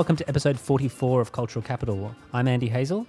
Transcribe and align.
Hello 0.00 0.06
and 0.08 0.16
welcome 0.16 0.24
to 0.24 0.28
episode 0.30 0.58
44 0.58 1.20
of 1.20 1.30
Cultural 1.30 1.62
Capital. 1.62 2.16
I'm 2.32 2.48
Andy 2.48 2.70
Hazel, 2.70 3.06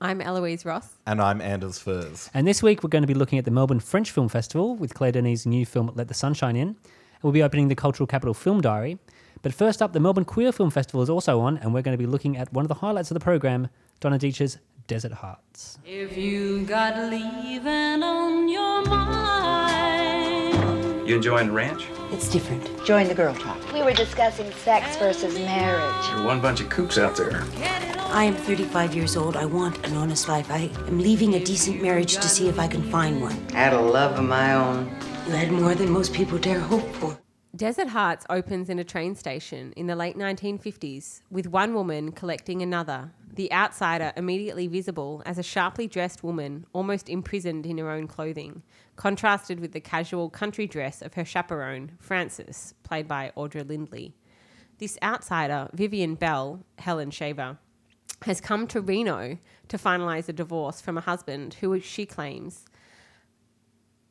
I'm 0.00 0.20
Eloise 0.20 0.64
Ross. 0.64 0.94
And 1.04 1.20
I'm 1.20 1.40
Anders 1.40 1.80
Furze. 1.80 2.30
and 2.32 2.46
this 2.46 2.62
week 2.62 2.84
we're 2.84 2.90
going 2.90 3.02
to 3.02 3.08
be 3.08 3.12
looking 3.12 3.40
at 3.40 3.44
the 3.44 3.50
Melbourne 3.50 3.80
French 3.80 4.12
Film 4.12 4.28
Festival 4.28 4.76
with 4.76 4.94
Claire 4.94 5.10
Denis' 5.10 5.46
new 5.46 5.66
film 5.66 5.90
Let 5.96 6.06
the 6.06 6.14
Sunshine 6.14 6.54
In. 6.54 6.68
And 6.68 6.76
we'll 7.24 7.32
be 7.32 7.42
opening 7.42 7.66
the 7.66 7.74
Cultural 7.74 8.06
Capital 8.06 8.34
Film 8.34 8.60
Diary. 8.60 8.98
But 9.42 9.52
first 9.52 9.82
up, 9.82 9.94
the 9.94 9.98
Melbourne 9.98 10.24
Queer 10.24 10.52
Film 10.52 10.70
Festival 10.70 11.02
is 11.02 11.10
also 11.10 11.40
on, 11.40 11.58
and 11.58 11.74
we're 11.74 11.82
going 11.82 11.98
to 11.98 12.00
be 12.00 12.06
looking 12.06 12.36
at 12.36 12.52
one 12.52 12.64
of 12.64 12.68
the 12.68 12.74
highlights 12.74 13.10
of 13.10 13.16
the 13.16 13.20
program, 13.20 13.66
Donna 13.98 14.16
Deitch's 14.16 14.58
Desert 14.86 15.10
Hearts. 15.10 15.80
If 15.84 16.16
you 16.16 16.64
got 16.66 17.10
leaving 17.10 18.04
on 18.04 18.48
your 18.48 18.84
mind, 18.84 19.61
You 21.04 21.16
enjoying 21.16 21.48
the 21.48 21.52
ranch? 21.52 21.88
It's 22.12 22.28
different. 22.28 22.84
Join 22.84 23.08
the 23.08 23.14
girl 23.14 23.34
talk. 23.34 23.72
We 23.72 23.82
were 23.82 23.92
discussing 23.92 24.52
sex 24.52 24.96
versus 24.98 25.34
marriage. 25.34 26.08
You're 26.10 26.24
one 26.24 26.40
bunch 26.40 26.60
of 26.60 26.68
kooks 26.68 26.96
out 26.96 27.16
there. 27.16 27.44
get 27.56 27.82
it 27.82 27.98
on. 27.98 28.12
I 28.12 28.22
am 28.22 28.34
35 28.34 28.94
years 28.94 29.16
old. 29.16 29.36
I 29.36 29.44
want 29.44 29.84
an 29.84 29.96
honest 29.96 30.28
life. 30.28 30.48
I 30.48 30.70
am 30.86 31.00
leaving 31.00 31.34
a 31.34 31.44
decent 31.44 31.82
marriage 31.82 32.14
to 32.14 32.28
see 32.28 32.48
if 32.48 32.60
I 32.60 32.68
can 32.68 32.88
find 32.88 33.20
one. 33.20 33.36
I 33.52 33.56
had 33.56 33.72
a 33.72 33.80
love 33.80 34.16
of 34.16 34.24
my 34.24 34.54
own. 34.54 34.94
You 35.26 35.32
had 35.32 35.50
more 35.50 35.74
than 35.74 35.90
most 35.90 36.14
people 36.14 36.38
dare 36.38 36.60
hope 36.60 36.88
for. 36.94 37.18
Desert 37.56 37.88
Hearts 37.88 38.24
opens 38.30 38.70
in 38.70 38.78
a 38.78 38.84
train 38.84 39.16
station 39.16 39.72
in 39.76 39.88
the 39.88 39.96
late 39.96 40.16
1950s 40.16 41.22
with 41.32 41.48
one 41.48 41.74
woman 41.74 42.12
collecting 42.12 42.62
another, 42.62 43.10
the 43.34 43.52
outsider 43.52 44.12
immediately 44.16 44.66
visible 44.66 45.22
as 45.26 45.36
a 45.36 45.42
sharply 45.42 45.86
dressed 45.86 46.22
woman 46.22 46.64
almost 46.72 47.08
imprisoned 47.08 47.66
in 47.66 47.78
her 47.78 47.90
own 47.90 48.06
clothing, 48.06 48.62
contrasted 49.02 49.58
with 49.58 49.72
the 49.72 49.80
casual 49.80 50.30
country 50.30 50.64
dress 50.64 51.02
of 51.02 51.14
her 51.14 51.24
chaperone, 51.24 51.90
Frances, 51.98 52.72
played 52.84 53.08
by 53.08 53.32
Audra 53.36 53.68
Lindley. 53.68 54.14
This 54.78 54.96
outsider, 55.02 55.68
Vivian 55.72 56.14
Bell, 56.14 56.64
Helen 56.78 57.10
Shaver, 57.10 57.58
has 58.26 58.40
come 58.40 58.68
to 58.68 58.80
Reno 58.80 59.38
to 59.66 59.76
finalise 59.76 60.28
a 60.28 60.32
divorce 60.32 60.80
from 60.80 60.96
a 60.96 61.00
husband 61.00 61.54
who 61.54 61.80
she 61.80 62.06
claims 62.06 62.64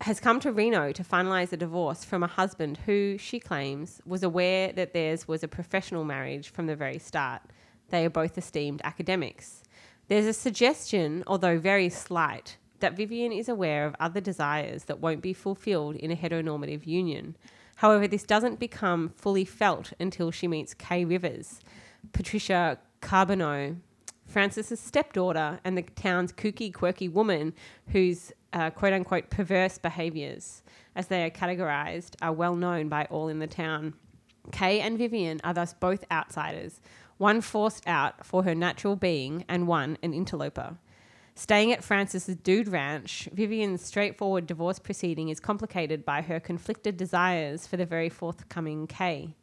has 0.02 0.20
come 0.20 0.42
to 0.42 0.52
Reno 0.52 0.92
to 0.92 1.04
finalise 1.06 1.54
a 1.54 1.58
divorce 1.58 2.04
from 2.04 2.22
a 2.22 2.28
husband 2.28 2.80
who, 2.86 3.18
she 3.18 3.40
claims, 3.40 4.02
was 4.06 4.24
aware 4.24 4.74
that 4.74 4.92
theirs 4.92 5.26
was 5.26 5.42
a 5.42 5.48
professional 5.48 6.04
marriage 6.04 6.50
from 6.50 6.66
the 6.66 6.76
very 6.76 7.00
start. 7.00 7.44
They 7.92 8.06
are 8.06 8.10
both 8.10 8.38
esteemed 8.38 8.82
academics. 8.84 9.64
There's 10.10 10.26
a 10.26 10.34
suggestion, 10.34 11.24
although 11.28 11.60
very 11.60 11.88
slight, 11.88 12.58
that 12.82 12.98
Vivian 12.98 13.32
is 13.32 13.50
aware 13.50 13.86
of 13.86 13.96
other 14.00 14.20
desires 14.20 14.86
that 14.86 15.00
won't 15.00 15.22
be 15.22 15.34
fulfilled 15.34 15.96
in 15.96 16.12
a 16.12 16.16
heteronormative 16.16 16.86
union. 16.86 17.36
However, 17.78 18.08
this 18.08 18.24
doesn't 18.24 18.60
become 18.60 19.10
fully 19.16 19.46
felt 19.46 19.94
until 20.00 20.30
she 20.30 20.48
meets 20.48 20.74
Kay 20.74 21.06
Rivers, 21.06 21.62
Patricia 22.12 22.78
Charbonneau, 23.04 23.78
Frances's 24.26 24.80
stepdaughter 24.80 25.60
and 25.64 25.78
the 25.78 25.82
town's 25.82 26.32
kooky, 26.32 26.74
quirky 26.74 27.08
woman 27.08 27.54
whose 27.88 28.32
uh, 28.54 28.70
quote 28.70 28.94
unquote 28.94 29.30
perverse 29.30 29.78
behaviours, 29.78 30.64
as 30.96 31.08
they 31.08 31.24
are 31.24 31.30
categorised, 31.30 32.16
are 32.22 32.34
well 32.34 32.56
known 32.56 32.88
by 32.88 33.06
all 33.06 33.28
in 33.28 33.40
the 33.40 33.48
town. 33.48 33.94
Kay 34.52 34.80
and 34.80 34.98
Vivian 34.98 35.42
are 35.44 35.54
thus 35.54 35.74
both 35.74 36.06
outsiders, 36.12 36.82
one 37.18 37.42
forced 37.42 37.88
out 37.88 38.26
for 38.26 38.44
her 38.44 38.56
natural 38.56 38.96
being 38.96 39.46
and 39.48 39.68
one 39.68 39.98
an 40.02 40.14
interloper. 40.14 40.78
Staying 41.42 41.72
at 41.72 41.84
Frances's 41.84 42.36
Dude 42.36 42.68
Ranch, 42.68 43.28
Vivian's 43.34 43.84
straightforward 43.84 44.46
divorce 44.46 44.78
proceeding 44.78 45.30
is 45.30 45.40
complicated 45.40 46.06
by 46.06 46.22
her 46.22 46.40
conflicted 46.40 46.98
desires 46.98 47.66
for 47.66 47.78
the 47.78 47.86
very 47.86 48.10
forthcoming 48.10 48.86
Kay. 48.86 49.36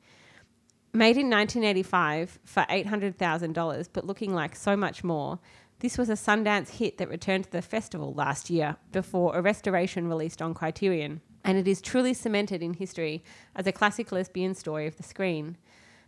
Made 0.92 1.16
in 1.16 1.28
1985 1.28 2.38
for 2.44 2.62
$800,000, 2.70 3.88
but 3.92 4.06
looking 4.06 4.32
like 4.32 4.54
so 4.54 4.76
much 4.76 5.02
more, 5.02 5.40
this 5.80 5.98
was 5.98 6.08
a 6.08 6.12
Sundance 6.12 6.68
hit 6.68 6.98
that 6.98 7.08
returned 7.08 7.46
to 7.46 7.50
the 7.50 7.62
festival 7.62 8.14
last 8.14 8.48
year 8.48 8.76
before 8.92 9.34
a 9.34 9.42
restoration 9.42 10.06
released 10.06 10.40
on 10.40 10.54
Criterion, 10.54 11.20
and 11.42 11.58
it 11.58 11.66
is 11.66 11.80
truly 11.82 12.14
cemented 12.14 12.62
in 12.62 12.74
history 12.74 13.24
as 13.56 13.66
a 13.66 13.72
classic 13.72 14.12
lesbian 14.12 14.54
story 14.54 14.86
of 14.86 14.96
the 14.98 15.02
screen. 15.02 15.56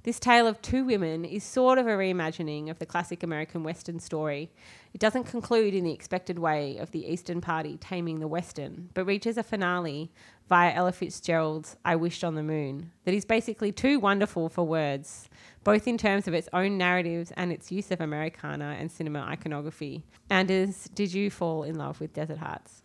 This 0.03 0.19
tale 0.19 0.47
of 0.47 0.63
two 0.63 0.87
women 0.87 1.27
is 1.27 1.45
sort 1.45 1.77
of 1.77 1.87
a 1.87 1.91
reimagining 1.91 2.71
of 2.71 2.79
the 2.79 2.87
classic 2.87 3.23
American 3.23 3.63
Western 3.63 4.01
story. 4.01 4.51
It 4.95 5.01
doesn't 5.01 5.25
conclude 5.25 5.75
in 5.75 5.85
the 5.85 5.93
expected 5.93 6.39
way 6.39 6.79
of 6.79 6.91
the 6.91 7.07
Eastern 7.07 7.43
Party 7.43 7.77
taming 7.77 8.19
the 8.19 8.27
Western, 8.27 8.89
but 8.95 9.05
reaches 9.05 9.37
a 9.37 9.43
finale 9.43 10.11
via 10.49 10.73
Ella 10.73 10.93
Fitzgerald's 10.93 11.77
I 11.85 11.97
Wished 11.97 12.25
on 12.25 12.35
the 12.35 12.43
Moon 12.43 12.93
that 13.05 13.13
is 13.13 13.27
basically 13.27 13.73
too 13.73 14.01
wonderful 14.01 14.49
for 14.49 14.67
words, 14.67 15.29
both 15.65 15.87
in 15.87 15.99
terms 15.99 16.27
of 16.27 16.33
its 16.33 16.49
own 16.55 16.79
narratives 16.79 17.31
and 17.37 17.53
its 17.53 17.71
use 17.71 17.91
of 17.91 18.01
Americana 18.01 18.77
and 18.79 18.91
cinema 18.91 19.21
iconography. 19.21 20.03
Anders, 20.31 20.89
did 20.95 21.13
you 21.13 21.31
fall 21.31 21.63
in 21.63 21.75
love 21.75 22.01
with 22.01 22.15
Desert 22.15 22.39
Hearts? 22.39 22.83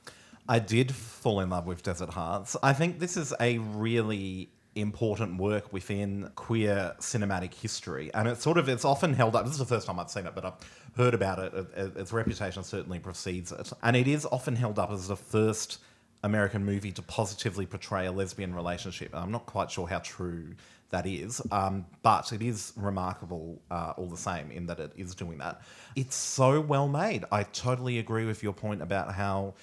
I 0.50 0.60
did 0.60 0.94
fall 0.94 1.40
in 1.40 1.50
love 1.50 1.66
with 1.66 1.82
Desert 1.82 2.10
Hearts. 2.10 2.58
I 2.62 2.74
think 2.74 3.00
this 3.00 3.16
is 3.16 3.34
a 3.40 3.58
really 3.60 4.50
important 4.76 5.38
work 5.40 5.72
within 5.72 6.30
queer 6.36 6.94
cinematic 7.00 7.54
history. 7.54 8.14
And 8.14 8.28
it's 8.28 8.44
sort 8.44 8.58
of 8.58 8.68
it's 8.70 8.86
often 8.86 9.14
held 9.14 9.36
up 9.36 9.46
this 9.46 9.54
is 9.54 9.60
the 9.60 9.66
first 9.66 9.88
time 9.88 10.00
i've 10.00 10.10
seen 10.12 10.26
it 10.26 10.36
but 10.36 10.44
i've 10.46 10.54
heard 10.98 11.14
about 11.14 11.40
it 11.40 11.54
It- 11.54 11.68
it- 11.78 11.98
its 11.98 12.12
reputation 12.14 12.64
certainly 12.64 13.00
precedes 13.00 13.52
it. 13.52 13.72
And 13.82 13.96
it 13.96 14.08
is 14.08 14.26
often 14.26 14.56
held 14.58 14.78
up 14.78 14.92
as 14.92 15.08
the 15.08 15.16
first 15.16 15.80
american 16.24 16.66
movie 16.66 16.92
to 16.92 17.02
positively 17.02 17.66
portray 17.66 18.06
a 18.06 18.12
lesbian 18.12 18.54
relationship. 18.54 19.14
And 19.14 19.24
i'm 19.24 19.32
not 19.32 19.46
quite 19.46 19.72
sure 19.72 19.88
how 19.88 20.00
true 20.00 20.56
that 20.92 21.06
is 21.08 21.42
um, 21.52 21.86
but 22.04 22.32
it 22.32 22.42
is 22.42 22.72
remarkable 22.76 23.62
uh, 23.72 23.94
all 23.98 24.08
the 24.08 24.18
same 24.18 24.52
in 24.52 24.68
that 24.68 24.80
it 24.80 24.92
is 24.96 25.16
doing 25.16 25.40
that. 25.40 25.62
It's 25.96 26.16
so 26.16 26.62
well 26.62 26.88
made. 26.88 27.26
I 27.32 27.42
totally 27.44 27.98
agree 27.98 28.26
with 28.26 28.44
your 28.44 28.54
point 28.54 28.82
about 28.84 29.14
how 29.14 29.56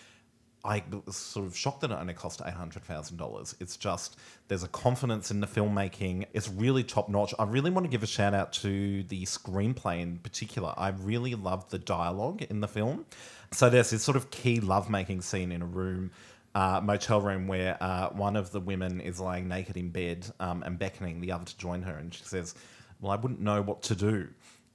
I 0.65 0.83
was 1.07 1.17
sort 1.17 1.47
of 1.47 1.57
shocked 1.57 1.81
that 1.81 1.91
it 1.91 1.95
only 1.95 2.15
cost 2.15 2.41
eight 2.45 2.55
hundred 2.55 2.85
thousand 2.85 3.17
dollars. 3.17 3.57
It's 3.59 3.77
just 3.77 4.17
there's 4.47 4.63
a 4.63 4.69
confidence 4.69 5.31
in 5.31 5.41
the 5.41 5.47
filmmaking. 5.47 6.27
It's 6.35 6.49
really 6.49 6.85
top 6.85 7.09
notch. 7.09 7.35
I 7.39 7.45
really 7.45 7.71
want 7.71 7.85
to 7.85 7.91
give 7.91 8.05
a 8.05 8.07
shout 8.07 8.33
out 8.33 8.53
to 8.55 9.03
the 9.05 9.25
screenplay 9.25 10.01
in 10.01 10.19
particular. 10.19 10.73
I 10.77 10.91
really 10.91 11.35
loved 11.35 11.71
the 11.71 11.79
dialogue 11.79 12.43
in 12.43 12.61
the 12.61 12.69
film. 12.69 13.07
So 13.51 13.71
there's 13.71 13.91
this 13.91 14.03
sort 14.05 14.17
of 14.17 14.31
key 14.31 14.61
lovemaking 14.61 15.23
scene 15.23 15.51
in 15.51 15.63
a 15.63 15.67
room, 15.67 16.13
uh, 16.55 16.81
motel 16.83 17.21
room, 17.21 17.49
where 17.49 17.77
uh, 17.83 18.11
one 18.11 18.37
of 18.37 18.53
the 18.53 18.61
women 18.61 19.01
is 19.01 19.19
lying 19.19 19.49
naked 19.49 19.77
in 19.77 19.91
bed 19.91 20.27
um, 20.39 20.63
and 20.63 20.79
beckoning 20.79 21.21
the 21.21 21.33
other 21.33 21.45
to 21.45 21.59
join 21.59 21.83
her, 21.83 21.97
and 21.97 22.15
she 22.15 22.23
says, 22.25 22.55
"Well, 23.01 23.11
I 23.11 23.17
wouldn't 23.17 23.41
know 23.41 23.63
what 23.63 23.83
to 23.83 23.97
do." 23.97 24.29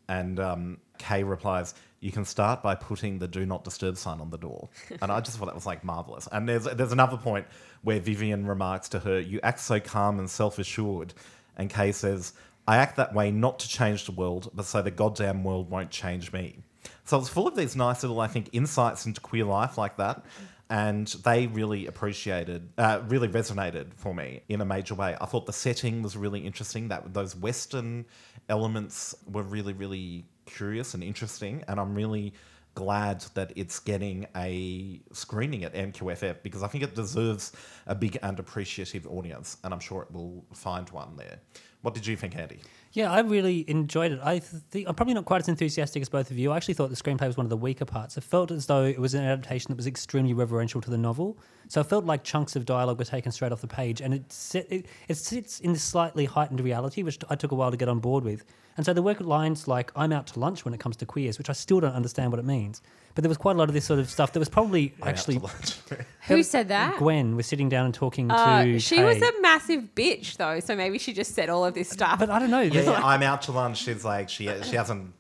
And 0.10 0.40
um, 0.40 0.78
Kay 0.98 1.24
replies, 1.24 1.74
"You 2.00 2.12
can 2.12 2.26
start 2.26 2.64
by 2.64 2.76
putting 2.76 3.20
the 3.20 3.28
do 3.28 3.46
not 3.46 3.64
disturb 3.64 3.98
sign 3.98 4.20
on 4.20 4.30
the 4.30 4.38
door." 4.38 4.70
And 5.02 5.12
I 5.12 5.20
just 5.20 5.38
thought 5.38 5.46
that 5.46 5.56
was 5.56 5.66
like 5.66 5.84
marvelous. 5.84 6.28
And 6.32 6.48
there's 6.48 6.64
there's 6.64 6.92
another 6.92 7.18
point 7.18 7.46
where 7.84 8.00
Vivian 8.00 8.46
remarks 8.46 8.90
to 8.90 9.00
her, 9.00 9.20
"You 9.20 9.40
act 9.44 9.60
so 9.60 9.80
calm 9.80 10.20
and 10.20 10.30
self 10.30 10.60
assured," 10.60 11.14
and 11.58 11.70
Kay 11.70 11.92
says, 11.92 12.34
"I 12.68 12.78
act 12.78 12.96
that 12.98 13.14
way 13.14 13.32
not 13.32 13.60
to 13.60 13.68
change 13.68 14.06
the 14.06 14.14
world, 14.14 14.50
but 14.54 14.66
so 14.66 14.82
the 14.82 14.92
goddamn 14.92 15.44
world 15.44 15.70
won't 15.70 15.92
change 15.92 16.32
me." 16.32 16.60
So 17.06 17.18
it's 17.18 17.30
full 17.30 17.48
of 17.48 17.56
these 17.56 17.76
nice 17.76 18.04
little, 18.04 18.20
I 18.20 18.28
think, 18.28 18.50
insights 18.52 19.06
into 19.06 19.22
queer 19.22 19.46
life 19.46 19.78
like 19.78 19.98
that. 19.98 20.26
And 20.70 21.08
they 21.24 21.48
really 21.48 21.86
appreciated, 21.86 22.68
uh, 22.78 23.00
really 23.08 23.30
resonated 23.30 23.94
for 23.96 24.14
me 24.14 24.42
in 24.50 24.60
a 24.60 24.66
major 24.66 24.96
way. 24.96 25.16
I 25.22 25.26
thought 25.26 25.46
the 25.46 25.54
setting 25.54 26.02
was 26.02 26.18
really 26.18 26.42
interesting. 26.42 26.90
That 26.90 27.14
those 27.14 27.38
Western 27.38 28.06
elements 28.50 29.16
were 29.32 29.44
really, 29.44 29.74
really 29.74 30.26
curious 30.46 30.94
and 30.94 31.04
interesting. 31.04 31.64
And 31.68 31.80
I'm 31.80 31.94
really 31.94 32.34
glad 32.76 33.26
that 33.34 33.52
it's 33.56 33.80
getting 33.80 34.28
a 34.36 35.02
screening 35.12 35.64
at 35.64 35.74
MQFF 35.74 36.44
because 36.44 36.62
I 36.62 36.68
think 36.68 36.84
it 36.84 36.94
deserves 36.94 37.52
a 37.88 37.96
big 37.96 38.20
and 38.22 38.40
appreciative 38.40 39.08
audience. 39.08 39.58
And 39.64 39.74
I'm 39.74 39.80
sure 39.80 40.04
it 40.04 40.12
will 40.12 40.46
find 40.54 40.88
one 40.92 41.16
there. 41.16 41.40
What 41.82 41.94
did 41.94 42.06
you 42.06 42.16
think, 42.16 42.36
Andy? 42.36 42.60
Yeah, 42.94 43.12
I 43.12 43.20
really 43.20 43.70
enjoyed 43.70 44.12
it. 44.12 44.20
I 44.24 44.40
think 44.40 44.88
I'm 44.88 44.96
probably 44.96 45.14
not 45.14 45.26
quite 45.26 45.42
as 45.42 45.50
enthusiastic 45.50 46.02
as 46.02 46.10
both 46.10 46.32
of 46.32 46.38
you. 46.38 46.52
I 46.52 46.58
actually 46.58 46.74
thought 46.74 46.90
the 46.90 46.96
screenplay 46.96 47.28
was 47.28 47.38
one 47.38 47.46
of 47.46 47.50
the 47.50 47.58
weaker 47.58 47.86
parts. 47.86 48.18
It 48.18 48.24
felt 48.24 48.50
as 48.52 48.66
though 48.66 48.84
it 48.84 49.00
was 49.00 49.14
an 49.14 49.24
adaptation 49.24 49.70
that 49.70 49.76
was 49.76 49.88
extremely 49.88 50.34
reverential 50.34 50.82
to 50.82 50.90
the 50.90 50.98
novel. 50.98 51.38
So 51.68 51.82
it 51.82 51.88
felt 51.88 52.06
like 52.06 52.24
chunks 52.24 52.56
of 52.56 52.66
dialogue 52.66 52.98
were 52.98 53.06
taken 53.06 53.32
straight 53.32 53.52
off 53.52 53.62
the 53.62 53.68
page, 53.68 54.02
and 54.02 54.14
it 54.14 54.34
it, 54.70 54.86
it 55.08 55.16
sits 55.16 55.60
in 55.60 55.74
this 55.74 55.84
slightly 55.84 56.26
heightened 56.26 56.62
reality, 56.62 57.04
which 57.04 57.20
I 57.30 57.36
took 57.36 57.52
a 57.52 57.56
while 57.56 57.72
to 57.72 57.78
get 57.78 57.90
on 57.90 58.00
board 58.00 58.24
with. 58.24 58.46
And 58.78 58.86
so 58.86 58.94
there 58.94 59.04
were 59.04 59.16
lines 59.16 59.68
like 59.68 59.92
"I'm 59.96 60.14
out 60.14 60.28
to 60.28 60.40
lunch" 60.40 60.64
when 60.64 60.74
it 60.74 60.80
comes 60.80 60.96
to 60.98 61.06
queers, 61.06 61.38
which 61.38 61.50
I 61.50 61.54
still 61.54 61.80
don't 61.80 61.94
understand 61.94 62.32
what 62.32 62.40
it 62.40 62.46
means. 62.46 62.82
But 63.18 63.24
there 63.24 63.30
was 63.30 63.38
quite 63.40 63.56
a 63.56 63.58
lot 63.58 63.68
of 63.68 63.74
this 63.74 63.84
sort 63.84 64.00
of 64.00 64.08
stuff 64.12 64.32
that 64.34 64.38
was 64.40 64.48
probably 64.48 64.94
actually 65.02 65.42
Who 66.28 66.44
said 66.44 66.68
that? 66.68 67.00
Gwen 67.00 67.36
was 67.36 67.48
sitting 67.48 67.68
down 67.68 67.86
and 67.86 67.94
talking 67.96 68.30
Uh, 68.30 68.64
to. 68.64 68.78
she 68.80 69.02
was 69.02 69.18
Kay. 69.18 69.28
a 69.28 69.42
massive 69.42 69.96
bitch, 69.96 70.38
though, 70.38 70.60
so 70.60 70.76
maybe 70.76 71.00
she 71.00 71.14
just 71.14 71.34
said 71.34 71.50
all 71.50 71.66
of 71.66 71.74
this 71.74 71.90
stuff. 71.90 72.20
But 72.20 72.30
I 72.30 72.38
don't 72.38 72.52
know. 72.52 72.62
Yeah, 72.62 72.82
yeah, 72.84 72.90
like- 72.92 73.04
I'm 73.04 73.24
out 73.24 73.42
to 73.44 73.52
lunch. 73.54 73.80
She's 73.80 74.06
like, 74.06 74.30
she 74.30 74.44
she 74.62 74.76
hasn't 74.76 75.14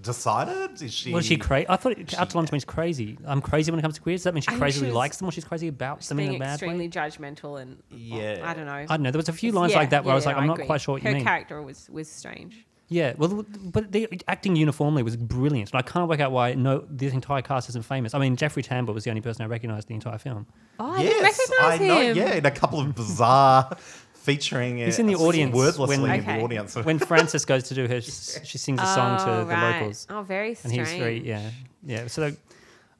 decided. 0.00 0.82
Is 0.82 0.92
she? 0.92 1.12
Was 1.12 1.26
she 1.26 1.36
crazy? 1.36 1.66
I 1.68 1.76
thought 1.76 1.92
it, 1.92 2.12
out 2.18 2.30
to 2.30 2.36
lunch 2.36 2.50
means 2.50 2.64
crazy. 2.64 3.18
I'm 3.24 3.40
crazy 3.40 3.70
when 3.70 3.78
it 3.78 3.82
comes 3.82 3.94
to 3.94 4.00
queers. 4.00 4.20
Does 4.20 4.24
that 4.24 4.34
mean 4.34 4.42
she 4.42 4.48
I 4.48 4.50
think 4.54 4.60
crazily 4.62 4.86
she 4.86 4.90
was 4.90 4.96
likes 4.96 5.18
them, 5.18 5.28
or 5.28 5.30
she's 5.32 5.44
crazy 5.44 5.68
about 5.68 6.00
them 6.00 6.18
in 6.18 6.26
being 6.30 6.36
a 6.36 6.44
bad 6.44 6.54
extremely 6.54 6.86
way? 6.86 6.90
judgmental 6.90 7.62
and 7.62 7.80
Yeah. 7.90 8.40
I 8.42 8.54
don't 8.54 8.66
know. 8.66 8.72
I 8.72 8.84
don't 8.86 9.02
know. 9.02 9.10
There 9.12 9.18
was 9.18 9.28
a 9.28 9.32
few 9.32 9.52
lines 9.52 9.72
Yeah, 9.72 9.78
like 9.78 9.90
that 9.90 10.04
where 10.04 10.12
I 10.12 10.16
was 10.16 10.24
yeah, 10.24 10.30
like, 10.32 10.38
I'm 10.38 10.46
not 10.48 10.54
agree. 10.54 10.66
quite 10.66 10.80
sure 10.80 10.94
what 10.94 11.02
Her 11.02 11.10
you 11.10 11.14
mean. 11.16 11.24
character 11.24 11.62
was 11.62 11.88
was 11.90 12.10
strange. 12.10 12.66
Yeah, 12.94 13.14
well, 13.16 13.44
but 13.76 13.90
the 13.90 14.08
acting 14.28 14.54
uniformly 14.54 15.02
was 15.02 15.16
brilliant, 15.16 15.72
and 15.72 15.78
I 15.78 15.82
can't 15.82 16.08
work 16.08 16.20
out 16.20 16.30
why 16.30 16.54
no 16.54 16.84
the 16.88 17.08
entire 17.08 17.42
cast 17.42 17.68
isn't 17.70 17.84
famous. 17.84 18.14
I 18.14 18.18
mean, 18.20 18.36
Jeffrey 18.36 18.62
Tambor 18.62 18.94
was 18.94 19.02
the 19.02 19.10
only 19.10 19.20
person 19.22 19.42
I 19.42 19.48
recognised 19.48 19.88
the 19.88 19.94
entire 19.94 20.18
film. 20.18 20.46
Oh, 20.78 20.92
I 20.92 21.02
didn't 21.02 21.22
yes, 21.22 21.38
recognize 21.50 21.80
I 21.80 21.86
know. 21.88 22.00
him. 22.00 22.16
Yeah, 22.16 22.34
in 22.34 22.46
a 22.46 22.50
couple 22.52 22.78
of 22.80 22.94
bizarre 22.94 23.76
featuring. 24.14 24.78
He's 24.78 25.00
in 25.00 25.06
the 25.06 25.16
uh, 25.16 25.26
audience 25.26 25.52
wordlessly 25.54 25.98
when- 25.98 26.10
in 26.14 26.20
Okay. 26.20 26.38
the 26.38 26.44
audience. 26.44 26.76
When 26.76 26.98
Frances 27.10 27.44
goes 27.44 27.64
to 27.64 27.74
do 27.74 27.88
her, 27.88 28.00
she 28.00 28.58
sings 28.58 28.80
a 28.80 28.86
song 28.86 29.18
to 29.18 29.30
Oh, 29.30 29.44
the 29.44 29.56
locals, 29.56 30.06
Oh, 30.10 30.22
very 30.22 30.54
strange. 30.54 30.78
and 30.78 30.86
he's 30.88 30.96
very 30.98 31.18
yeah, 31.26 31.50
yeah. 31.84 32.06
So. 32.06 32.32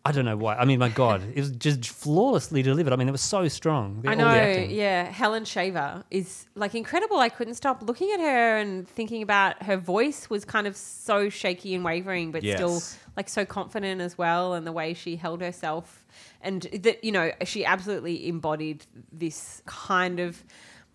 I 0.07 0.13
don't 0.13 0.27
know 0.27 0.37
why. 0.37 0.57
I 0.57 0.67
mean, 0.67 0.79
my 0.79 0.91
God, 0.91 1.23
it 1.35 1.41
was 1.41 1.51
just 1.53 1.87
flawlessly 1.87 2.63
delivered. 2.63 2.93
I 2.93 2.97
mean, 2.97 3.09
it 3.09 3.13
was 3.13 3.23
so 3.23 3.49
strong. 3.49 4.05
I 4.07 4.15
the 4.15 4.23
know, 4.23 4.67
yeah. 4.69 5.11
Helen 5.11 5.47
Shaver 5.47 6.05
is 6.11 6.45
like 6.55 6.75
incredible. 6.75 7.19
I 7.19 7.31
couldn't 7.31 7.55
stop 7.55 7.83
looking 7.83 8.11
at 8.13 8.21
her 8.21 8.59
and 8.59 8.87
thinking 8.87 9.23
about 9.23 9.63
her 9.63 9.79
voice 9.79 10.29
was 10.29 10.45
kind 10.45 10.67
of 10.67 10.77
so 10.77 11.31
shaky 11.31 11.75
and 11.75 11.83
wavering, 11.83 12.33
but 12.33 12.43
still 12.43 12.83
like 13.17 13.31
so 13.31 13.47
confident 13.47 14.03
as 14.03 14.19
well, 14.19 14.53
and 14.53 14.67
the 14.67 14.73
way 14.73 14.93
she 14.93 15.17
held 15.17 15.41
herself, 15.41 16.05
and 16.43 16.63
that 16.81 17.03
you 17.03 17.13
know 17.13 17.33
she 17.45 17.65
absolutely 17.65 18.29
embodied 18.29 18.85
this 19.11 19.63
kind 19.65 20.21
of. 20.21 20.45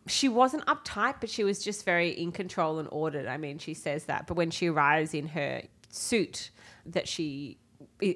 She 0.06 0.30
wasn't 0.30 0.66
uptight, 0.68 1.16
but 1.20 1.32
she 1.32 1.44
was 1.44 1.64
just 1.64 1.84
very 1.84 2.10
in 2.10 2.32
control 2.32 2.78
and 2.78 2.88
ordered. 2.92 3.26
I 3.26 3.38
mean, 3.38 3.58
she 3.58 3.74
says 3.74 4.06
that, 4.06 4.28
but 4.28 4.38
when 4.38 4.52
she 4.52 4.68
arrives 4.68 5.16
in 5.16 5.30
her 5.30 5.64
suit, 5.90 6.52
that 6.86 7.08
she 7.08 7.58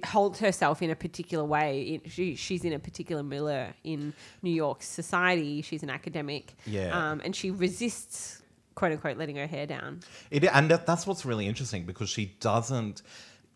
holds 0.06 0.40
herself 0.40 0.82
in 0.82 0.90
a 0.90 0.96
particular 0.96 1.44
way. 1.44 1.82
It- 2.04 2.12
She, 2.12 2.36
she's 2.36 2.64
in 2.64 2.74
a 2.74 2.80
particular 2.80 3.24
milieu 3.24 3.68
in 3.84 4.14
New 4.42 4.52
York 4.52 4.82
society. 4.84 5.62
She's 5.62 5.84
an 5.84 5.90
academic. 5.90 6.54
Yeah. 6.66 6.92
Um, 7.12 7.22
and 7.24 7.36
she 7.36 7.52
resists, 7.52 8.42
quote 8.76 8.92
unquote, 8.94 9.18
letting 9.18 9.36
her 9.36 9.48
hair 9.48 9.66
down. 9.68 10.02
It, 10.32 10.44
and 10.46 10.70
that- 10.72 10.86
that's 10.86 11.06
what's 11.08 11.26
really 11.26 11.48
interesting 11.48 11.84
because 11.86 12.10
she 12.10 12.36
doesn't 12.40 13.02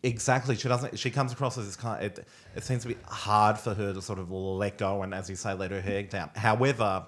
exactly. 0.02 0.54
She 0.56 0.68
doesn't. 0.68 0.98
She 0.98 1.10
comes 1.10 1.32
across 1.32 1.58
as 1.58 1.66
this 1.66 1.76
kind. 1.76 2.04
It, 2.04 2.26
it 2.54 2.64
seems 2.64 2.82
to 2.82 2.88
be 2.88 2.96
hard 3.06 3.58
for 3.58 3.74
her 3.74 3.92
to 3.92 4.02
sort 4.02 4.18
of 4.18 4.30
let 4.30 4.78
go 4.78 5.02
and, 5.02 5.12
as 5.14 5.28
you 5.28 5.36
say, 5.36 5.54
let 5.54 5.70
her 5.70 5.80
hair 5.80 6.02
down. 6.04 6.30
However, 6.36 7.04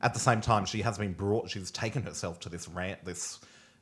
at 0.00 0.14
the 0.14 0.20
same 0.20 0.40
time, 0.40 0.64
she 0.64 0.82
has 0.82 0.98
been 0.98 1.12
brought. 1.12 1.50
She's 1.50 1.70
taken 1.70 2.02
herself 2.02 2.40
to 2.40 2.48
this 2.48 2.68
rant. 2.68 3.04
This. 3.04 3.38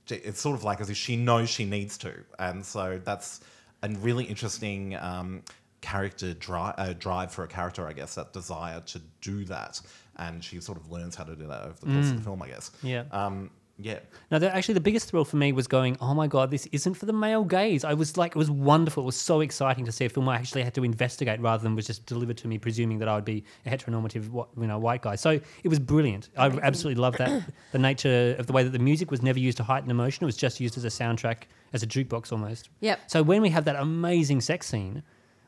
It's 0.09 0.41
sort 0.41 0.57
of 0.57 0.65
like 0.65 0.81
as 0.81 0.91
if 0.91 0.97
she 0.97 1.17
knows 1.17 1.49
she 1.49 1.65
needs 1.65 1.97
to, 1.99 2.13
and 2.39 2.67
so 2.67 3.01
that's 3.05 3.41
a 3.83 3.89
really 3.89 4.25
interesting. 4.25 4.97
Um, 4.97 5.43
character 5.81 6.35
drive, 6.35 6.75
uh, 6.77 6.93
drive 6.93 7.33
for 7.33 7.43
a 7.45 7.49
character, 7.49 7.87
I 7.87 7.95
guess, 7.95 8.15
that 8.17 8.35
desire 8.35 8.81
to 8.81 9.01
do 9.23 9.45
that, 9.47 9.81
and 10.17 10.45
she 10.45 10.61
sort 10.61 10.79
of 10.79 10.91
learns 10.91 11.15
how 11.15 11.25
to 11.25 11.35
do 11.35 11.47
that 11.47 11.63
over 11.63 11.75
the 11.81 11.87
course 11.87 12.11
of 12.11 12.17
the 12.17 12.23
film, 12.23 12.43
I 12.43 12.49
guess. 12.49 12.71
Yeah. 12.83 13.05
Um, 13.11 13.51
yeah. 13.83 13.99
No, 14.31 14.39
the, 14.39 14.55
actually, 14.55 14.75
the 14.75 14.81
biggest 14.81 15.11
thrill 15.11 15.25
for 15.25 15.37
me 15.37 15.53
was 15.53 15.67
going, 15.67 15.97
oh 16.01 16.15
my 16.15 16.27
God, 16.27 16.51
this 16.51 16.67
isn't 16.67 16.95
for 16.95 17.07
the 17.07 17.13
male 17.13 17.45
gaze. 17.45 17.85
I 17.85 17.95
was 17.95 18.17
like, 18.17 18.33
it 18.33 18.39
was 18.39 18.51
wonderful. 18.51 19.03
It 19.03 19.07
was 19.07 19.17
so 19.17 19.41
exciting 19.41 19.85
to 19.85 19.93
see 19.93 20.05
a 20.05 20.09
film 20.09 20.29
I 20.29 20.37
actually 20.37 20.63
had 20.63 20.75
to 20.75 20.85
investigate 20.85 21.41
rather 21.41 21.63
than 21.63 21.75
was 21.75 21.87
just 21.87 22.07
delivered 22.07 22.37
to 22.39 22.49
me, 22.49 22.59
presuming 22.59 22.99
that 22.99 23.09
I 23.09 23.15
would 23.15 23.25
be 23.25 23.45
a 23.67 23.71
heteronormative 23.71 24.33
you 24.61 24.67
know, 24.67 24.79
white 24.79 25.03
guy. 25.03 25.17
So 25.17 25.31
it 25.31 25.69
was 25.69 25.79
brilliant. 25.79 26.29
I 26.37 26.47
absolutely 26.47 27.01
loved 27.01 27.19
that. 27.19 27.43
the 27.73 27.79
nature 27.79 28.37
of 28.39 28.47
the 28.47 28.53
way 28.53 28.63
that 28.63 28.71
the 28.71 28.79
music 28.79 29.11
was 29.11 29.23
never 29.23 29.39
used 29.39 29.57
to 29.59 29.65
heighten 29.65 29.91
emotion, 29.91 30.25
it 30.25 30.27
was 30.27 30.37
just 30.37 30.61
used 30.61 30.77
as 30.77 30.85
a 30.85 30.89
soundtrack, 30.89 31.45
as 31.73 31.83
a 31.83 31.87
jukebox 31.87 32.33
almost. 32.33 32.69
Yep. 32.81 33.01
So 33.07 33.23
when 33.23 33.43
we 33.43 33.51
have 33.51 33.65
that 33.65 33.77
amazing 33.77 34.41
sex 34.41 34.67
scene, 34.67 35.03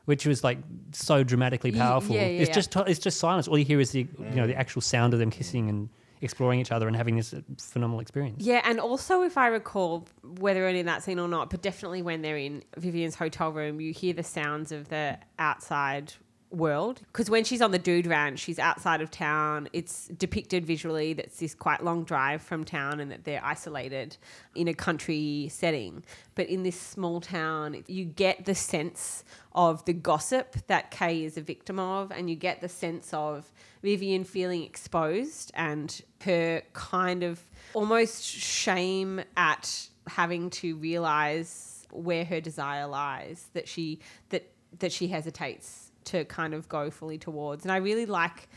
which 0.05 0.25
was 0.25 0.43
like 0.43 0.57
so 0.91 1.23
dramatically 1.23 1.71
powerful, 1.71 2.15
yeah, 2.15 2.23
yeah, 2.23 2.41
it's 2.41 2.53
just 2.53 2.75
it's 2.87 2.99
just 2.99 3.19
silence. 3.19 3.47
All 3.47 3.57
you 3.57 3.65
hear 3.65 3.79
is 3.79 3.91
the 3.91 4.07
you 4.19 4.35
know 4.35 4.47
the 4.47 4.55
actual 4.55 4.81
sound 4.81 5.13
of 5.13 5.19
them 5.19 5.29
kissing 5.29 5.69
and 5.69 5.89
exploring 6.23 6.59
each 6.59 6.71
other 6.71 6.87
and 6.87 6.95
having 6.95 7.15
this 7.15 7.35
phenomenal 7.59 7.99
experience. 7.99 8.43
Yeah, 8.43 8.61
and 8.63 8.79
also 8.79 9.21
if 9.23 9.37
I 9.37 9.47
recall, 9.47 10.07
whether 10.23 10.67
in 10.67 10.85
that 10.85 11.03
scene 11.03 11.19
or 11.19 11.27
not, 11.27 11.49
but 11.49 11.61
definitely 11.61 12.01
when 12.01 12.21
they're 12.21 12.37
in 12.37 12.63
Vivian's 12.77 13.15
hotel 13.15 13.51
room, 13.51 13.79
you 13.81 13.93
hear 13.93 14.13
the 14.13 14.23
sounds 14.23 14.71
of 14.71 14.89
the 14.89 15.19
outside 15.37 16.13
world. 16.53 17.01
Because 17.07 17.29
when 17.29 17.43
she's 17.43 17.61
on 17.61 17.71
the 17.71 17.79
Dude 17.79 18.07
Ranch, 18.07 18.39
she's 18.39 18.59
outside 18.59 19.01
of 19.01 19.11
town. 19.11 19.67
It's 19.73 20.07
depicted 20.07 20.65
visually 20.65 21.13
that's 21.13 21.39
this 21.39 21.55
quite 21.55 21.83
long 21.83 22.03
drive 22.03 22.41
from 22.41 22.63
town 22.63 22.99
and 22.99 23.11
that 23.11 23.23
they're 23.23 23.43
isolated 23.43 24.17
in 24.55 24.67
a 24.67 24.73
country 24.73 25.49
setting. 25.51 26.03
But 26.35 26.47
in 26.47 26.63
this 26.63 26.79
small 26.79 27.21
town, 27.21 27.83
you 27.87 28.05
get 28.05 28.45
the 28.45 28.55
sense 28.55 29.23
of 29.53 29.83
the 29.85 29.93
gossip 29.93 30.55
that 30.67 30.91
Kay 30.91 31.23
is 31.23 31.37
a 31.37 31.41
victim 31.41 31.79
of, 31.79 32.11
and 32.11 32.29
you 32.29 32.35
get 32.35 32.61
the 32.61 32.69
sense 32.69 33.13
of 33.13 33.51
Vivian 33.81 34.23
feeling 34.23 34.63
exposed 34.63 35.51
and 35.55 36.01
her 36.23 36.61
kind 36.73 37.23
of 37.23 37.41
almost 37.73 38.23
shame 38.23 39.21
at 39.35 39.89
having 40.07 40.49
to 40.49 40.75
realize 40.77 41.85
where 41.91 42.25
her 42.25 42.41
desire 42.41 42.87
lies 42.87 43.47
that 43.53 43.67
she 43.67 43.99
that 44.29 44.49
that 44.79 44.91
she 44.91 45.07
hesitates 45.07 45.82
to 46.05 46.25
kind 46.25 46.53
of 46.53 46.67
go 46.69 46.89
fully 46.89 47.17
towards. 47.17 47.63
And 47.65 47.71
i 47.71 47.77
really 47.77 48.05
like 48.05 48.49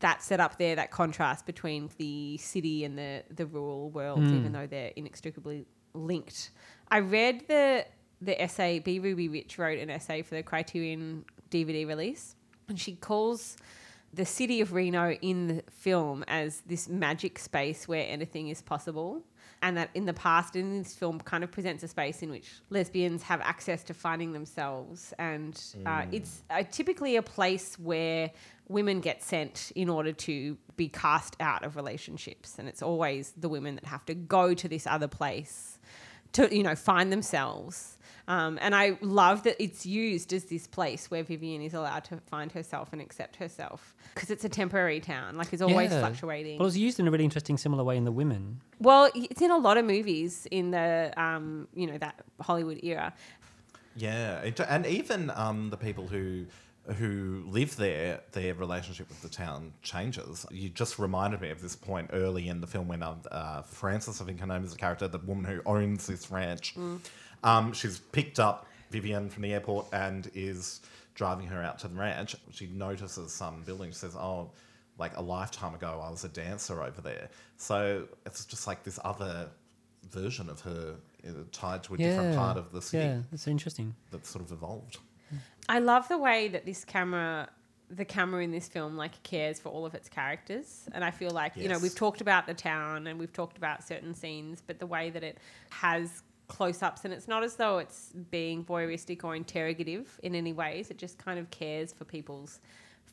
that 0.00 0.22
set 0.22 0.40
up 0.40 0.58
there 0.58 0.76
that 0.76 0.90
contrast 0.90 1.46
between 1.46 1.88
the 1.98 2.36
city 2.38 2.84
and 2.84 2.98
the 2.98 3.22
the 3.30 3.46
rural 3.46 3.90
world 3.90 4.18
hmm. 4.18 4.36
even 4.36 4.52
though 4.52 4.66
they're 4.66 4.92
inextricably 4.96 5.66
linked. 5.94 6.50
I 6.88 7.00
read 7.00 7.46
the 7.48 7.86
the 8.20 8.40
essay 8.40 8.78
b 8.78 8.98
ruby 8.98 9.28
rich 9.28 9.58
wrote 9.58 9.78
an 9.78 9.90
essay 9.90 10.22
for 10.22 10.34
the 10.34 10.42
criterion 10.42 11.24
dvd 11.50 11.86
release 11.86 12.36
and 12.68 12.78
she 12.78 12.94
calls 12.94 13.56
the 14.14 14.24
city 14.24 14.60
of 14.60 14.72
Reno 14.72 15.12
in 15.12 15.48
the 15.48 15.62
film 15.70 16.24
as 16.28 16.62
this 16.66 16.88
magic 16.88 17.38
space 17.38 17.88
where 17.88 18.06
anything 18.08 18.48
is 18.48 18.62
possible. 18.62 19.22
And 19.62 19.76
that 19.76 19.90
in 19.94 20.04
the 20.04 20.12
past, 20.12 20.56
in 20.56 20.78
this 20.78 20.94
film, 20.94 21.20
kind 21.20 21.42
of 21.42 21.50
presents 21.50 21.82
a 21.82 21.88
space 21.88 22.22
in 22.22 22.30
which 22.30 22.52
lesbians 22.70 23.22
have 23.22 23.40
access 23.40 23.82
to 23.84 23.94
finding 23.94 24.32
themselves. 24.32 25.14
And 25.18 25.60
uh, 25.86 26.04
it's 26.12 26.42
uh, 26.50 26.62
typically 26.70 27.16
a 27.16 27.22
place 27.22 27.78
where 27.78 28.30
women 28.68 29.00
get 29.00 29.22
sent 29.22 29.72
in 29.74 29.88
order 29.88 30.12
to 30.12 30.56
be 30.76 30.88
cast 30.88 31.36
out 31.40 31.64
of 31.64 31.76
relationships. 31.76 32.58
And 32.58 32.68
it's 32.68 32.82
always 32.82 33.32
the 33.36 33.48
women 33.48 33.74
that 33.76 33.86
have 33.86 34.04
to 34.06 34.14
go 34.14 34.54
to 34.54 34.68
this 34.68 34.86
other 34.86 35.08
place 35.08 35.78
to, 36.32 36.54
you 36.54 36.62
know, 36.62 36.74
find 36.74 37.10
themselves. 37.10 37.93
Um, 38.26 38.58
and 38.62 38.74
I 38.74 38.96
love 39.02 39.42
that 39.42 39.62
it's 39.62 39.84
used 39.84 40.32
as 40.32 40.44
this 40.44 40.66
place 40.66 41.10
where 41.10 41.22
Vivian 41.22 41.60
is 41.60 41.74
allowed 41.74 42.04
to 42.04 42.16
find 42.18 42.50
herself 42.52 42.88
and 42.92 43.00
accept 43.02 43.36
herself 43.36 43.94
because 44.14 44.30
it's 44.30 44.44
a 44.44 44.48
temporary 44.48 45.00
town, 45.00 45.36
like 45.36 45.52
it's 45.52 45.60
always 45.60 45.90
Yeah. 45.90 46.00
fluctuating. 46.00 46.58
Well, 46.58 46.64
it 46.64 46.68
was 46.68 46.78
used 46.78 46.98
in 46.98 47.06
a 47.06 47.10
really 47.10 47.24
interesting, 47.24 47.58
similar 47.58 47.84
way 47.84 47.96
in 47.96 48.04
The 48.04 48.12
Women. 48.12 48.60
Well, 48.80 49.10
it's 49.14 49.42
in 49.42 49.50
a 49.50 49.58
lot 49.58 49.76
of 49.76 49.84
movies 49.84 50.46
in 50.50 50.70
the, 50.70 51.12
um, 51.18 51.68
you 51.74 51.86
know, 51.86 51.98
that 51.98 52.24
Hollywood 52.40 52.80
era. 52.82 53.12
Yeah, 53.96 54.38
it, 54.40 54.58
and 54.60 54.86
even 54.86 55.30
um, 55.34 55.70
the 55.70 55.76
people 55.76 56.08
who 56.08 56.46
who 56.98 57.42
live 57.46 57.76
there, 57.76 58.20
their 58.32 58.52
relationship 58.52 59.08
with 59.08 59.22
the 59.22 59.28
town 59.30 59.72
changes. 59.80 60.44
You 60.50 60.68
just 60.68 60.98
reminded 60.98 61.40
me 61.40 61.48
of 61.48 61.62
this 61.62 61.74
point 61.74 62.10
early 62.12 62.48
in 62.48 62.60
the 62.60 62.66
film 62.66 62.88
when 62.88 63.02
uh, 63.02 63.14
uh, 63.30 63.62
Frances, 63.62 64.20
I 64.20 64.26
think 64.26 64.38
her 64.40 64.46
name 64.46 64.64
is 64.64 64.72
the 64.72 64.76
character, 64.76 65.08
the 65.08 65.18
woman 65.18 65.46
who 65.46 65.62
owns 65.64 66.06
this 66.06 66.30
ranch. 66.30 66.74
Um, 67.44 67.72
she's 67.72 67.98
picked 68.00 68.40
up 68.40 68.66
Vivian 68.90 69.28
from 69.30 69.42
the 69.42 69.52
airport 69.52 69.86
and 69.92 70.28
is 70.34 70.80
driving 71.14 71.46
her 71.46 71.62
out 71.62 71.78
to 71.80 71.88
the 71.88 71.94
ranch. 71.94 72.34
She 72.50 72.66
notices 72.66 73.32
some 73.32 73.62
building. 73.62 73.90
She 73.90 73.96
says, 73.98 74.16
"Oh." 74.16 74.50
Like 74.96 75.16
a 75.16 75.22
lifetime 75.22 75.74
ago, 75.74 76.00
I 76.04 76.08
was 76.08 76.22
a 76.22 76.28
dancer 76.28 76.80
over 76.80 77.00
there. 77.00 77.28
So 77.56 78.06
it's 78.26 78.44
just 78.44 78.68
like 78.68 78.84
this 78.84 79.00
other 79.04 79.48
version 80.08 80.48
of 80.48 80.60
her 80.60 80.94
uh, 81.26 81.32
tied 81.50 81.82
to 81.82 81.94
a 81.94 81.98
different 81.98 82.36
part 82.36 82.56
of 82.56 82.70
the 82.70 82.80
city 82.80 83.04
Yeah, 83.04 83.18
that's 83.32 83.48
interesting. 83.48 83.96
that 84.12 84.24
sort 84.24 84.44
of 84.44 84.52
evolved. 84.52 84.98
I 85.68 85.80
love 85.80 86.06
the 86.06 86.16
way 86.18 86.46
that 86.46 86.64
this 86.64 86.84
camera, 86.84 87.48
the 87.90 88.04
camera 88.04 88.44
in 88.44 88.52
this 88.52 88.68
film, 88.68 88.96
like 88.96 89.20
cares 89.24 89.58
for 89.58 89.70
all 89.70 89.84
of 89.84 89.94
its 89.96 90.08
characters, 90.08 90.88
and 90.92 91.02
I 91.04 91.10
feel 91.10 91.32
like 91.32 91.56
you 91.56 91.64
know 91.64 91.70
Yes. 91.74 91.82
we've 91.82 91.94
talked 91.96 92.20
about 92.20 92.46
the 92.46 92.54
town 92.54 93.08
and 93.08 93.18
we've 93.18 93.32
talked 93.32 93.56
about 93.56 93.82
certain 93.82 94.14
scenes, 94.14 94.62
but 94.64 94.78
the 94.78 94.86
way 94.86 95.10
that 95.10 95.24
it 95.24 95.38
has 95.70 96.22
close-ups 96.48 97.04
and 97.04 97.14
it's 97.14 97.28
not 97.28 97.42
as 97.42 97.56
though 97.56 97.78
it's 97.78 98.12
being 98.30 98.64
voyeuristic 98.64 99.24
or 99.24 99.34
interrogative 99.34 100.20
in 100.22 100.34
any 100.34 100.52
ways. 100.52 100.90
It 100.90 100.98
just 100.98 101.18
kind 101.18 101.38
of 101.38 101.50
cares 101.50 101.92
for 101.92 102.04
people's 102.04 102.60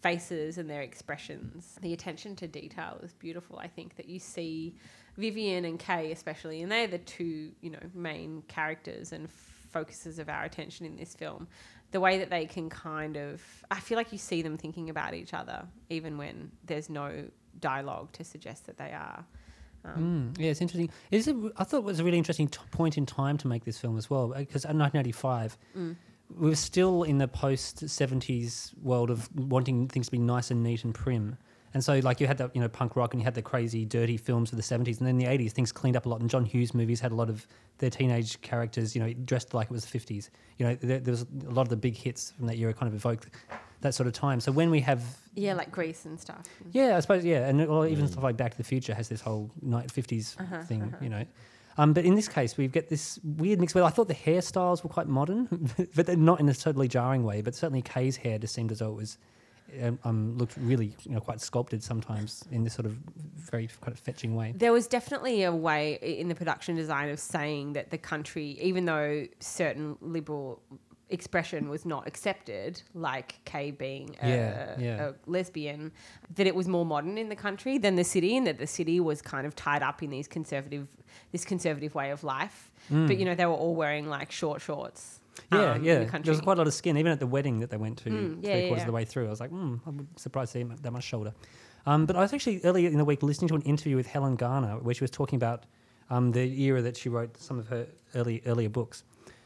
faces 0.01 0.57
and 0.57 0.69
their 0.69 0.81
expressions. 0.81 1.77
The 1.81 1.93
attention 1.93 2.35
to 2.37 2.47
detail 2.47 2.99
is 3.03 3.13
beautiful. 3.13 3.59
I 3.59 3.67
think 3.67 3.95
that 3.95 4.09
you 4.09 4.19
see 4.19 4.75
Vivian 5.17 5.65
and 5.65 5.77
Kay 5.77 6.11
especially, 6.11 6.61
and 6.61 6.71
they're 6.71 6.87
the 6.87 6.97
two, 6.97 7.51
you 7.61 7.69
know, 7.69 7.79
main 7.93 8.43
characters 8.47 9.11
and 9.11 9.29
focuses 9.29 10.19
of 10.19 10.29
our 10.29 10.43
attention 10.43 10.85
in 10.85 10.95
this 10.95 11.15
film. 11.15 11.47
The 11.91 11.99
way 11.99 12.19
that 12.19 12.29
they 12.29 12.45
can 12.45 12.69
kind 12.69 13.17
of, 13.17 13.41
I 13.69 13.79
feel 13.79 13.97
like 13.97 14.11
you 14.11 14.17
see 14.17 14.41
them 14.41 14.57
thinking 14.57 14.89
about 14.89 15.13
each 15.13 15.33
other, 15.33 15.65
even 15.89 16.17
when 16.17 16.51
there's 16.65 16.89
no 16.89 17.25
dialogue 17.59 18.11
to 18.13 18.23
suggest 18.23 18.65
that 18.65 18.77
they 18.77 18.91
are. 18.91 19.25
Um, 19.83 20.33
mm, 20.35 20.41
yeah, 20.41 20.51
it's 20.51 20.61
interesting. 20.61 20.89
It 21.09 21.17
is 21.17 21.27
a, 21.27 21.51
I 21.57 21.63
thought 21.63 21.77
it 21.77 21.83
was 21.83 21.99
a 21.99 22.03
really 22.03 22.17
interesting 22.17 22.47
t- 22.47 22.59
point 22.71 22.97
in 22.97 23.05
time 23.05 23.37
to 23.39 23.47
make 23.47 23.65
this 23.65 23.77
film 23.77 23.97
as 23.97 24.09
well, 24.09 24.33
uh, 24.33 24.39
because 24.39 24.65
in 24.65 24.77
1985, 24.77 25.57
mm. 25.77 25.95
we 26.37 26.49
were 26.49 26.55
still 26.55 27.03
in 27.03 27.17
the 27.17 27.27
post 27.27 27.83
70s 27.85 28.73
world 28.81 29.09
of 29.09 29.29
wanting 29.35 29.87
things 29.87 30.07
to 30.07 30.11
be 30.11 30.19
nice 30.19 30.51
and 30.51 30.63
neat 30.63 30.83
and 30.83 30.93
prim. 30.93 31.37
And 31.73 31.83
so, 31.83 31.99
like, 31.99 32.19
you 32.19 32.27
had 32.27 32.37
that, 32.39 32.53
you 32.55 32.61
know, 32.61 32.67
punk 32.67 32.95
rock 32.95 33.13
and 33.13 33.21
you 33.21 33.23
had 33.23 33.33
the 33.33 33.41
crazy, 33.41 33.85
dirty 33.85 34.17
films 34.17 34.51
of 34.51 34.57
the 34.57 34.63
70s. 34.63 34.99
And 34.99 35.07
then 35.07 35.09
in 35.09 35.17
the 35.19 35.25
80s, 35.25 35.51
things 35.53 35.71
cleaned 35.71 35.95
up 35.95 36.05
a 36.05 36.09
lot. 36.09 36.19
And 36.19 36.29
John 36.29 36.43
Hughes 36.43 36.73
movies 36.73 36.99
had 36.99 37.11
a 37.11 37.15
lot 37.15 37.29
of 37.29 37.47
their 37.77 37.89
teenage 37.89 38.41
characters, 38.41 38.93
you 38.95 39.01
know, 39.01 39.13
dressed 39.25 39.53
like 39.53 39.67
it 39.67 39.71
was 39.71 39.85
the 39.85 39.97
50s. 39.99 40.29
You 40.57 40.65
know, 40.67 40.75
there, 40.75 40.99
there 40.99 41.11
was 41.11 41.21
a 41.47 41.49
lot 41.51 41.61
of 41.63 41.69
the 41.69 41.77
big 41.77 41.95
hits 41.95 42.31
from 42.31 42.47
that 42.47 42.57
era 42.57 42.73
kind 42.73 42.87
of 42.89 42.93
evoked 42.95 43.29
that 43.81 43.93
sort 43.95 44.05
of 44.07 44.13
time. 44.13 44.39
So 44.41 44.51
when 44.51 44.69
we 44.69 44.79
have 44.81 45.01
Yeah, 45.33 45.53
like 45.53 45.71
Grease 45.71 46.05
and 46.05 46.19
stuff. 46.19 46.43
yeah, 46.71 46.97
I 46.97 46.99
suppose 46.99 47.23
yeah, 47.25 47.47
and 47.47 47.61
or 47.61 47.87
even 47.87 48.07
stuff 48.07 48.23
like 48.23 48.37
Back 48.37 48.51
to 48.51 48.57
the 48.57 48.63
Future 48.63 48.93
has 48.93 49.07
this 49.09 49.21
whole 49.21 49.49
night 49.61 49.87
50s 49.87 50.39
Uh-huh, 50.39 50.61
thing, 50.63 50.93
you 51.01 51.09
know. 51.09 51.25
Um, 51.77 51.93
but 51.93 52.03
in 52.03 52.15
this 52.15 52.27
case, 52.27 52.57
we 52.57 52.67
get 52.67 52.89
this 52.89 53.17
weird 53.23 53.59
mix. 53.61 53.73
Where 53.73 53.83
I 53.85 53.89
thought 53.89 54.09
the 54.09 54.13
hairstyles 54.13 54.83
were 54.83 54.89
quite 54.89 55.07
modern, 55.07 55.47
but 55.95 56.05
they're 56.05 56.17
not 56.17 56.41
in 56.41 56.49
a 56.49 56.53
totally 56.53 56.89
jarring 56.89 57.23
way. 57.23 57.41
But 57.41 57.55
certainly 57.55 57.81
Kay's 57.81 58.17
hair 58.17 58.37
just 58.37 58.53
seemed 58.53 58.71
as 58.73 58.79
though 58.79 58.91
it 58.91 58.95
was 58.97 59.17
um, 59.81 59.99
um, 60.03 60.37
looked 60.37 60.55
really, 60.57 60.95
you 61.03 61.11
know, 61.13 61.19
quite 61.19 61.41
sculpted 61.41 61.83
sometimes 61.83 62.43
in 62.51 62.63
this 62.63 62.73
sort 62.73 62.85
of 62.85 62.93
very 63.35 63.69
kind 63.81 63.93
of 63.93 63.99
fetching 63.99 64.35
way. 64.35 64.53
There 64.55 64.73
was 64.73 64.87
definitely 64.87 65.43
a 65.43 65.51
way 65.53 65.97
in 66.01 66.27
the 66.27 66.35
production 66.35 66.75
design 66.75 67.09
of 67.09 67.19
saying 67.19 67.73
that 67.73 67.89
the 67.89 67.97
country, 67.97 68.57
even 68.61 68.85
though 68.85 69.27
certain 69.39 69.97
liberal 70.01 70.61
expression 71.09 71.69
was 71.69 71.85
not 71.85 72.07
accepted, 72.07 72.81
like 72.93 73.39
Kay 73.45 73.71
being 73.71 74.15
a, 74.21 74.29
Yeah, 74.29 74.75
yeah. 74.79 75.09
a 75.09 75.13
lesbian, 75.25 75.91
that 76.35 76.47
it 76.47 76.55
was 76.55 76.67
more 76.67 76.85
modern 76.85 77.17
in 77.17 77.29
the 77.29 77.35
country 77.35 77.77
than 77.77 77.95
the 77.95 78.03
city, 78.03 78.37
and 78.37 78.47
that 78.47 78.57
the 78.57 78.67
city 78.67 78.99
was 78.99 79.21
kind 79.21 79.45
of 79.45 79.55
tied 79.55 79.83
up 79.83 80.01
in 80.01 80.09
these 80.09 80.27
conservative, 80.27 80.87
this 81.31 81.43
conservative 81.45 81.95
way 81.95 82.11
of 82.11 82.23
life. 82.23 82.71
But 82.89 83.17
you 83.17 83.25
know, 83.25 83.35
they 83.35 83.45
were 83.45 83.53
all 83.53 83.75
wearing 83.75 84.07
like 84.07 84.31
short 84.31 84.61
shorts. 84.61 85.20
Yeah, 85.51 85.71
um, 85.73 85.83
yeah. 85.83 86.03
the 86.03 86.19
There 86.19 86.31
was 86.31 86.41
quite 86.41 86.57
a 86.57 86.61
lot 86.61 86.67
of 86.67 86.73
skin, 86.73 86.97
even 86.97 87.11
at 87.11 87.19
the 87.19 87.27
wedding 87.27 87.59
that 87.59 87.69
they 87.69 87.77
went 87.77 87.97
to 87.99 88.09
Mm, 88.09 88.41
three 88.41 88.49
yeah, 88.49 88.57
yeah, 88.57 88.67
quarters 88.67 88.83
of 88.83 88.87
the 88.87 88.93
way 88.93 89.05
through. 89.05 89.27
I 89.27 89.29
was 89.29 89.39
like, 89.39 89.51
mm, 89.51 89.79
I'm 89.85 90.07
surprised 90.15 90.53
to 90.53 90.59
see 90.59 90.63
that 90.63 90.91
much 90.91 91.03
shoulder. 91.03 91.33
Um, 91.85 92.05
but 92.05 92.15
I 92.15 92.19
was 92.19 92.33
actually 92.33 92.61
earlier 92.63 92.89
in 92.89 92.97
the 92.97 93.05
week 93.05 93.23
listening 93.23 93.49
to 93.49 93.55
an 93.55 93.61
interview 93.63 93.95
with 93.95 94.07
Helen 94.07 94.35
Garner 94.35 94.77
where 94.79 94.93
she 94.93 95.03
was 95.03 95.11
talking 95.11 95.37
about 95.37 95.65
um, 96.09 96.31
the 96.31 96.61
era 96.61 96.81
that 96.81 96.95
she 96.95 97.09
wrote 97.09 97.37
some 97.37 97.57
of 97.57 97.67
her 97.67 97.87
early 98.15 98.41
earlier 98.45 98.69
books 98.69 99.03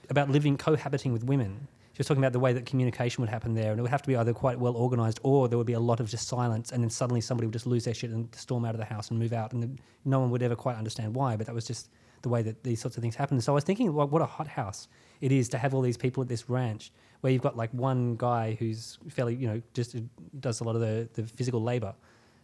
about 0.09 0.29
living 0.29 0.57
cohabiting 0.57 1.13
with 1.13 1.23
women. 1.23 1.67
She 1.93 1.99
was 1.99 2.07
talking 2.07 2.21
about 2.21 2.33
the 2.33 2.39
way 2.39 2.51
that 2.51 2.65
communication 2.65 3.21
would 3.21 3.29
happen 3.29 3.53
there, 3.53 3.71
and 3.71 3.79
it 3.79 3.81
would 3.81 3.91
have 3.91 4.01
to 4.01 4.07
be 4.07 4.17
either 4.17 4.33
quite 4.33 4.59
well 4.59 4.75
organized, 4.75 5.19
or 5.23 5.47
there 5.47 5.57
would 5.57 5.65
be 5.65 5.73
a 5.73 5.79
lot 5.79 6.01
of 6.01 6.09
just 6.09 6.27
silence, 6.27 6.73
and 6.73 6.83
then 6.83 6.89
suddenly 6.89 7.21
somebody 7.21 7.47
would 7.47 7.53
just 7.53 7.65
lose 7.65 7.85
their 7.85 7.93
shit 7.93 8.09
and 8.09 8.27
storm 8.35 8.65
out 8.65 8.75
of 8.75 8.79
the 8.79 8.85
house 8.85 9.09
and 9.09 9.17
move 9.17 9.31
out, 9.31 9.53
and 9.53 9.79
no 10.03 10.19
one 10.19 10.29
would 10.29 10.43
ever 10.43 10.57
quite 10.57 10.75
understand 10.75 11.15
why. 11.15 11.37
But 11.37 11.47
that 11.47 11.55
was 11.55 11.65
just 11.65 11.89
the 12.21 12.27
way 12.27 12.41
that 12.41 12.63
these 12.63 12.81
sorts 12.81 12.97
of 12.97 13.01
things 13.01 13.15
happen. 13.15 13.39
So 13.39 13.53
I 13.53 13.55
was 13.55 13.63
thinking, 13.63 13.93
well, 13.93 14.07
what 14.09 14.21
a 14.21 14.25
hothouse 14.25 14.89
it 15.21 15.31
is 15.31 15.49
to 15.49 15.57
have 15.57 15.73
all 15.73 15.81
these 15.81 15.97
people 15.97 16.21
at 16.23 16.29
this 16.29 16.49
ranch, 16.49 16.91
where 17.21 17.31
you've 17.33 17.41
got 17.41 17.55
like 17.57 17.71
one 17.73 18.15
guy 18.15 18.55
who's 18.59 18.97
fairly, 19.09 19.35
you 19.35 19.47
know, 19.47 19.61
just 19.73 19.95
does 20.39 20.59
a 20.61 20.63
lot 20.63 20.75
of 20.75 20.81
the, 20.81 21.07
the 21.13 21.23
physical 21.23 21.61
labor. 21.61 21.93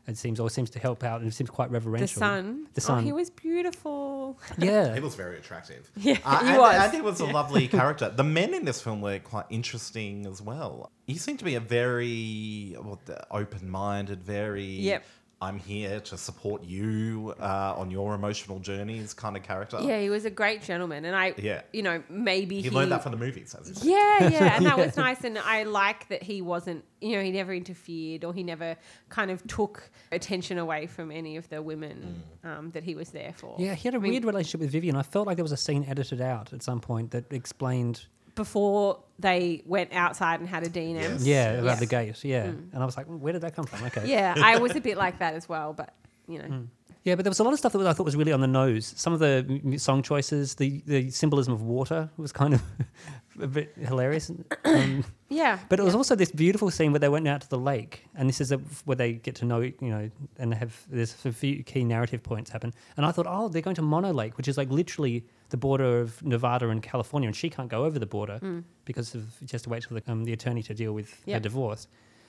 It 0.08 0.18
seems 0.18 0.40
always 0.40 0.54
seems 0.54 0.72
to 0.72 0.80
help 0.80 1.04
out, 1.04 1.22
and 1.22 1.30
it 1.30 1.34
seems 1.36 1.52
quite 1.52 1.70
reverential. 1.70 2.08
The 2.08 2.20
sun. 2.20 2.68
The 2.74 2.82
Oh, 2.82 2.84
sun. 2.84 3.04
he 3.04 3.12
was 3.14 3.30
beautiful. 3.30 4.40
yeah. 4.58 4.94
He 5.00 5.00
was 5.00 5.14
very 5.16 5.38
attractive. 5.38 5.92
Yeah, 5.96 6.18
Uh, 6.26 6.40
he 6.44 6.50
and, 6.50 6.58
was. 6.58 6.76
and 6.84 6.94
he 6.94 7.02
was 7.02 7.20
a 7.20 7.26
lovely 7.26 7.68
character. 7.78 8.10
The 8.10 8.24
men 8.24 8.56
in 8.56 8.66
this 8.66 8.82
film 8.82 9.00
were 9.02 9.20
quite 9.20 9.46
interesting 9.52 10.26
as 10.26 10.42
well. 10.42 10.90
He 11.06 11.18
seemed 11.20 11.38
to 11.40 11.46
be 11.46 11.54
a 11.54 11.60
very 11.60 12.76
what, 12.82 13.06
the- 13.06 13.24
open-minded, 13.32 14.24
very 14.24 14.66
Yep. 14.66 15.04
I'm 15.42 15.58
here 15.58 16.00
to 16.02 16.18
support 16.18 16.64
you 16.64 17.34
uh, 17.40 17.74
on 17.76 17.90
your 17.90 18.14
emotional 18.14 18.60
journeys 18.60 19.14
kind 19.16 19.36
of 19.36 19.42
character. 19.42 19.80
Yeah, 19.82 20.00
he 20.00 20.12
was 20.12 20.24
a 20.26 20.30
great 20.30 20.62
gentleman, 20.62 21.04
and 21.04 21.16
I, 21.16 21.34
Yeah. 21.38 21.64
you 21.74 21.82
know, 21.82 22.04
maybe 22.10 22.58
He 22.58 22.64
he, 22.64 22.70
learned 22.70 22.92
that 22.92 23.02
from 23.02 23.12
the 23.12 23.18
movies. 23.18 23.56
As 23.60 23.82
he. 23.82 23.90
Yeah, 23.92 24.30
yeah, 24.30 24.56
and 24.56 24.66
that 24.68 24.78
was 24.78 24.96
nice, 25.08 25.24
and 25.24 25.40
I 25.40 25.64
like 25.64 26.08
that 26.10 26.22
he 26.22 26.44
wasn't, 26.44 26.86
you 27.02 27.16
know, 27.18 27.24
he 27.24 27.32
never 27.32 27.54
interfered 27.56 28.24
or 28.24 28.34
he 28.36 28.44
never 28.44 28.78
kind 29.10 29.32
of 29.32 29.46
took 29.48 29.90
attention 30.12 30.60
away 30.60 30.86
from 30.86 31.12
any 31.12 31.38
of 31.38 31.50
the 31.50 31.60
women 31.62 32.22
um, 32.44 32.70
that 32.72 32.84
he 32.84 32.94
was 32.94 33.10
there 33.10 33.34
for. 33.36 33.56
Yeah, 33.58 33.74
he 33.74 33.88
had 33.88 33.96
a 33.96 33.98
I 33.98 34.00
mean, 34.00 34.12
weird 34.12 34.26
relationship 34.26 34.62
with 34.62 34.72
Vivian. 34.72 34.96
I 34.96 35.02
felt 35.04 35.26
like 35.26 35.38
there 35.38 35.44
was 35.44 35.52
a 35.52 35.58
scene 35.58 35.86
edited 35.88 36.22
out 36.22 36.54
at 36.54 36.62
some 36.62 36.80
point 36.80 37.10
that 37.12 37.34
explained, 37.34 38.06
before 38.36 39.00
they 39.20 39.62
went 39.66 39.94
outside 39.94 40.40
and 40.40 40.50
had 40.50 40.64
a 40.64 40.70
D 40.70 40.92
and 40.92 41.00
M. 41.00 41.12
Yes. 41.12 41.24
yeah, 41.26 41.52
about 41.54 41.66
Yeah. 41.66 41.76
the 41.76 41.86
gate, 41.86 42.24
yeah. 42.24 42.44
And 42.46 42.70
I 42.76 42.86
was 42.86 42.98
like, 42.98 43.08
"Mm, 43.08 43.20
where 43.20 43.34
did 43.34 43.42
that 43.44 43.56
come 43.56 43.66
from? 43.66 43.84
Okay. 43.86 44.08
Yeah, 44.10 44.34
I 44.38 44.58
was 44.60 44.76
a 44.76 44.82
bit 44.82 44.98
like 44.98 45.20
that 45.20 45.36
as 45.36 45.48
well, 45.48 45.74
but 45.74 45.94
you 46.28 46.40
know, 46.40 46.64
Yeah, 47.04 47.16
but 47.16 47.26
there 47.26 47.32
was 47.32 47.40
a 47.40 47.44
lot 47.44 47.54
of 47.54 47.60
stuff 47.60 47.74
that 47.74 47.88
I 47.88 47.94
thought 47.94 48.06
was 48.06 48.16
really 48.16 48.32
on 48.32 48.42
the 48.42 48.48
nose. 48.48 48.94
Some 48.96 49.12
of 49.12 49.20
the 49.20 49.78
song 49.80 50.04
choices, 50.04 50.56
the, 50.56 50.84
the 50.86 51.10
symbolism 51.10 51.52
of 51.52 51.64
water 51.64 52.10
was 52.16 52.32
kind 52.32 52.54
of 52.54 52.62
a 53.42 53.48
bit 53.48 53.74
hilarious. 53.76 54.32
Um, 54.66 55.04
yeah. 55.30 55.58
but 55.68 55.80
it 55.80 55.84
was 55.84 55.94
yeah. 55.94 55.98
also 55.98 56.16
this 56.16 56.32
beautiful 56.32 56.70
scene 56.70 56.92
where 56.92 57.00
they 57.00 57.10
went 57.10 57.28
out 57.28 57.42
to 57.42 57.50
the 57.50 57.58
lake, 57.58 58.06
and 58.14 58.30
this 58.30 58.40
is 58.40 58.52
a, 58.52 58.58
where 58.86 58.96
they 58.96 59.14
get 59.14 59.34
to 59.38 59.46
know, 59.46 59.62
you 59.62 59.76
know, 59.80 60.12
and 60.38 60.54
have 60.54 60.86
there's 60.92 61.26
a 61.26 61.32
few 61.32 61.64
key 61.64 61.84
narrative 61.84 62.22
points 62.22 62.52
happen. 62.52 62.72
And 62.98 63.06
I 63.06 63.12
thought, 63.12 63.26
oh, 63.28 63.48
they're 63.48 63.64
going 63.64 63.78
to 63.78 63.82
Mono 63.82 64.14
Lake, 64.14 64.38
which 64.38 64.48
is 64.48 64.58
like 64.58 64.70
literally 64.70 65.26
the 65.50 65.58
border 65.58 66.02
of 66.02 66.22
Nevada 66.24 66.70
and 66.70 66.84
California, 66.84 67.28
and 67.28 67.36
she 67.36 67.50
can't 67.50 67.70
go 67.70 67.84
over 67.84 67.98
the 67.98 68.06
border 68.06 68.40
because 68.86 69.16
of 69.16 69.24
she 69.40 69.54
has 69.54 69.64
to 69.64 69.70
wait 69.70 69.86
for 69.86 69.96
the, 69.96 70.04
um, 70.12 70.24
the 70.24 70.34
attorney 70.34 70.62
to 70.64 70.76
deal 70.76 70.94
with 70.94 71.20
her 71.26 71.40
divorce. 71.40 71.88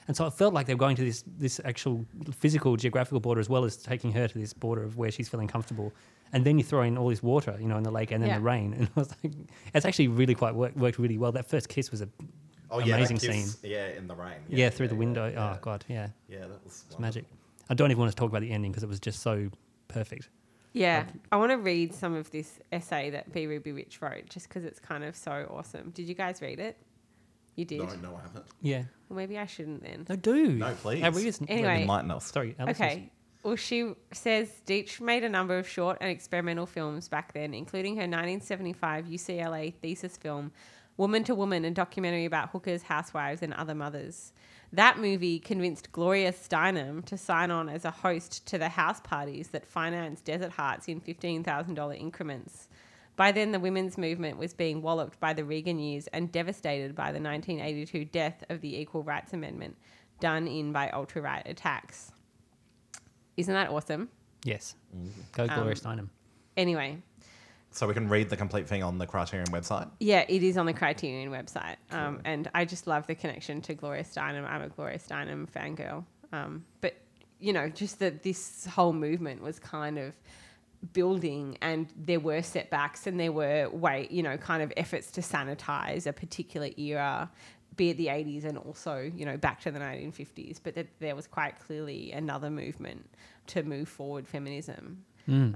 And 0.08 0.16
so 0.16 0.26
it 0.26 0.32
felt 0.32 0.52
like 0.52 0.66
they 0.66 0.74
were 0.74 0.78
going 0.78 0.96
to 0.96 1.04
this 1.04 1.22
this 1.38 1.60
actual 1.64 2.04
physical 2.32 2.76
geographical 2.76 3.20
border 3.20 3.40
as 3.40 3.48
well 3.48 3.64
as 3.64 3.76
taking 3.76 4.12
her 4.12 4.26
to 4.28 4.38
this 4.38 4.52
border 4.52 4.82
of 4.82 4.96
where 4.96 5.10
she's 5.10 5.28
feeling 5.28 5.48
comfortable. 5.48 5.92
And 6.32 6.44
then 6.44 6.58
you 6.58 6.64
throw 6.64 6.82
in 6.82 6.96
all 6.98 7.08
this 7.08 7.22
water, 7.22 7.56
you 7.60 7.66
know, 7.68 7.76
in 7.76 7.82
the 7.84 7.90
lake, 7.90 8.10
and 8.10 8.22
then 8.22 8.30
Yeah. 8.30 8.38
the 8.38 8.44
rain, 8.44 8.74
and 8.78 8.88
I 8.96 9.00
was 9.00 9.10
like, 9.22 9.32
it's 9.74 9.84
actually 9.86 10.08
really 10.08 10.34
quite 10.34 10.54
worked, 10.54 10.76
worked 10.76 10.98
really 10.98 11.18
well. 11.18 11.30
That 11.32 11.46
first 11.48 11.68
kiss 11.68 11.90
was 11.90 12.00
a 12.00 12.08
Oh 12.70 12.78
yeah, 12.78 12.94
amazing 12.96 13.18
that 13.18 13.26
kiss, 13.26 13.52
scene. 13.60 13.70
Yeah, 13.70 13.88
in 13.88 14.06
the 14.08 14.14
rain. 14.14 14.38
Yeah, 14.48 14.70
through 14.70 14.88
the 14.88 14.94
window. 14.96 15.24
Oh, 15.26 15.28
yeah, 15.28 15.52
Oh 15.54 15.58
god, 15.60 15.84
yeah, 15.88 16.08
yeah, 16.28 16.40
that 16.40 16.64
was 16.64 16.84
it's 16.88 16.98
magic. 16.98 17.26
I 17.68 17.74
don't 17.74 17.90
even 17.90 18.00
want 18.00 18.10
to 18.10 18.16
talk 18.16 18.30
about 18.30 18.40
the 18.40 18.50
ending 18.50 18.70
because 18.72 18.82
it 18.82 18.88
was 18.88 18.98
just 18.98 19.20
so 19.20 19.50
perfect. 19.88 20.30
Yeah, 20.72 21.04
I 21.30 21.36
want 21.36 21.52
to 21.52 21.58
read 21.58 21.94
some 21.94 22.14
of 22.14 22.30
this 22.30 22.58
essay 22.72 23.10
that 23.10 23.30
B. 23.32 23.46
Ruby 23.46 23.72
Rich 23.72 24.00
wrote 24.00 24.30
just 24.30 24.48
because 24.48 24.64
it's 24.64 24.80
kind 24.80 25.04
of 25.04 25.14
so 25.14 25.46
awesome. 25.54 25.90
Did 25.90 26.08
you 26.08 26.14
guys 26.14 26.40
read 26.40 26.58
it? 26.58 26.78
You 27.56 27.64
did? 27.64 27.78
No, 27.80 27.86
no, 27.96 28.16
I 28.16 28.22
haven't. 28.22 28.46
Yeah, 28.60 28.84
Well, 29.08 29.16
maybe 29.18 29.38
I 29.38 29.46
shouldn't 29.46 29.82
then. 29.82 30.06
no, 30.08 30.16
do 30.16 30.48
No, 30.54 30.74
please. 30.74 31.02
Our 31.04 31.10
readers- 31.10 31.40
Anyway. 31.48 31.82
Enlighten 31.82 32.10
us. 32.10 32.24
sorry, 32.32 32.54
our 32.58 32.66
listeners. 32.66 32.90
Okay. 32.92 33.10
Well, 33.42 33.56
she 33.56 33.92
says 34.12 34.48
Deitch 34.66 35.00
made 35.00 35.24
a 35.24 35.28
number 35.28 35.58
of 35.58 35.68
short 35.68 35.98
and 36.00 36.08
experimental 36.10 36.64
films 36.64 37.08
back 37.08 37.32
then, 37.34 37.52
including 37.54 37.96
her 37.96 38.06
1975 38.06 39.06
UCLA 39.06 39.74
thesis 39.82 40.16
film, 40.16 40.52
Woman 40.96 41.24
to 41.24 41.34
Woman, 41.34 41.64
a 41.64 41.70
documentary 41.70 42.24
about 42.24 42.50
hookers, 42.50 42.82
housewives, 42.84 43.42
and 43.42 43.52
other 43.54 43.74
mothers. 43.74 44.32
That 44.72 44.98
movie 44.98 45.38
convinced 45.38 45.92
Gloria 45.92 46.32
Steinem 46.32 47.04
to 47.06 47.18
sign 47.18 47.50
on 47.50 47.68
as 47.68 47.84
a 47.84 47.90
host 47.90 48.46
to 48.46 48.58
the 48.58 48.70
house 48.70 49.00
parties 49.00 49.48
that 49.48 49.66
financed 49.66 50.24
Desert 50.24 50.52
Hearts 50.52 50.88
in 50.88 51.00
$15,000 51.00 51.98
increments. 52.00 52.68
By 53.16 53.30
then, 53.32 53.52
the 53.52 53.60
women's 53.60 53.98
movement 53.98 54.38
was 54.38 54.54
being 54.54 54.80
walloped 54.82 55.20
by 55.20 55.32
the 55.34 55.44
Reagan 55.44 55.78
years 55.78 56.06
and 56.08 56.32
devastated 56.32 56.94
by 56.94 57.12
the 57.12 57.20
1982 57.20 58.06
death 58.06 58.42
of 58.48 58.60
the 58.62 58.78
Equal 58.80 59.02
Rights 59.02 59.32
Amendment, 59.32 59.76
done 60.20 60.48
in 60.48 60.72
by 60.72 60.88
ultra 60.90 61.20
right 61.22 61.42
attacks. 61.46 62.12
Isn't 63.36 63.54
that 63.54 63.70
awesome? 63.70 64.08
Yes, 64.44 64.74
go 65.32 65.46
Gloria 65.46 65.62
Um, 65.70 65.74
Steinem. 65.74 66.08
Anyway, 66.56 66.98
So 67.70 67.86
we 67.86 67.94
can 67.94 68.08
read 68.08 68.28
the 68.28 68.36
complete 68.36 68.66
thing 68.68 68.82
on 68.82 68.98
the 68.98 69.06
Criterion 69.06 69.46
website. 69.48 69.90
yeah, 70.00 70.24
it 70.28 70.42
is 70.42 70.56
on 70.58 70.66
the 70.66 70.74
Criterion 70.74 71.30
website. 71.30 71.76
Um, 71.90 72.20
and 72.24 72.50
I 72.54 72.64
just 72.64 72.86
love 72.86 73.06
the 73.06 73.14
connection 73.14 73.60
to 73.62 73.74
Gloria 73.74 74.04
Steinem. 74.04 74.46
I'm 74.46 74.62
a 74.62 74.68
Gloria 74.68 74.98
Steinem 74.98 75.48
fangirl. 75.50 76.04
Um, 76.32 76.64
but, 76.80 76.94
you 77.40 77.52
know, 77.52 77.68
just 77.68 77.98
that 78.00 78.22
this 78.22 78.66
whole 78.66 78.92
movement 78.92 79.42
was 79.42 79.58
kind 79.58 79.98
of 79.98 80.12
building 80.92 81.56
and 81.60 81.86
there 81.96 82.20
were 82.20 82.42
setbacks 82.42 83.06
and 83.06 83.18
there 83.18 83.30
were 83.30 83.68
way 83.70 84.08
you 84.10 84.22
know 84.22 84.36
kind 84.36 84.62
of 84.62 84.72
efforts 84.76 85.10
to 85.12 85.20
sanitize 85.20 86.06
a 86.06 86.12
particular 86.12 86.68
era 86.76 87.30
be 87.76 87.90
it 87.90 87.96
the 87.96 88.08
80s 88.08 88.44
and 88.44 88.58
also 88.58 89.10
you 89.14 89.24
know 89.24 89.36
back 89.36 89.60
to 89.60 89.70
the 89.70 89.78
1950s 89.78 90.58
but 90.62 90.74
that 90.74 90.88
there 90.98 91.14
was 91.14 91.26
quite 91.26 91.58
clearly 91.60 92.10
another 92.12 92.50
movement 92.50 93.08
to 93.46 93.62
move 93.62 93.88
forward 93.88 94.26
feminism 94.26 95.04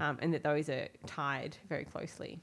um, 0.01 0.19
and 0.23 0.33
that 0.33 0.45
those 0.45 0.69
are 0.69 0.87
tied 1.07 1.57
very 1.69 1.85
closely 1.85 2.41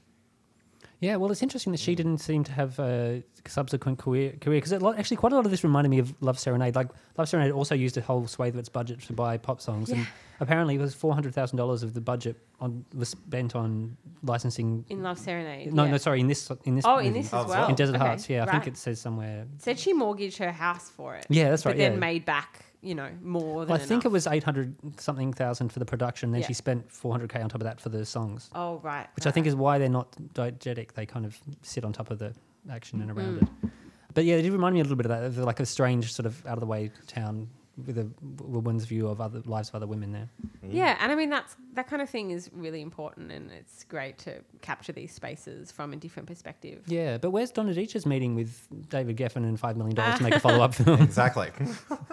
Yeah, 1.04 1.16
well, 1.16 1.30
it's 1.30 1.42
interesting 1.42 1.72
that 1.72 1.80
she 1.80 1.92
mm. 1.92 1.96
didn't 1.96 2.18
seem 2.18 2.44
to 2.44 2.52
have 2.52 2.78
a 2.78 3.22
subsequent 3.46 3.98
career 3.98 4.32
career 4.40 4.58
because 4.58 4.72
actually 4.72 5.18
quite 5.18 5.32
a 5.32 5.36
lot 5.36 5.44
of 5.44 5.50
this 5.50 5.62
reminded 5.62 5.90
me 5.90 5.98
of 5.98 6.14
Love 6.22 6.38
Serenade. 6.38 6.74
Like 6.74 6.88
Love 7.18 7.28
Serenade 7.28 7.52
also 7.52 7.74
used 7.74 7.98
a 7.98 8.00
whole 8.00 8.26
swathe 8.26 8.54
of 8.54 8.58
its 8.58 8.70
budget 8.70 9.00
to 9.02 9.12
buy 9.12 9.36
pop 9.36 9.60
songs, 9.60 9.90
and 9.90 10.06
apparently 10.40 10.76
it 10.76 10.80
was 10.80 10.94
four 10.94 11.12
hundred 11.12 11.34
thousand 11.34 11.58
dollars 11.58 11.82
of 11.82 11.92
the 11.92 12.00
budget 12.00 12.36
on 12.58 12.86
was 12.94 13.10
spent 13.10 13.54
on 13.54 13.96
licensing. 14.22 14.84
in 14.88 15.02
Love 15.02 15.18
Serenade 15.18 15.74
no, 15.74 15.84
yeah. 15.84 15.90
no, 15.90 15.96
sorry, 15.98 16.20
in 16.20 16.26
this 16.26 16.50
in 16.64 16.74
this 16.76 16.86
oh 16.86 16.98
in 16.98 17.12
this 17.12 17.26
as 17.26 17.34
as 17.34 17.46
well 17.46 17.60
well. 17.60 17.68
in 17.68 17.74
Desert 17.74 17.96
Okay, 17.96 18.04
Hearts. 18.04 18.30
Yeah, 18.30 18.44
I 18.44 18.50
think 18.50 18.66
it 18.66 18.76
says 18.78 18.98
somewhere. 18.98 19.44
said 19.58 19.78
she 19.78 19.92
mortgaged 19.92 20.38
her 20.38 20.52
house 20.52 20.88
for 20.88 21.16
it 21.16 21.26
Yeah, 21.28 21.50
that's 21.50 21.66
right. 21.66 21.72
but 21.72 21.78
then 21.78 21.98
made 21.98 22.24
back 22.24 22.64
you 22.84 22.94
know 22.94 23.08
more 23.22 23.64
than 23.64 23.72
Well, 23.72 23.80
I 23.82 23.84
think 23.84 24.04
it 24.04 24.12
was 24.12 24.26
eight 24.26 24.44
hundred 24.44 24.74
something 25.00 25.32
thousand 25.32 25.70
for 25.70 25.78
the 25.78 25.84
production. 25.86 26.30
Then 26.30 26.42
Yeah. 26.42 26.46
she 26.48 26.54
spent 26.54 26.90
four 26.92 27.12
hundred 27.12 27.30
k 27.30 27.40
on 27.40 27.48
top 27.48 27.60
of 27.60 27.64
that 27.64 27.80
for 27.80 27.88
the 27.88 28.04
songs, 28.04 28.50
oh 28.54 28.78
right 28.82 29.08
which 29.16 29.26
I 29.26 29.30
think 29.30 29.46
is 29.46 29.54
why 29.56 29.78
they're 29.78 29.88
not 29.88 30.14
diegetic. 30.34 30.92
They 30.92 31.06
kind 31.06 31.24
of 31.26 31.38
sit 31.62 31.84
on 31.84 31.92
top 31.92 32.10
of 32.10 32.18
the 32.18 32.34
action 32.70 33.00
and 33.00 33.10
around 33.10 33.38
Mm. 33.40 33.42
it. 33.42 33.70
But 34.14 34.24
yeah, 34.26 34.36
it 34.36 34.42
did 34.42 34.52
remind 34.52 34.74
me 34.74 34.80
a 34.80 34.84
little 34.84 34.96
bit 34.96 35.06
of 35.06 35.10
that, 35.10 35.24
of 35.24 35.38
like 35.38 35.58
a 35.60 35.66
strange 35.66 36.12
sort 36.12 36.26
of 36.26 36.44
out 36.46 36.54
of 36.54 36.60
the 36.60 36.66
way 36.66 36.90
town 37.06 37.48
with 37.86 37.98
a 37.98 38.08
woman's 38.42 38.84
view 38.84 39.08
of 39.08 39.20
other 39.20 39.40
lives 39.46 39.68
of 39.70 39.74
other 39.74 39.86
women 39.86 40.12
there. 40.12 40.28
Yeah, 40.62 40.96
and 41.00 41.10
I 41.10 41.14
mean 41.14 41.30
that's 41.30 41.56
that 41.74 41.88
kind 41.88 42.00
of 42.00 42.08
thing 42.08 42.30
is 42.30 42.50
really 42.52 42.80
important, 42.82 43.32
and 43.32 43.50
it's 43.50 43.84
great 43.84 44.18
to 44.18 44.40
capture 44.62 44.92
these 44.92 45.12
spaces 45.12 45.72
from 45.72 45.92
a 45.92 45.96
different 45.96 46.28
perspective. 46.28 46.82
Yeah, 46.86 47.18
but 47.18 47.30
where's 47.30 47.50
Donna 47.50 47.72
Deitch's 47.74 48.06
meeting 48.06 48.34
with 48.34 48.66
David 48.88 49.16
Geffen 49.16 49.38
and 49.44 49.58
five 49.58 49.76
million 49.76 49.96
dollars 49.96 50.18
to 50.18 50.22
make 50.24 50.34
a 50.34 50.40
follow 50.48 50.62
up 50.62 50.74
film? 50.76 51.02
Exactly. 51.02 51.50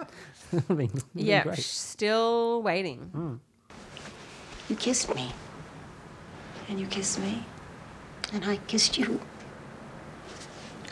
I 0.69 0.73
mean, 0.73 0.91
Yeah, 1.13 1.51
still 1.53 2.61
waiting. 2.63 3.11
Mm. 3.15 3.39
You 4.69 4.75
kissed 4.75 5.13
me, 5.13 5.31
And 6.69 6.79
you 6.79 6.87
kissed 6.87 7.19
me? 7.19 7.43
and 8.33 8.45
I 8.45 8.55
kissed 8.67 8.97
you. 8.97 9.19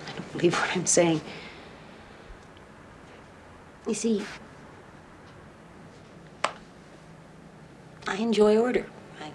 I 0.07 0.11
don't 0.17 0.31
believe 0.33 0.53
what 0.53 0.75
I'm 0.75 0.85
saying. 0.85 1.21
You 3.87 3.93
see, 3.93 4.23
I 8.09 8.15
enjoy 8.15 8.57
order. 8.57 8.87
I... 9.21 9.29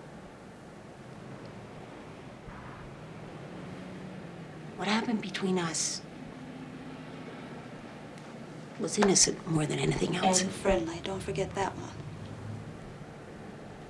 What 4.76 4.88
happened 4.88 5.22
between 5.22 5.60
us 5.60 6.02
was 8.80 8.98
innocent 8.98 9.48
more 9.48 9.64
than 9.64 9.78
anything 9.78 10.16
else. 10.16 10.42
And 10.42 10.50
friendly. 10.50 11.00
Don't 11.04 11.22
forget 11.22 11.54
that 11.54 11.72
one. 11.76 11.88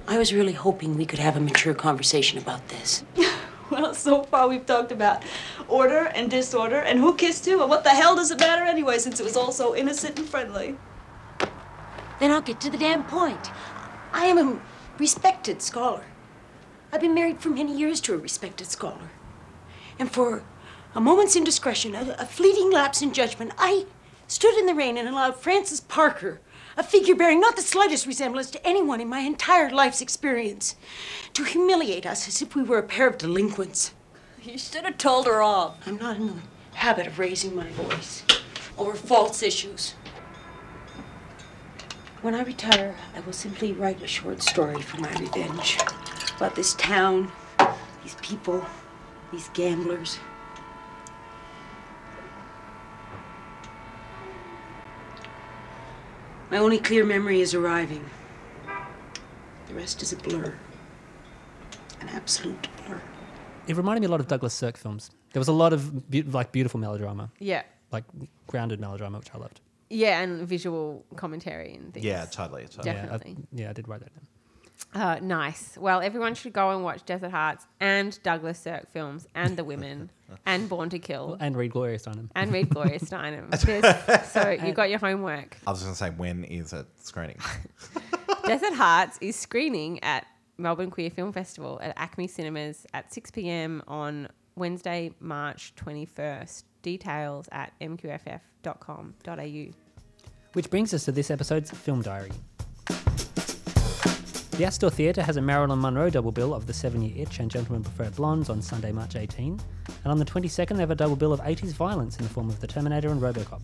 I 0.07 0.19
was 0.19 0.35
really 0.35 0.53
hoping 0.53 0.99
we 0.99 1.07
could 1.07 1.19
have 1.19 1.39
a 1.39 1.41
mature 1.41 1.73
conversation 1.73 2.39
about 2.39 2.69
this. 2.69 3.05
Well, 3.71 3.95
so 3.95 4.23
far 4.25 4.47
we've 4.47 4.67
talked 4.67 4.93
about 4.93 5.23
order 5.69 6.13
and 6.15 6.31
disorder 6.31 6.77
and 6.77 6.99
who 6.99 7.17
kissed 7.17 7.47
who 7.47 7.63
and 7.63 7.71
what 7.71 7.83
the 7.83 7.91
hell 7.91 8.15
does 8.15 8.31
it 8.31 8.39
matter 8.39 8.63
anyway 8.63 8.99
since 8.99 9.19
it 9.19 9.25
was 9.25 9.39
all 9.39 9.53
so 9.53 9.75
innocent 9.75 10.19
and 10.19 10.29
friendly. 10.29 10.77
Then 12.21 12.31
I'll 12.31 12.43
get 12.43 12.61
to 12.61 12.71
the 12.71 12.77
damn 12.77 13.05
point. 13.05 13.51
I 14.13 14.27
am 14.27 14.37
a 14.37 14.61
respected 14.99 15.63
scholar. 15.63 16.05
I've 16.93 17.01
been 17.01 17.15
married 17.15 17.41
for 17.41 17.51
many 17.51 17.77
years 17.77 18.01
to 18.03 18.15
a 18.15 18.19
respected 18.19 18.69
scholar. 18.69 19.11
And 19.99 20.11
for 20.11 20.45
a 20.95 21.01
moment's 21.01 21.37
indiscretion, 21.37 21.95
a, 21.95 22.17
a 22.19 22.27
fleeting 22.27 22.71
lapse 22.71 23.03
in 23.03 23.13
judgment, 23.13 23.53
I 23.59 23.87
stood 24.29 24.57
in 24.57 24.67
the 24.67 24.75
rain 24.75 24.97
and 24.97 25.09
allowed 25.09 25.37
Frances 25.37 25.81
Parker, 25.81 26.41
a 26.77 26.83
figure 26.83 27.15
bearing 27.15 27.41
not 27.41 27.57
the 27.57 27.63
slightest 27.63 28.07
resemblance 28.07 28.51
to 28.51 28.67
anyone 28.67 29.01
in 29.01 29.09
my 29.09 29.21
entire 29.21 29.71
life's 29.71 30.01
experience, 30.01 30.77
to 31.33 31.45
humiliate 31.45 32.07
us 32.07 32.27
as 32.29 32.43
if 32.43 32.55
we 32.55 32.63
were 32.63 32.79
a 32.79 32.83
pair 32.83 33.09
of 33.09 33.19
delinquents. 33.19 33.93
You 34.43 34.59
should 34.59 34.85
have 34.85 34.99
told 34.99 35.27
her 35.27 35.41
all. 35.41 35.79
I'm 35.87 35.97
not 35.97 36.17
in 36.17 36.27
the 36.27 36.35
habit 36.75 37.07
of 37.07 37.19
raising 37.19 37.55
my 37.55 37.69
voice 37.71 38.25
over 38.77 38.95
false 38.95 39.43
issues. 39.43 39.95
When 42.25 42.35
I 42.35 42.43
retire, 42.43 42.97
I 43.15 43.21
will 43.21 43.35
simply 43.35 43.75
write 43.75 44.03
a 44.03 44.07
short 44.07 44.41
story 44.41 44.81
for 44.81 44.99
my 44.99 45.13
revenge 45.19 45.77
about 46.39 46.55
this 46.57 46.73
town, 46.73 47.31
these 48.03 48.15
people, 48.23 48.65
these 49.31 49.51
gamblers. 49.51 50.19
My 56.51 56.57
only 56.57 56.79
clear 56.79 57.05
memory 57.05 57.43
is 57.43 57.53
arriving. 57.53 58.09
The 59.67 59.75
rest 59.75 60.01
is 60.01 60.15
a 60.15 60.17
blur. 60.17 60.55
An 62.01 62.09
absolute 62.09 62.69
blur. 62.87 63.03
It 63.67 63.77
reminded 63.77 64.01
me 64.01 64.07
a 64.07 64.11
lot 64.11 64.21
of 64.21 64.29
Douglas 64.29 64.55
Sirk 64.55 64.79
films. 64.79 65.11
There 65.35 65.41
was 65.41 65.49
a 65.49 65.53
lot 65.53 65.75
of 65.75 66.09
be- 66.09 66.23
like 66.23 66.53
beautiful 66.53 66.81
melodrama, 66.81 67.31
Yeah, 67.39 67.65
like 67.93 68.05
grounded 68.47 68.81
melodrama, 68.81 69.19
which 69.19 69.29
I 69.35 69.37
loved. 69.37 69.61
Yeah, 69.95 70.21
and 70.21 70.47
visual 70.47 71.05
commentary 71.17 71.75
and 71.75 71.93
things. 71.95 72.05
yeah, 72.05 72.25
totally. 72.27 72.63
totally. 72.65 72.87
Yeah, 72.87 72.93
I, 72.93 73.07
Definitely. 73.17 73.37
yeah, 73.53 73.71
I 73.71 73.73
did 73.73 73.89
write 73.89 74.01
that 74.01 74.11
down. 74.15 74.27
Uh, 74.93 75.19
nice. 75.23 75.77
Well, 75.79 76.01
everyone 76.01 76.35
should 76.35 76.53
go 76.53 76.71
and 76.71 76.83
watch 76.85 77.05
Desert 77.05 77.31
Hearts 77.31 77.65
and 77.81 78.19
Douglas 78.25 78.59
Sirk 78.59 78.91
films 78.93 79.27
and 79.35 79.57
The 79.57 79.63
Women 79.65 80.11
and 80.47 80.69
Born 80.69 80.89
to 80.91 80.99
Kill 80.99 81.37
And 81.41 81.57
read 81.57 81.71
Gloria 81.73 81.99
Steinem. 81.99 82.29
and 82.35 82.53
read 82.53 82.69
Gloria 82.71 82.99
Steinem. 83.01 83.51
There's- 83.61 84.33
so 84.33 84.51
you 84.51 84.73
got 84.81 84.91
your 84.91 84.99
homework. 84.99 85.57
I 85.67 85.71
was 85.71 85.81
going 85.83 85.93
to 85.93 85.99
say, 85.99 86.11
when 86.11 86.45
is 86.45 86.73
it 86.73 86.87
screening? 87.01 87.39
Desert 88.47 88.75
Hearts 88.75 89.17
is 89.21 89.37
screening 89.37 90.03
at 90.03 90.27
Melbourne 90.59 90.91
Queer 90.91 91.11
Film 91.11 91.33
Festival 91.33 91.79
at 91.83 91.97
ACMI 91.97 92.29
Cinemas 92.31 92.87
at 92.95 93.13
6 93.15 93.31
p.m. 93.31 93.83
on 93.89 94.29
Wednesday, 94.57 95.13
March 95.21 95.73
21st. 95.77 96.65
Details 96.83 97.49
at 97.51 97.73
mqff.com.au. 97.81 99.75
Which 100.55 100.71
brings 100.71 100.95
us 100.95 101.05
to 101.07 101.13
this 101.13 101.33
episode's 101.33 101.73
film 101.73 102.01
diary. 102.01 102.31
The 104.53 104.65
Astor 104.65 104.89
Theatre 104.89 105.23
has 105.23 105.37
a 105.37 105.41
Marilyn 105.41 105.81
Monroe 105.81 106.11
double 106.11 106.31
bill 106.31 106.55
of 106.55 106.69
The 106.69 106.73
Seven 106.73 107.03
Year 107.03 107.27
Itch 107.27 107.41
and 107.41 107.51
Gentlemen 107.51 107.83
Prefer 107.83 108.11
Blondes 108.11 108.49
on 108.49 108.63
Sunday, 108.63 108.93
March 108.93 109.17
18. 109.17 109.61
And 110.05 110.13
on 110.13 110.17
the 110.21 110.25
22nd, 110.25 110.77
they 110.77 110.83
have 110.83 110.93
a 110.93 110.95
double 110.95 111.17
bill 111.17 111.33
of 111.33 111.41
80s 111.41 111.73
violence 111.73 112.19
in 112.19 112.23
the 112.23 112.29
form 112.29 112.49
of 112.49 112.61
The 112.61 112.69
Terminator 112.69 113.11
and 113.11 113.21
Robocop. 113.21 113.63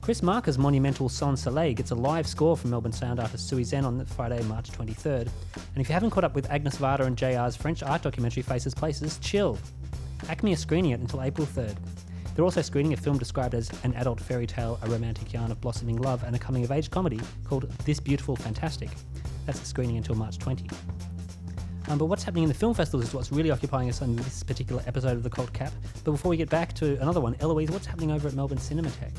Chris 0.00 0.22
Marker's 0.22 0.58
monumental 0.58 1.08
Sans 1.08 1.42
Soleil 1.42 1.74
gets 1.74 1.90
a 1.90 1.96
live 1.96 2.28
score 2.28 2.56
from 2.56 2.70
Melbourne 2.70 2.92
sound 2.92 3.18
artist 3.18 3.48
Sui 3.48 3.64
Zhen 3.64 3.84
on 3.84 4.04
Friday, 4.06 4.40
March 4.44 4.70
23rd. 4.70 5.22
And 5.56 5.78
if 5.78 5.88
you 5.88 5.92
haven't 5.92 6.10
caught 6.10 6.22
up 6.22 6.36
with 6.36 6.48
Agnes 6.52 6.76
Varda 6.76 7.00
and 7.00 7.16
JR's 7.16 7.56
French 7.56 7.82
art 7.82 8.02
documentary 8.02 8.44
Faces 8.44 8.74
Places, 8.74 9.18
chill. 9.18 9.58
ACMI 10.26 10.52
is 10.52 10.60
screening 10.60 10.92
it 10.92 11.00
until 11.00 11.20
April 11.20 11.48
3rd. 11.48 11.76
They're 12.34 12.44
also 12.44 12.62
screening 12.62 12.92
a 12.92 12.96
film 12.96 13.16
described 13.16 13.54
as 13.54 13.70
an 13.84 13.94
adult 13.94 14.20
fairy 14.20 14.46
tale, 14.46 14.78
a 14.82 14.88
romantic 14.88 15.32
yarn 15.32 15.52
of 15.52 15.60
blossoming 15.60 15.96
love, 15.96 16.24
and 16.24 16.34
a 16.34 16.38
coming 16.38 16.64
of 16.64 16.72
age 16.72 16.90
comedy 16.90 17.20
called 17.44 17.70
This 17.84 18.00
Beautiful 18.00 18.34
Fantastic. 18.34 18.90
That's 19.46 19.60
screening 19.60 19.98
until 19.98 20.16
March 20.16 20.38
20. 20.38 20.68
Um, 21.88 21.98
but 21.98 22.06
what's 22.06 22.24
happening 22.24 22.44
in 22.44 22.48
the 22.48 22.54
film 22.54 22.74
festivals 22.74 23.08
is 23.08 23.14
what's 23.14 23.30
really 23.30 23.50
occupying 23.50 23.88
us 23.88 24.02
on 24.02 24.16
this 24.16 24.42
particular 24.42 24.82
episode 24.86 25.12
of 25.12 25.22
the 25.22 25.30
Cult 25.30 25.52
Cap. 25.52 25.72
But 26.02 26.12
before 26.12 26.30
we 26.30 26.36
get 26.36 26.48
back 26.48 26.72
to 26.74 27.00
another 27.00 27.20
one, 27.20 27.36
Eloise, 27.40 27.70
what's 27.70 27.86
happening 27.86 28.10
over 28.10 28.26
at 28.26 28.34
Melbourne 28.34 28.58
Cinematheque? 28.58 29.12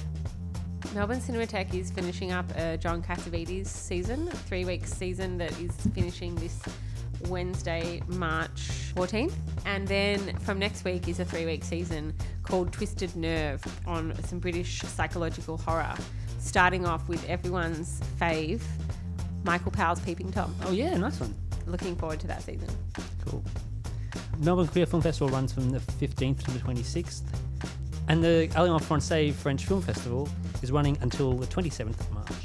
Melbourne 0.93 1.19
Cinematheque 1.19 1.73
is 1.73 1.91
finishing 1.91 2.31
up 2.31 2.45
a 2.57 2.77
John 2.77 3.03
Cassavetes 3.03 3.67
season, 3.67 4.27
a 4.27 4.31
three 4.31 4.65
week 4.65 4.87
season 4.87 5.37
that 5.37 5.51
is 5.59 5.71
finishing 5.93 6.35
this 6.35 6.59
Wednesday, 7.27 8.01
March 8.07 8.69
14th. 8.95 9.33
And 9.65 9.87
then 9.87 10.37
from 10.39 10.59
next 10.59 10.83
week 10.83 11.07
is 11.07 11.19
a 11.19 11.25
three 11.25 11.45
week 11.45 11.63
season 11.63 12.13
called 12.43 12.71
Twisted 12.71 13.15
Nerve 13.15 13.63
on 13.85 14.13
some 14.23 14.39
British 14.39 14.81
psychological 14.81 15.57
horror, 15.57 15.95
starting 16.39 16.85
off 16.85 17.07
with 17.07 17.27
everyone's 17.29 18.01
fave, 18.19 18.61
Michael 19.43 19.71
Powell's 19.71 19.99
Peeping 19.99 20.31
Tom. 20.31 20.55
Oh, 20.65 20.71
yeah, 20.71 20.95
nice 20.97 21.19
one. 21.19 21.35
Looking 21.67 21.95
forward 21.95 22.19
to 22.21 22.27
that 22.27 22.43
season. 22.43 22.69
Cool. 23.25 23.43
Melbourne 24.39 24.67
Queer 24.67 24.85
Film 24.85 25.01
Festival 25.01 25.29
runs 25.29 25.53
from 25.53 25.69
the 25.69 25.79
15th 25.79 26.43
to 26.43 26.51
the 26.51 26.59
26th. 26.59 27.21
And 28.07 28.23
the 28.23 28.49
Alliance 28.55 28.85
Francais 28.85 29.31
French 29.31 29.65
Film 29.65 29.81
Festival 29.81 30.29
is 30.61 30.71
running 30.71 30.97
until 31.01 31.33
the 31.33 31.47
27th 31.47 31.99
of 31.99 32.11
March. 32.11 32.44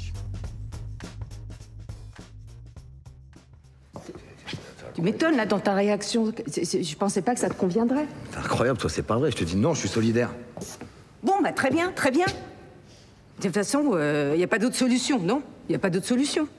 Tu 5.01 5.05
m'étonnes 5.05 5.35
là 5.35 5.47
dans 5.47 5.59
ta 5.59 5.73
réaction. 5.73 6.31
Je 6.45 6.95
pensais 6.95 7.23
pas 7.23 7.33
que 7.33 7.39
ça 7.39 7.49
te 7.49 7.55
conviendrait. 7.55 8.05
C'est 8.29 8.37
incroyable, 8.37 8.77
toi, 8.77 8.87
c'est 8.87 9.01
pas 9.01 9.17
vrai. 9.17 9.31
Je 9.31 9.35
te 9.35 9.43
dis 9.43 9.55
non, 9.55 9.73
je 9.73 9.79
suis 9.79 9.89
solidaire. 9.89 10.29
Bon, 11.23 11.41
bah 11.41 11.51
très 11.51 11.71
bien, 11.71 11.91
très 11.91 12.11
bien. 12.11 12.27
De 12.27 13.41
toute 13.41 13.51
façon, 13.51 13.97
il 13.97 14.37
n'y 14.37 14.43
a 14.43 14.47
pas 14.47 14.59
d'autre 14.59 14.75
solution, 14.75 15.17
non? 15.17 15.41
Il 15.67 15.71
n'y 15.71 15.75
a 15.75 15.79
pas 15.79 15.89
d'autre 15.89 16.05
solution. 16.05 16.43
De 16.43 16.49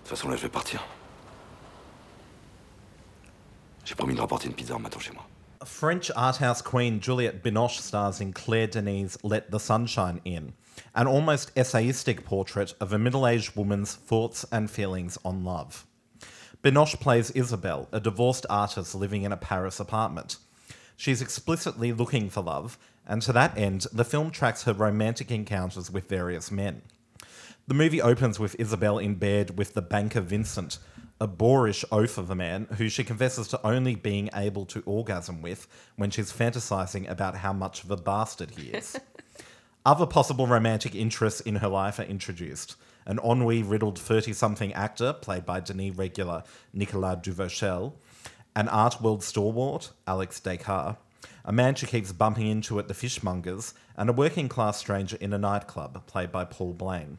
toute 0.00 0.08
façon, 0.08 0.28
là, 0.28 0.34
je 0.34 0.42
vais 0.42 0.48
partir. 0.48 0.84
J'ai 3.84 3.94
promis 3.94 4.16
de 4.16 4.20
rapporter 4.20 4.48
une 4.48 4.54
pizza 4.54 4.74
en 4.74 4.80
m'attend 4.80 4.98
chez 4.98 5.12
moi. 5.12 5.22
French 5.64 6.10
art 6.16 6.42
house 6.42 6.62
queen 6.62 7.00
Juliette 7.00 7.44
Binoche 7.44 7.78
stars 7.78 8.20
in 8.20 8.32
Claire 8.32 8.70
Denis' 8.70 9.18
Let 9.22 9.44
the 9.52 9.58
Sunshine 9.60 10.18
In, 10.26 10.46
an 10.94 11.06
almost 11.06 11.54
essayistic 11.54 12.24
portrait 12.24 12.74
of 12.80 12.92
a 12.92 12.98
middle 12.98 13.26
aged 13.26 13.56
woman's 13.56 13.94
thoughts 13.94 14.44
and 14.50 14.70
feelings 14.70 15.18
on 15.24 15.44
love. 15.44 15.86
Binoche 16.62 16.98
plays 16.98 17.30
Isabelle, 17.32 17.88
a 17.92 18.00
divorced 18.00 18.46
artist 18.48 18.94
living 18.94 19.22
in 19.22 19.32
a 19.32 19.36
Paris 19.36 19.78
apartment. 19.80 20.36
She's 20.96 21.20
explicitly 21.20 21.92
looking 21.92 22.30
for 22.30 22.42
love, 22.42 22.78
and 23.06 23.20
to 23.22 23.32
that 23.32 23.56
end, 23.58 23.86
the 23.92 24.04
film 24.04 24.30
tracks 24.30 24.62
her 24.62 24.72
romantic 24.72 25.30
encounters 25.30 25.90
with 25.90 26.08
various 26.08 26.50
men. 26.50 26.82
The 27.66 27.74
movie 27.74 28.00
opens 28.00 28.38
with 28.38 28.56
Isabel 28.58 28.98
in 28.98 29.14
bed 29.14 29.58
with 29.58 29.74
the 29.74 29.82
banker 29.82 30.20
Vincent, 30.20 30.78
a 31.20 31.26
boorish 31.26 31.84
oaf 31.90 32.18
of 32.18 32.30
a 32.30 32.34
man 32.34 32.66
who 32.76 32.88
she 32.88 33.04
confesses 33.04 33.48
to 33.48 33.66
only 33.66 33.94
being 33.94 34.28
able 34.34 34.66
to 34.66 34.82
orgasm 34.84 35.40
with 35.40 35.66
when 35.96 36.10
she's 36.10 36.32
fantasizing 36.32 37.08
about 37.08 37.36
how 37.36 37.52
much 37.52 37.84
of 37.84 37.90
a 37.90 37.96
bastard 37.96 38.50
he 38.52 38.68
is. 38.68 38.98
Other 39.86 40.06
possible 40.06 40.46
romantic 40.46 40.94
interests 40.94 41.40
in 41.40 41.56
her 41.56 41.68
life 41.68 41.98
are 41.98 42.04
introduced. 42.04 42.76
An 43.04 43.20
ennui 43.22 43.62
riddled 43.62 43.98
30 43.98 44.32
something 44.32 44.72
actor, 44.72 45.12
played 45.12 45.44
by 45.44 45.60
Denis 45.60 45.94
regular 45.94 46.42
Nicolas 46.72 47.18
Duvauchel, 47.20 47.92
an 48.56 48.68
art 48.68 49.02
world 49.02 49.22
stalwart, 49.22 49.90
Alex 50.06 50.40
Descartes, 50.40 50.96
a 51.44 51.52
man 51.52 51.74
she 51.74 51.86
keeps 51.86 52.12
bumping 52.12 52.46
into 52.46 52.78
at 52.78 52.88
the 52.88 52.94
fishmongers, 52.94 53.74
and 53.94 54.08
a 54.08 54.14
working 54.14 54.48
class 54.48 54.78
stranger 54.78 55.18
in 55.20 55.34
a 55.34 55.38
nightclub, 55.38 56.06
played 56.06 56.32
by 56.32 56.46
Paul 56.46 56.72
Blain. 56.72 57.18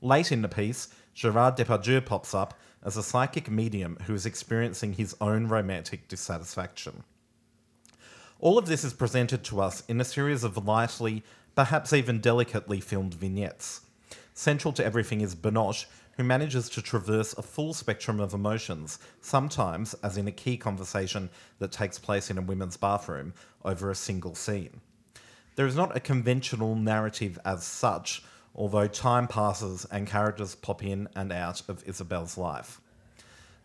Late 0.00 0.30
in 0.30 0.42
the 0.42 0.48
piece, 0.48 0.88
Gerard 1.14 1.56
Depardieu 1.56 2.04
pops 2.04 2.32
up 2.32 2.54
as 2.84 2.96
a 2.96 3.02
psychic 3.02 3.50
medium 3.50 3.98
who 4.06 4.14
is 4.14 4.24
experiencing 4.24 4.92
his 4.92 5.16
own 5.20 5.48
romantic 5.48 6.06
dissatisfaction. 6.06 7.02
All 8.40 8.56
of 8.56 8.66
this 8.66 8.84
is 8.84 8.92
presented 8.92 9.42
to 9.44 9.60
us 9.60 9.82
in 9.88 10.00
a 10.00 10.04
series 10.04 10.44
of 10.44 10.64
lightly, 10.64 11.24
perhaps 11.58 11.92
even 11.92 12.20
delicately 12.20 12.78
filmed 12.78 13.14
vignettes. 13.14 13.80
Central 14.32 14.72
to 14.72 14.84
everything 14.84 15.22
is 15.22 15.34
Binoche, 15.34 15.86
who 16.16 16.22
manages 16.22 16.70
to 16.70 16.80
traverse 16.80 17.32
a 17.32 17.42
full 17.42 17.74
spectrum 17.74 18.20
of 18.20 18.32
emotions, 18.32 19.00
sometimes, 19.20 19.92
as 19.94 20.16
in 20.16 20.28
a 20.28 20.30
key 20.30 20.56
conversation 20.56 21.28
that 21.58 21.72
takes 21.72 21.98
place 21.98 22.30
in 22.30 22.38
a 22.38 22.42
women's 22.42 22.76
bathroom, 22.76 23.34
over 23.64 23.90
a 23.90 23.96
single 23.96 24.36
scene. 24.36 24.80
There 25.56 25.66
is 25.66 25.74
not 25.74 25.96
a 25.96 26.00
conventional 26.00 26.76
narrative 26.76 27.40
as 27.44 27.64
such, 27.64 28.22
although 28.54 28.86
time 28.86 29.26
passes 29.26 29.84
and 29.90 30.06
characters 30.06 30.54
pop 30.54 30.84
in 30.84 31.08
and 31.16 31.32
out 31.32 31.68
of 31.68 31.82
Isabel's 31.88 32.38
life. 32.38 32.80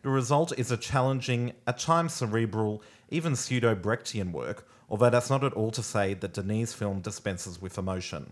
The 0.02 0.10
result 0.10 0.52
is 0.58 0.72
a 0.72 0.78
challenging, 0.78 1.54
at 1.68 1.78
times 1.78 2.14
cerebral, 2.14 2.82
even 3.10 3.36
pseudo 3.36 3.76
Brechtian 3.76 4.32
work, 4.32 4.68
although 4.94 5.10
that's 5.10 5.32
not 5.32 5.44
at 5.44 5.54
all 5.54 5.72
to 5.72 5.82
say 5.82 6.14
that 6.14 6.34
Denis' 6.34 6.72
film 6.72 7.02
dispenses 7.02 7.60
with 7.60 7.80
emotion. 7.80 8.32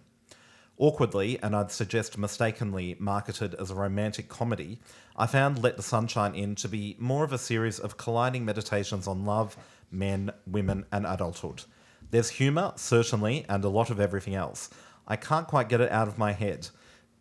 Awkwardly, 0.77 1.41
and 1.41 1.55
I'd 1.55 1.71
suggest 1.71 2.19
mistakenly 2.19 2.95
marketed 2.99 3.55
as 3.55 3.71
a 3.71 3.75
romantic 3.75 4.29
comedy, 4.29 4.77
I 5.17 5.25
found 5.25 5.63
Let 5.63 5.75
the 5.75 5.81
Sunshine 5.81 6.35
In 6.35 6.53
to 6.53 6.67
be 6.67 6.95
more 6.99 7.23
of 7.23 7.33
a 7.33 7.39
series 7.39 7.79
of 7.79 7.97
colliding 7.97 8.45
meditations 8.45 9.07
on 9.07 9.25
love, 9.25 9.57
men, 9.89 10.29
women, 10.45 10.85
and 10.91 11.07
adulthood. 11.07 11.63
There's 12.11 12.29
humour, 12.29 12.73
certainly, 12.75 13.43
and 13.49 13.65
a 13.65 13.69
lot 13.69 13.89
of 13.89 13.99
everything 13.99 14.35
else. 14.35 14.69
I 15.07 15.15
can't 15.15 15.47
quite 15.47 15.67
get 15.67 15.81
it 15.81 15.91
out 15.91 16.07
of 16.07 16.19
my 16.19 16.31
head. 16.31 16.69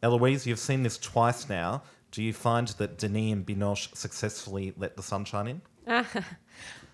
Eloise, 0.02 0.46
you've 0.46 0.58
seen 0.58 0.82
this 0.82 0.98
twice 0.98 1.48
now. 1.48 1.82
Do 2.10 2.22
you 2.22 2.34
find 2.34 2.68
that 2.68 2.98
Denis 2.98 3.32
and 3.32 3.46
Binoche 3.46 3.96
successfully 3.96 4.74
let 4.76 4.98
the 4.98 5.02
sunshine 5.02 5.46
in? 5.46 5.62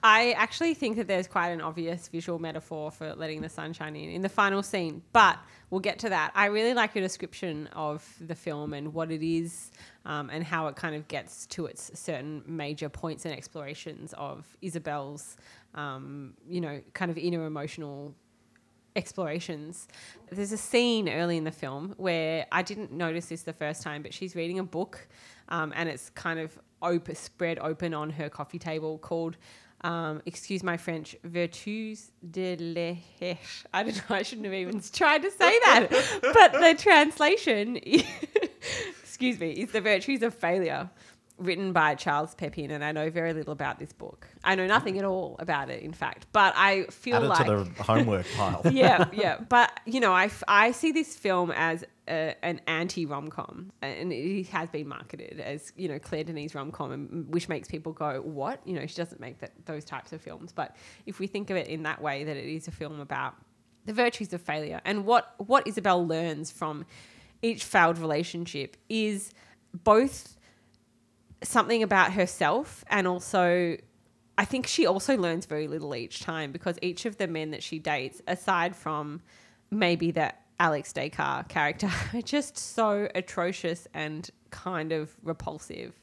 I 0.09 0.35
actually 0.37 0.75
think 0.75 0.99
that 0.99 1.09
there's 1.09 1.27
quite 1.27 1.49
an 1.49 1.61
obvious 1.61 2.07
visual 2.07 2.39
metaphor 2.39 2.93
for 2.93 3.13
letting 3.17 3.41
the 3.41 3.49
sunshine 3.49 3.97
in 3.97 4.09
in 4.11 4.23
the 4.23 4.29
final 4.29 4.63
scene, 4.63 5.03
but 5.13 5.37
we'll 5.69 5.81
get 5.81 5.99
to 5.99 6.11
that. 6.11 6.31
I 6.37 6.47
really 6.47 6.75
like 6.75 6.95
your 6.95 7.03
description 7.03 7.69
of 7.73 8.09
the 8.21 8.37
film 8.37 8.73
and 8.73 8.95
what 8.95 9.11
it 9.11 9.21
is 9.21 9.73
um, 10.05 10.31
and 10.31 10.45
how 10.45 10.69
it 10.69 10.77
kind 10.77 10.95
of 10.95 11.09
gets 11.09 11.47
to 11.47 11.67
its 11.67 11.91
certain 11.99 12.45
major 12.47 12.89
points 12.89 13.25
and 13.25 13.35
explorations 13.35 14.15
of 14.17 14.47
Isabel's, 14.63 15.39
um, 15.75 16.35
you 16.49 16.61
know, 16.61 16.81
kind 16.93 17.11
of 17.11 17.19
inner 17.19 17.45
emotional 17.45 18.15
explorations. 18.95 19.89
There's 20.31 20.53
a 20.53 20.57
scene 20.57 21.09
early 21.09 21.37
in 21.37 21.43
the 21.43 21.51
film 21.51 21.95
where 21.97 22.47
I 22.53 22.63
didn't 22.63 22.93
notice 22.93 23.27
this 23.27 23.43
the 23.43 23.53
first 23.53 23.83
time, 23.83 24.03
but 24.03 24.15
she's 24.15 24.37
reading 24.37 24.61
a 24.61 24.65
book 24.65 25.09
um, 25.49 25.73
and 25.75 25.89
it's 25.89 26.11
kind 26.11 26.39
of 26.39 26.57
spread 27.15 27.59
open 27.59 27.93
on 27.93 28.11
her 28.11 28.29
coffee 28.29 28.61
table 28.61 28.99
called, 28.99 29.37
um, 29.87 30.21
excuse 30.27 30.65
my 30.65 30.77
French, 30.77 31.15
Vertus 31.23 32.11
de 32.29 32.57
l'échec. 32.57 33.39
I 33.73 33.85
don't 33.85 33.97
know, 33.97 34.17
I 34.17 34.23
shouldn't 34.23 34.47
have 34.47 34.55
even 34.55 34.83
tried 34.93 35.23
to 35.23 35.31
say 35.31 35.59
that. 35.61 35.89
but 36.23 36.53
the 36.53 36.75
translation, 36.77 37.77
excuse 39.03 39.39
me, 39.39 39.53
is 39.53 39.71
The 39.71 39.81
Virtues 39.81 40.23
of 40.23 40.35
Failure 40.35 40.91
written 41.39 41.73
by 41.73 41.95
Charles 41.95 42.35
Pepin, 42.35 42.73
and 42.73 42.85
I 42.85 42.91
know 42.91 43.11
very 43.11 43.33
little 43.33 43.53
about 43.53 43.79
this 43.79 43.93
book. 43.93 44.27
I 44.43 44.57
know 44.57 44.67
nothing 44.67 44.99
at 44.99 45.05
all 45.05 45.37
about 45.39 45.71
it, 45.71 45.83
in 45.83 45.93
fact. 45.93 46.27
But 46.33 46.55
I 46.57 46.85
feel 46.85 47.17
Add 47.17 47.23
like 47.25 47.47
to 47.47 47.65
the 47.65 47.83
homework 47.83 48.27
pile. 48.37 48.63
yeah, 48.73 49.05
yeah. 49.13 49.39
But 49.39 49.79
you 49.85 50.01
know, 50.01 50.13
I, 50.13 50.31
I 50.49 50.73
see 50.73 50.91
this 50.91 51.15
film 51.15 51.53
as 51.55 51.85
a, 52.09 52.35
an 52.43 52.61
anti 52.67 53.07
rom 53.07 53.29
com, 53.29 53.73
and 53.83 54.13
it 54.13 54.49
has 54.49 54.69
been 54.71 54.89
marketed 54.89 55.41
as 55.41 55.73
you 55.77 55.89
know 55.89 55.99
Claire 55.99 56.25
Denis 56.25 56.55
rom 56.55 56.71
com, 56.71 57.27
which 57.29 57.49
makes 57.49 57.69
people 57.69 57.93
go, 57.93 58.21
"What?" 58.23 58.61
You 58.67 58.75
know, 58.75 58.87
she 58.87 58.97
doesn't 58.97 59.21
make 59.21 59.39
that 59.41 59.53
those 59.67 59.85
types 59.85 60.13
of 60.13 60.21
films. 60.21 60.53
But 60.53 60.77
if 61.07 61.19
we 61.19 61.27
think 61.27 61.51
of 61.51 61.57
it 61.57 61.69
in 61.69 61.83
that 61.85 62.01
way, 62.01 62.25
that 62.25 62.37
it 62.37 62.47
is 62.47 62.69
a 62.69 62.73
film 62.73 63.01
about 63.01 63.35
the 63.85 63.93
virtues 63.93 64.33
of 64.33 64.43
failure 64.43 64.81
and 64.85 65.07
what 65.07 65.35
what 65.39 65.67
Isabel 65.67 66.07
learns 66.07 66.51
from 66.51 66.85
each 67.43 67.65
failed 67.65 67.99
relationship 67.99 68.77
is 68.89 69.31
both 69.73 70.37
something 71.43 71.83
about 71.83 72.13
herself 72.13 72.85
and 72.89 73.07
also 73.07 73.77
I 74.39 74.45
think 74.45 74.67
she 74.67 74.87
also 74.87 75.17
learns 75.17 75.47
very 75.47 75.67
little 75.67 75.95
each 75.95 76.21
time 76.21 76.53
because 76.53 76.79
each 76.83 77.07
of 77.07 77.17
the 77.17 77.27
men 77.27 77.53
that 77.53 77.63
she 77.63 77.79
dates, 77.79 78.21
aside 78.27 78.77
from 78.77 79.23
maybe 79.71 80.11
that 80.13 80.43
Alex 80.59 80.93
Descartes 80.93 81.49
character, 81.49 81.91
are 82.15 82.23
just 82.23 82.57
so 82.57 83.09
atrocious 83.15 83.87
and 83.95 84.31
kind 84.51 84.93
of 84.93 85.15
repulsive. 85.23 85.95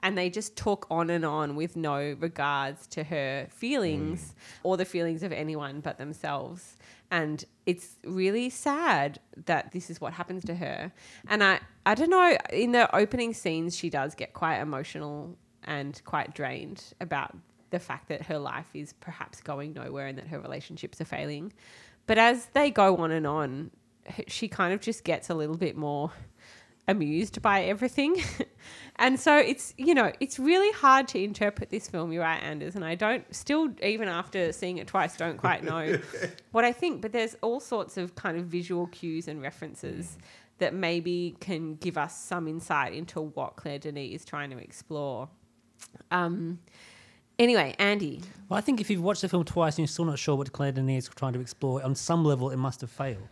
And 0.00 0.18
they 0.18 0.30
just 0.30 0.56
talk 0.56 0.86
on 0.90 1.10
and 1.10 1.24
on 1.24 1.54
with 1.54 1.76
no 1.76 2.16
regards 2.18 2.86
to 2.88 3.04
her 3.04 3.46
feelings 3.50 4.34
mm. 4.34 4.58
or 4.64 4.76
the 4.76 4.84
feelings 4.84 5.22
of 5.22 5.32
anyone 5.32 5.80
but 5.80 5.96
themselves. 5.96 6.76
And 7.10 7.44
it's 7.66 7.96
really 8.04 8.50
sad 8.50 9.20
that 9.46 9.70
this 9.72 9.90
is 9.90 10.00
what 10.00 10.12
happens 10.12 10.44
to 10.46 10.56
her. 10.56 10.92
And 11.28 11.44
I, 11.44 11.60
I 11.86 11.94
don't 11.94 12.10
know, 12.10 12.36
in 12.52 12.72
the 12.72 12.94
opening 12.94 13.32
scenes, 13.32 13.76
she 13.76 13.90
does 13.90 14.14
get 14.14 14.32
quite 14.32 14.58
emotional 14.58 15.36
and 15.64 16.00
quite 16.04 16.34
drained 16.34 16.82
about 17.00 17.36
the 17.70 17.78
fact 17.78 18.08
that 18.08 18.22
her 18.22 18.38
life 18.38 18.68
is 18.74 18.92
perhaps 18.94 19.40
going 19.40 19.72
nowhere 19.72 20.06
and 20.06 20.18
that 20.18 20.26
her 20.26 20.40
relationships 20.40 21.00
are 21.00 21.04
failing. 21.04 21.52
But 22.06 22.18
as 22.18 22.46
they 22.46 22.70
go 22.70 22.96
on 22.96 23.10
and 23.10 23.26
on, 23.26 23.70
she 24.28 24.48
kind 24.48 24.72
of 24.72 24.80
just 24.80 25.04
gets 25.04 25.30
a 25.30 25.34
little 25.34 25.56
bit 25.56 25.76
more 25.76 26.12
amused 26.88 27.40
by 27.42 27.62
everything. 27.64 28.16
and 28.96 29.18
so 29.18 29.36
it's, 29.36 29.74
you 29.76 29.94
know, 29.94 30.12
it's 30.20 30.38
really 30.38 30.72
hard 30.72 31.08
to 31.08 31.22
interpret 31.22 31.70
this 31.70 31.88
film, 31.88 32.12
you're 32.12 32.22
right, 32.22 32.42
Anders. 32.42 32.74
And 32.74 32.84
I 32.84 32.94
don't, 32.94 33.24
still, 33.34 33.68
even 33.82 34.08
after 34.08 34.52
seeing 34.52 34.78
it 34.78 34.86
twice, 34.86 35.16
don't 35.16 35.38
quite 35.38 35.64
know 35.70 35.98
what 36.50 36.64
I 36.64 36.72
think. 36.72 37.00
But 37.00 37.12
there's 37.12 37.36
all 37.40 37.60
sorts 37.60 37.96
of 37.96 38.14
kind 38.14 38.36
of 38.36 38.46
visual 38.46 38.86
cues 38.88 39.28
and 39.28 39.40
references 39.42 40.18
that 40.58 40.74
maybe 40.74 41.36
can 41.40 41.74
give 41.76 41.98
us 41.98 42.16
some 42.16 42.46
insight 42.46 42.92
into 42.94 43.20
what 43.20 43.56
Claire 43.56 43.78
Denis 43.78 44.20
is 44.20 44.24
trying 44.24 44.50
to 44.50 44.58
explore. 44.58 45.28
Um, 46.10 46.60
anyway, 47.38 47.74
Andy, 47.78 48.22
Well, 48.48 48.58
I 48.58 48.60
think 48.60 48.80
if 48.80 48.90
you've 48.90 49.02
watched 49.02 49.22
the 49.22 49.28
film 49.28 49.44
twice 49.44 49.74
and 49.74 49.80
you're 49.80 49.88
still 49.88 50.04
not 50.04 50.18
sure 50.18 50.36
what 50.36 50.52
Claire 50.52 50.72
Denis 50.72 51.04
is 51.04 51.10
trying 51.14 51.32
to 51.32 51.40
explore, 51.40 51.82
on 51.82 51.94
some 51.94 52.24
level 52.24 52.50
it 52.50 52.58
must 52.58 52.80
have 52.80 52.90
failed. 52.90 53.28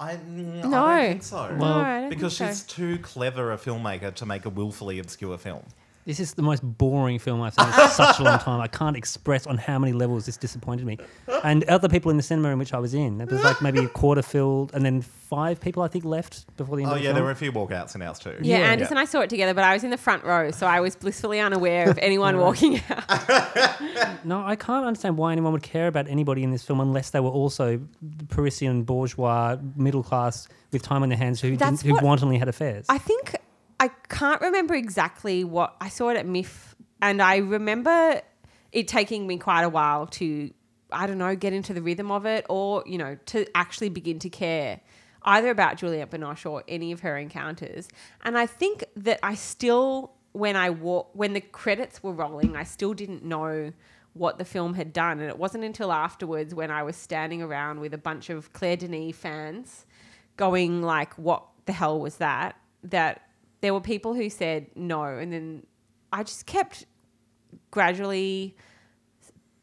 I, 0.00 0.14
mm, 0.16 0.64
No. 0.64 0.84
I 0.84 1.00
don't 1.02 1.10
think 1.10 1.22
so. 1.22 1.36
Well- 1.36 1.56
No, 1.58 1.80
I 1.80 2.00
don't 2.00 2.10
because 2.10 2.36
think 2.38 2.50
she's 2.50 2.64
so. 2.66 2.72
too 2.74 2.98
clever 2.98 3.52
a 3.52 3.56
filmmaker 3.58 4.14
to 4.14 4.26
make 4.26 4.44
a 4.44 4.50
willfully 4.50 4.98
obscure 4.98 5.38
film. 5.38 5.62
This 6.04 6.18
is 6.18 6.34
the 6.34 6.42
most 6.42 6.62
boring 6.62 7.20
film 7.20 7.40
I've 7.42 7.54
seen 7.54 7.66
in 7.66 7.72
such 7.90 8.18
a 8.18 8.24
long 8.24 8.38
time. 8.40 8.60
I 8.60 8.66
can't 8.66 8.96
express 8.96 9.46
on 9.46 9.56
how 9.56 9.78
many 9.78 9.92
levels 9.92 10.26
this 10.26 10.36
disappointed 10.36 10.84
me. 10.84 10.98
And 11.44 11.62
other 11.64 11.88
people 11.88 12.10
in 12.10 12.16
the 12.16 12.24
cinema 12.24 12.48
in 12.50 12.58
which 12.58 12.74
I 12.74 12.78
was 12.80 12.92
in, 12.92 13.20
it 13.20 13.30
was 13.30 13.42
like 13.44 13.62
maybe 13.62 13.78
a 13.80 13.88
quarter 14.02 14.22
filled, 14.22 14.74
and 14.74 14.84
then 14.84 15.00
five 15.02 15.60
people 15.60 15.82
I 15.82 15.88
think 15.88 16.04
left 16.04 16.44
before 16.56 16.76
the 16.76 16.82
end 16.82 16.90
Oh 16.90 16.94
of 16.94 16.98
the 16.98 17.04
yeah, 17.04 17.08
film. 17.10 17.14
there 17.14 17.24
were 17.24 17.30
a 17.30 17.36
few 17.36 17.52
walkouts 17.52 17.94
in 17.94 18.02
ours 18.02 18.18
too. 18.18 18.36
Yeah, 18.42 18.58
Yeah. 18.58 18.64
Anders 18.72 18.90
and 18.90 18.98
I 18.98 19.04
saw 19.04 19.20
it 19.20 19.30
together, 19.30 19.54
but 19.54 19.62
I 19.64 19.74
was 19.74 19.84
in 19.84 19.90
the 19.90 19.96
front 19.96 20.24
row, 20.24 20.50
so 20.50 20.66
I 20.66 20.80
was 20.80 20.96
blissfully 20.96 21.38
unaware 21.38 21.88
of 21.88 21.98
anyone 22.02 22.36
walking 22.38 22.80
out. 22.90 24.24
No, 24.24 24.42
I 24.44 24.56
can't 24.56 24.84
understand 24.84 25.16
why 25.16 25.32
anyone 25.32 25.52
would 25.52 25.62
care 25.62 25.86
about 25.86 26.08
anybody 26.08 26.42
in 26.42 26.50
this 26.50 26.64
film 26.64 26.80
unless 26.80 27.10
they 27.10 27.20
were 27.20 27.30
also 27.30 27.80
Parisian 28.28 28.82
bourgeois 28.82 29.56
middle 29.76 30.02
class 30.02 30.48
with 30.72 30.82
time 30.82 31.02
on 31.02 31.08
their 31.10 31.18
hands 31.18 31.40
who 31.40 31.50
didn't, 31.56 31.80
who 31.82 31.92
what- 31.92 32.02
wantonly 32.02 32.38
had 32.38 32.48
affairs. 32.48 32.86
I 32.88 32.98
think 32.98 33.36
I 33.82 33.88
can't 34.08 34.40
remember 34.40 34.74
exactly 34.74 35.42
what 35.42 35.74
I 35.80 35.88
saw 35.88 36.10
it 36.10 36.16
at 36.16 36.24
MIFF, 36.24 36.76
and 37.00 37.20
I 37.20 37.38
remember 37.38 38.22
it 38.70 38.86
taking 38.86 39.26
me 39.26 39.38
quite 39.38 39.62
a 39.62 39.68
while 39.68 40.06
to, 40.06 40.52
I 40.92 41.08
don't 41.08 41.18
know, 41.18 41.34
get 41.34 41.52
into 41.52 41.74
the 41.74 41.82
rhythm 41.82 42.12
of 42.12 42.24
it, 42.24 42.46
or 42.48 42.84
you 42.86 42.96
know, 42.96 43.18
to 43.26 43.44
actually 43.56 43.88
begin 43.88 44.20
to 44.20 44.30
care 44.30 44.80
either 45.24 45.50
about 45.50 45.78
Juliette 45.78 46.12
Binoche 46.12 46.48
or 46.48 46.62
any 46.68 46.92
of 46.92 47.00
her 47.00 47.18
encounters. 47.18 47.88
And 48.22 48.38
I 48.38 48.46
think 48.46 48.84
that 48.94 49.18
I 49.20 49.34
still, 49.34 50.12
when 50.30 50.54
I 50.54 50.70
wa- 50.70 51.06
when 51.12 51.32
the 51.32 51.40
credits 51.40 52.04
were 52.04 52.12
rolling, 52.12 52.54
I 52.54 52.62
still 52.62 52.94
didn't 52.94 53.24
know 53.24 53.72
what 54.12 54.38
the 54.38 54.44
film 54.44 54.74
had 54.74 54.92
done, 54.92 55.18
and 55.18 55.28
it 55.28 55.38
wasn't 55.38 55.64
until 55.64 55.90
afterwards 55.90 56.54
when 56.54 56.70
I 56.70 56.84
was 56.84 56.94
standing 56.94 57.42
around 57.42 57.80
with 57.80 57.92
a 57.92 57.98
bunch 57.98 58.30
of 58.30 58.52
Claire 58.52 58.76
Denis 58.76 59.16
fans, 59.16 59.86
going 60.36 60.82
like, 60.82 61.14
"What 61.18 61.42
the 61.66 61.72
hell 61.72 61.98
was 61.98 62.18
that?" 62.18 62.54
that 62.84 63.22
there 63.62 63.72
were 63.72 63.80
people 63.80 64.12
who 64.12 64.28
said 64.28 64.66
no 64.76 65.02
and 65.04 65.32
then 65.32 65.66
i 66.12 66.22
just 66.22 66.44
kept 66.44 66.84
gradually 67.70 68.54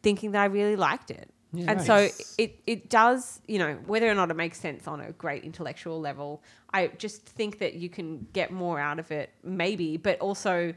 thinking 0.02 0.32
that 0.32 0.42
i 0.42 0.46
really 0.46 0.76
liked 0.76 1.12
it. 1.12 1.30
Yeah, 1.52 1.72
and 1.72 1.82
so 1.82 2.10
it, 2.38 2.60
it 2.68 2.90
does 2.90 3.42
you 3.48 3.58
know 3.58 3.74
whether 3.88 4.08
or 4.08 4.14
not 4.14 4.30
it 4.30 4.36
makes 4.36 4.60
sense 4.60 4.88
on 4.88 5.02
a 5.02 5.12
great 5.14 5.44
intellectual 5.44 6.00
level 6.00 6.44
i 6.74 6.88
just 6.88 7.26
think 7.26 7.58
that 7.58 7.74
you 7.74 7.90
can 7.90 8.28
get 8.34 8.52
more 8.52 8.80
out 8.80 9.00
of 9.00 9.12
it 9.12 9.32
maybe 9.44 9.98
but 9.98 10.20
also 10.20 10.76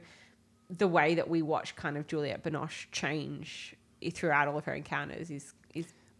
the 0.70 0.88
way 0.88 1.14
that 1.14 1.28
we 1.28 1.42
watch 1.42 1.76
kind 1.76 1.98
of 1.98 2.06
juliette 2.06 2.42
binoche 2.42 2.86
change 2.90 3.76
throughout 4.14 4.48
all 4.48 4.56
of 4.56 4.64
her 4.64 4.74
encounters 4.74 5.30
is 5.30 5.52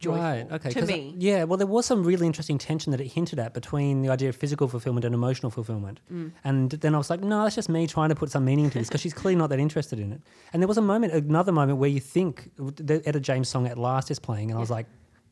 joyful 0.03 0.21
Right. 0.23 0.47
Okay. 0.53 0.71
to 0.71 0.85
me. 0.87 1.15
yeah. 1.19 1.45
Well, 1.45 1.57
there 1.57 1.67
was 1.67 1.87
some 1.87 2.05
really 2.05 2.27
interesting 2.27 2.59
tension 2.59 2.91
that 2.93 3.01
it 3.01 3.07
hinted 3.09 3.39
at 3.39 3.55
between 3.55 4.03
the 4.03 4.11
idea 4.11 4.29
of 4.29 4.37
physical 4.37 4.69
fulfillment 4.69 5.05
and 5.07 5.15
emotional 5.15 5.51
fulfillment. 5.51 6.01
Mm. 6.13 6.33
And 6.45 6.71
then 6.73 6.95
I 6.95 6.99
was 6.99 7.09
like, 7.09 7.21
no, 7.21 7.43
that's 7.45 7.55
just 7.55 7.69
me 7.69 7.87
trying 7.87 8.11
to 8.11 8.15
put 8.15 8.31
some 8.31 8.45
meaning 8.45 8.67
into 8.67 8.79
this 8.79 8.89
because 8.89 9.01
she's 9.01 9.15
clearly 9.15 9.37
not 9.37 9.49
that 9.51 9.59
interested 9.61 9.99
in 9.99 10.13
it. 10.13 10.21
And 10.53 10.61
there 10.61 10.69
was 10.69 10.79
a 10.79 10.83
moment, 10.83 11.13
another 11.15 11.53
moment 11.53 11.79
where 11.79 11.91
you 11.91 12.01
think 12.01 12.51
the 12.59 13.01
Etta 13.07 13.21
James 13.21 13.49
song 13.49 13.67
at 13.67 13.79
last 13.79 14.11
is 14.11 14.19
playing, 14.19 14.51
and 14.51 14.59
I 14.59 14.61
was 14.61 14.71
like. 14.71 14.87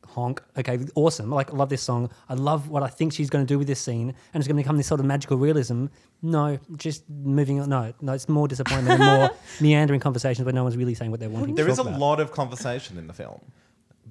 Honk. 0.07 0.43
Okay, 0.57 0.77
awesome. 0.95 1.29
Like, 1.29 1.53
I 1.53 1.55
love 1.55 1.69
this 1.69 1.81
song. 1.81 2.09
I 2.27 2.33
love 2.33 2.67
what 2.67 2.83
I 2.83 2.87
think 2.87 3.13
she's 3.13 3.29
going 3.29 3.45
to 3.45 3.47
do 3.47 3.57
with 3.57 3.67
this 3.67 3.79
scene, 3.79 4.09
and 4.33 4.41
it's 4.41 4.47
going 4.47 4.57
to 4.57 4.63
become 4.63 4.75
this 4.75 4.87
sort 4.87 4.99
of 4.99 5.05
magical 5.05 5.37
realism. 5.37 5.85
No, 6.21 6.59
just 6.75 7.09
moving 7.09 7.61
on. 7.61 7.69
No, 7.69 7.93
no, 8.01 8.11
it's 8.11 8.27
more 8.27 8.45
disappointment 8.49 8.99
and 8.99 9.05
more 9.05 9.29
meandering 9.61 10.01
conversations 10.01 10.43
where 10.43 10.53
no 10.53 10.63
one's 10.63 10.75
really 10.75 10.95
saying 10.95 11.11
what 11.11 11.21
they're 11.21 11.29
wanting. 11.29 11.55
There 11.55 11.65
to 11.67 11.71
is 11.71 11.77
a 11.79 11.83
about. 11.83 11.99
lot 11.99 12.19
of 12.19 12.31
conversation 12.33 12.97
in 12.97 13.07
the 13.07 13.13
film, 13.13 13.39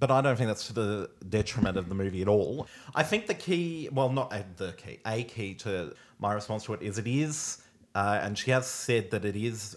but 0.00 0.10
I 0.10 0.20
don't 0.22 0.36
think 0.36 0.48
that's 0.48 0.66
to 0.68 0.72
the 0.72 1.10
detriment 1.28 1.76
of 1.76 1.88
the 1.88 1.94
movie 1.94 2.22
at 2.22 2.28
all. 2.28 2.66
I 2.94 3.02
think 3.02 3.26
the 3.26 3.34
key, 3.34 3.88
well, 3.92 4.08
not 4.08 4.32
the 4.56 4.72
key, 4.72 4.98
a 5.06 5.22
key 5.22 5.54
to 5.56 5.94
my 6.18 6.32
response 6.32 6.64
to 6.64 6.74
it 6.74 6.82
is 6.82 6.98
it 6.98 7.06
is, 7.06 7.58
uh, 7.94 8.18
and 8.22 8.36
she 8.36 8.50
has 8.50 8.66
said 8.66 9.10
that 9.10 9.24
it 9.24 9.36
is, 9.36 9.76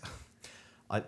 I, 0.89 1.03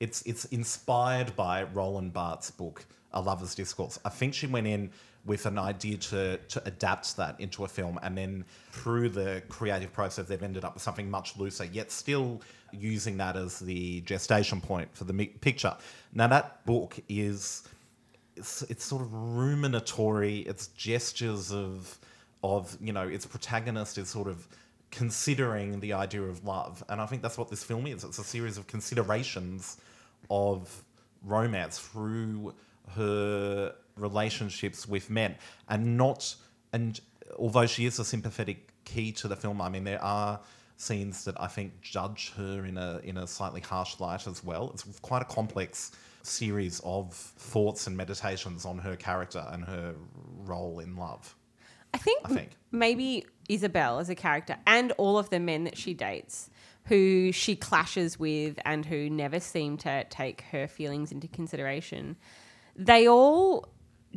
it's 0.00 0.22
it's 0.22 0.44
inspired 0.46 1.34
by 1.36 1.64
Roland 1.64 2.12
Barthes' 2.12 2.50
book 2.52 2.86
A 3.12 3.20
Lover's 3.20 3.54
Discourse. 3.54 3.98
I 4.04 4.08
think 4.08 4.32
she 4.32 4.46
went 4.46 4.66
in 4.66 4.90
with 5.24 5.46
an 5.46 5.58
idea 5.58 5.96
to 5.96 6.36
to 6.36 6.62
adapt 6.64 7.16
that 7.16 7.40
into 7.40 7.64
a 7.64 7.68
film, 7.68 7.98
and 8.02 8.16
then 8.16 8.44
through 8.70 9.08
the 9.08 9.42
creative 9.48 9.92
process, 9.92 10.26
they've 10.26 10.42
ended 10.42 10.64
up 10.64 10.74
with 10.74 10.82
something 10.82 11.10
much 11.10 11.36
looser, 11.36 11.64
yet 11.64 11.90
still 11.90 12.40
using 12.72 13.16
that 13.18 13.36
as 13.36 13.58
the 13.58 14.00
gestation 14.02 14.60
point 14.60 14.88
for 14.92 15.04
the 15.04 15.26
picture. 15.40 15.76
Now 16.14 16.26
that 16.28 16.64
book 16.64 16.98
is 17.08 17.62
it's, 18.36 18.62
it's 18.62 18.84
sort 18.84 19.02
of 19.02 19.08
ruminatory. 19.08 20.46
It's 20.46 20.68
gestures 20.68 21.52
of 21.52 21.98
of 22.44 22.76
you 22.80 22.92
know 22.92 23.06
its 23.06 23.24
protagonist 23.24 23.98
is 23.98 24.08
sort 24.08 24.28
of 24.28 24.48
considering 24.90 25.80
the 25.80 25.92
idea 25.92 26.22
of 26.22 26.44
love, 26.44 26.82
and 26.88 27.00
I 27.00 27.06
think 27.06 27.22
that's 27.22 27.38
what 27.38 27.48
this 27.48 27.62
film 27.62 27.86
is. 27.86 28.04
It's 28.04 28.18
a 28.18 28.24
series 28.24 28.58
of 28.58 28.66
considerations 28.66 29.78
of 30.30 30.82
romance 31.22 31.78
through 31.78 32.54
her 32.94 33.74
relationships 33.96 34.86
with 34.88 35.10
men, 35.10 35.36
and 35.68 35.96
not 35.96 36.34
and 36.72 37.00
although 37.38 37.66
she 37.66 37.86
is 37.86 37.98
a 37.98 38.04
sympathetic 38.04 38.68
key 38.84 39.12
to 39.12 39.28
the 39.28 39.36
film, 39.36 39.60
I 39.60 39.68
mean 39.68 39.84
there 39.84 40.02
are 40.02 40.40
scenes 40.76 41.24
that 41.24 41.40
I 41.40 41.46
think 41.46 41.80
judge 41.80 42.32
her 42.36 42.64
in 42.64 42.76
a 42.76 43.00
in 43.04 43.16
a 43.16 43.26
slightly 43.26 43.60
harsh 43.60 44.00
light 44.00 44.26
as 44.26 44.42
well. 44.42 44.70
It's 44.74 44.84
quite 45.00 45.22
a 45.22 45.26
complex 45.26 45.92
series 46.22 46.80
of 46.84 47.12
thoughts 47.14 47.86
and 47.86 47.96
meditations 47.96 48.64
on 48.64 48.78
her 48.78 48.96
character 48.96 49.44
and 49.50 49.64
her 49.64 49.94
role 50.44 50.78
in 50.80 50.96
love. 50.96 51.36
I 51.94 51.98
think, 51.98 52.20
I 52.24 52.28
think. 52.28 52.50
maybe 52.70 53.26
Isabel 53.48 53.98
as 53.98 54.08
a 54.08 54.14
character 54.14 54.56
and 54.66 54.92
all 54.92 55.18
of 55.18 55.28
the 55.30 55.38
men 55.40 55.64
that 55.64 55.76
she 55.76 55.92
dates 55.94 56.48
who 56.86 57.30
she 57.32 57.54
clashes 57.54 58.18
with 58.18 58.58
and 58.64 58.84
who 58.86 59.08
never 59.10 59.38
seem 59.38 59.76
to 59.78 60.04
take 60.04 60.40
her 60.52 60.66
feelings 60.66 61.12
into 61.12 61.28
consideration, 61.28 62.16
they 62.74 63.06
all 63.06 63.68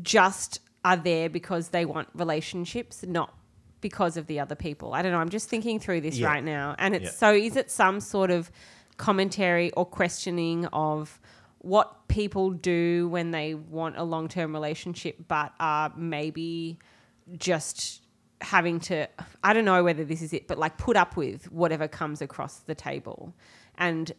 just 0.01 0.59
are 0.83 0.95
there 0.97 1.29
because 1.29 1.69
they 1.69 1.85
want 1.85 2.07
relationships, 2.15 3.03
not 3.03 3.33
because 3.81 4.17
of 4.17 4.25
the 4.27 4.39
other 4.39 4.55
people. 4.55 4.93
I 4.93 5.01
don't 5.03 5.11
know. 5.11 5.19
I'm 5.19 5.29
just 5.29 5.47
thinking 5.49 5.79
through 5.79 6.01
this 6.01 6.17
Yeah. 6.17 6.27
right 6.27 6.43
now. 6.43 6.75
And 6.79 6.95
it's 6.95 7.05
Yeah. 7.05 7.11
so 7.11 7.33
is 7.33 7.55
it 7.55 7.69
some 7.69 7.99
sort 7.99 8.31
of 8.31 8.49
commentary 8.97 9.71
or 9.73 9.85
questioning 9.85 10.65
of 10.67 11.19
what 11.65 12.07
people 12.07 12.51
do 12.51 13.07
when 13.09 13.31
they 13.31 13.55
want 13.55 13.97
a 13.97 14.03
long 14.03 14.27
term 14.27 14.53
relationship 14.53 15.17
but 15.27 15.51
are 15.59 15.91
maybe 15.97 16.77
just 17.37 18.03
having 18.39 18.79
to 18.79 19.07
I 19.43 19.53
don't 19.53 19.65
know 19.65 19.83
whether 19.83 20.05
this 20.05 20.21
is 20.21 20.31
it, 20.31 20.47
but 20.47 20.59
like 20.59 20.77
put 20.77 20.95
up 20.95 21.17
with 21.17 21.51
whatever 21.51 21.87
comes 21.87 22.21
across 22.21 22.59
the 22.59 22.75
table. 22.75 23.33
And 23.79 24.11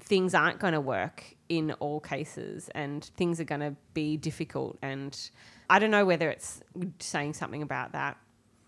things 0.00 0.34
aren't 0.34 0.58
going 0.58 0.72
to 0.72 0.80
work 0.80 1.36
in 1.48 1.70
all 1.74 2.00
cases 2.00 2.68
and 2.74 3.04
things 3.16 3.40
are 3.40 3.44
going 3.44 3.60
to 3.60 3.74
be 3.94 4.16
difficult 4.16 4.78
and 4.80 5.30
I 5.70 5.80
don't 5.80 5.90
know 5.90 6.04
whether 6.04 6.30
it's 6.30 6.60
saying 7.00 7.34
something 7.34 7.62
about 7.62 7.92
that 7.92 8.16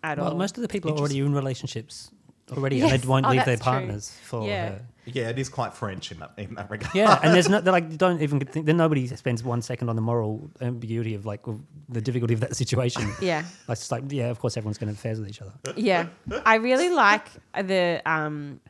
at 0.03 0.19
well, 0.19 0.31
all. 0.31 0.37
most 0.37 0.57
of 0.59 0.63
the 0.63 0.69
people 0.69 0.91
are 0.91 0.99
already 0.99 1.21
in 1.21 1.33
relationships 1.33 2.11
already, 2.53 2.77
Yes. 2.77 2.93
and 2.93 3.03
they 3.03 3.09
won't 3.09 3.27
Oh, 3.27 3.31
leave 3.31 3.45
their 3.45 3.57
that's 3.57 3.63
true. 3.65 3.73
partners 3.73 4.17
for 4.23 4.47
Yeah. 4.47 4.69
her. 4.71 4.83
Yeah, 5.07 5.29
it 5.31 5.39
is 5.39 5.49
quite 5.49 5.75
French 5.75 6.13
in 6.13 6.19
that 6.21 6.33
in 6.37 6.55
that 6.55 6.71
regard. 6.71 6.95
Yeah, 6.95 7.19
and 7.23 7.35
there's 7.35 7.49
no, 7.53 7.61
they're 7.61 7.73
like, 7.73 7.97
don't 7.97 8.21
even 8.23 8.39
think, 8.41 8.67
then 8.67 8.77
nobody 8.77 9.07
spends 9.09 9.43
one 9.43 9.63
second 9.63 9.89
on 9.89 9.97
the 9.97 10.03
moral 10.03 10.51
ambiguity 10.61 11.15
of 11.15 11.25
like 11.27 11.41
the 11.89 12.01
difficulty 12.01 12.35
of 12.35 12.41
that 12.41 12.55
situation. 12.55 13.11
Yeah. 13.21 13.45
Like, 13.67 13.79
it's 13.79 13.91
like, 13.91 14.05
yeah, 14.09 14.29
of 14.31 14.39
course 14.39 14.57
everyone's 14.57 14.79
going 14.79 14.89
to 14.89 14.93
have 14.93 14.99
affairs 14.99 15.19
with 15.19 15.29
each 15.29 15.41
other. 15.43 15.53
yeah 15.77 16.07
i 16.47 16.57
really 16.57 16.91
like 16.91 17.27
the 17.57 18.01
um 18.07 18.61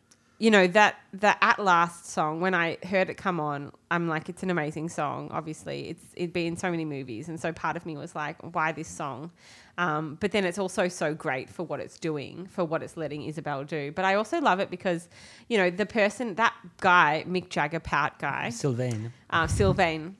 you 0.40 0.50
know 0.50 0.66
that 0.66 0.96
the 1.12 1.44
at 1.44 1.58
last 1.60 2.06
song 2.06 2.40
when 2.40 2.54
i 2.54 2.76
heard 2.84 3.08
it 3.10 3.16
come 3.16 3.38
on 3.38 3.70
i'm 3.90 4.08
like 4.08 4.28
it's 4.28 4.42
an 4.42 4.50
amazing 4.50 4.88
song 4.88 5.28
obviously 5.30 5.90
it's 5.90 6.04
it'd 6.16 6.32
been 6.32 6.48
in 6.48 6.56
so 6.56 6.70
many 6.70 6.84
movies 6.84 7.28
and 7.28 7.38
so 7.38 7.52
part 7.52 7.76
of 7.76 7.86
me 7.86 7.96
was 7.96 8.14
like 8.16 8.36
why 8.54 8.72
this 8.72 8.88
song 8.88 9.30
um, 9.78 10.18
but 10.20 10.32
then 10.32 10.44
it's 10.44 10.58
also 10.58 10.88
so 10.88 11.14
great 11.14 11.48
for 11.48 11.62
what 11.62 11.80
it's 11.80 11.98
doing 11.98 12.46
for 12.46 12.64
what 12.64 12.82
it's 12.82 12.96
letting 12.96 13.22
isabel 13.22 13.62
do 13.62 13.92
but 13.92 14.04
i 14.04 14.14
also 14.14 14.40
love 14.40 14.58
it 14.58 14.70
because 14.70 15.08
you 15.48 15.56
know 15.56 15.70
the 15.70 15.86
person 15.86 16.34
that 16.34 16.54
guy 16.78 17.24
mick 17.28 17.50
jagger 17.50 17.80
pout 17.80 18.18
guy 18.18 18.48
Sylvain. 18.50 19.12
uh, 19.30 19.46
Sylvain. 19.46 20.16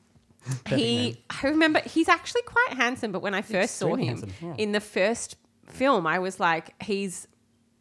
he, 0.69 1.23
I 1.29 1.49
remember 1.49 1.81
he's 1.81 2.09
actually 2.09 2.41
quite 2.43 2.73
handsome, 2.73 3.13
but 3.13 3.21
when 3.21 3.35
I 3.35 3.43
first 3.43 3.77
saw 3.77 3.95
him 3.95 4.07
handsome, 4.07 4.33
yeah. 4.41 4.55
in 4.57 4.73
the 4.73 4.81
first 4.81 5.37
film, 5.67 6.07
I 6.07 6.19
was 6.19 6.41
like, 6.41 6.83
he's 6.83 7.29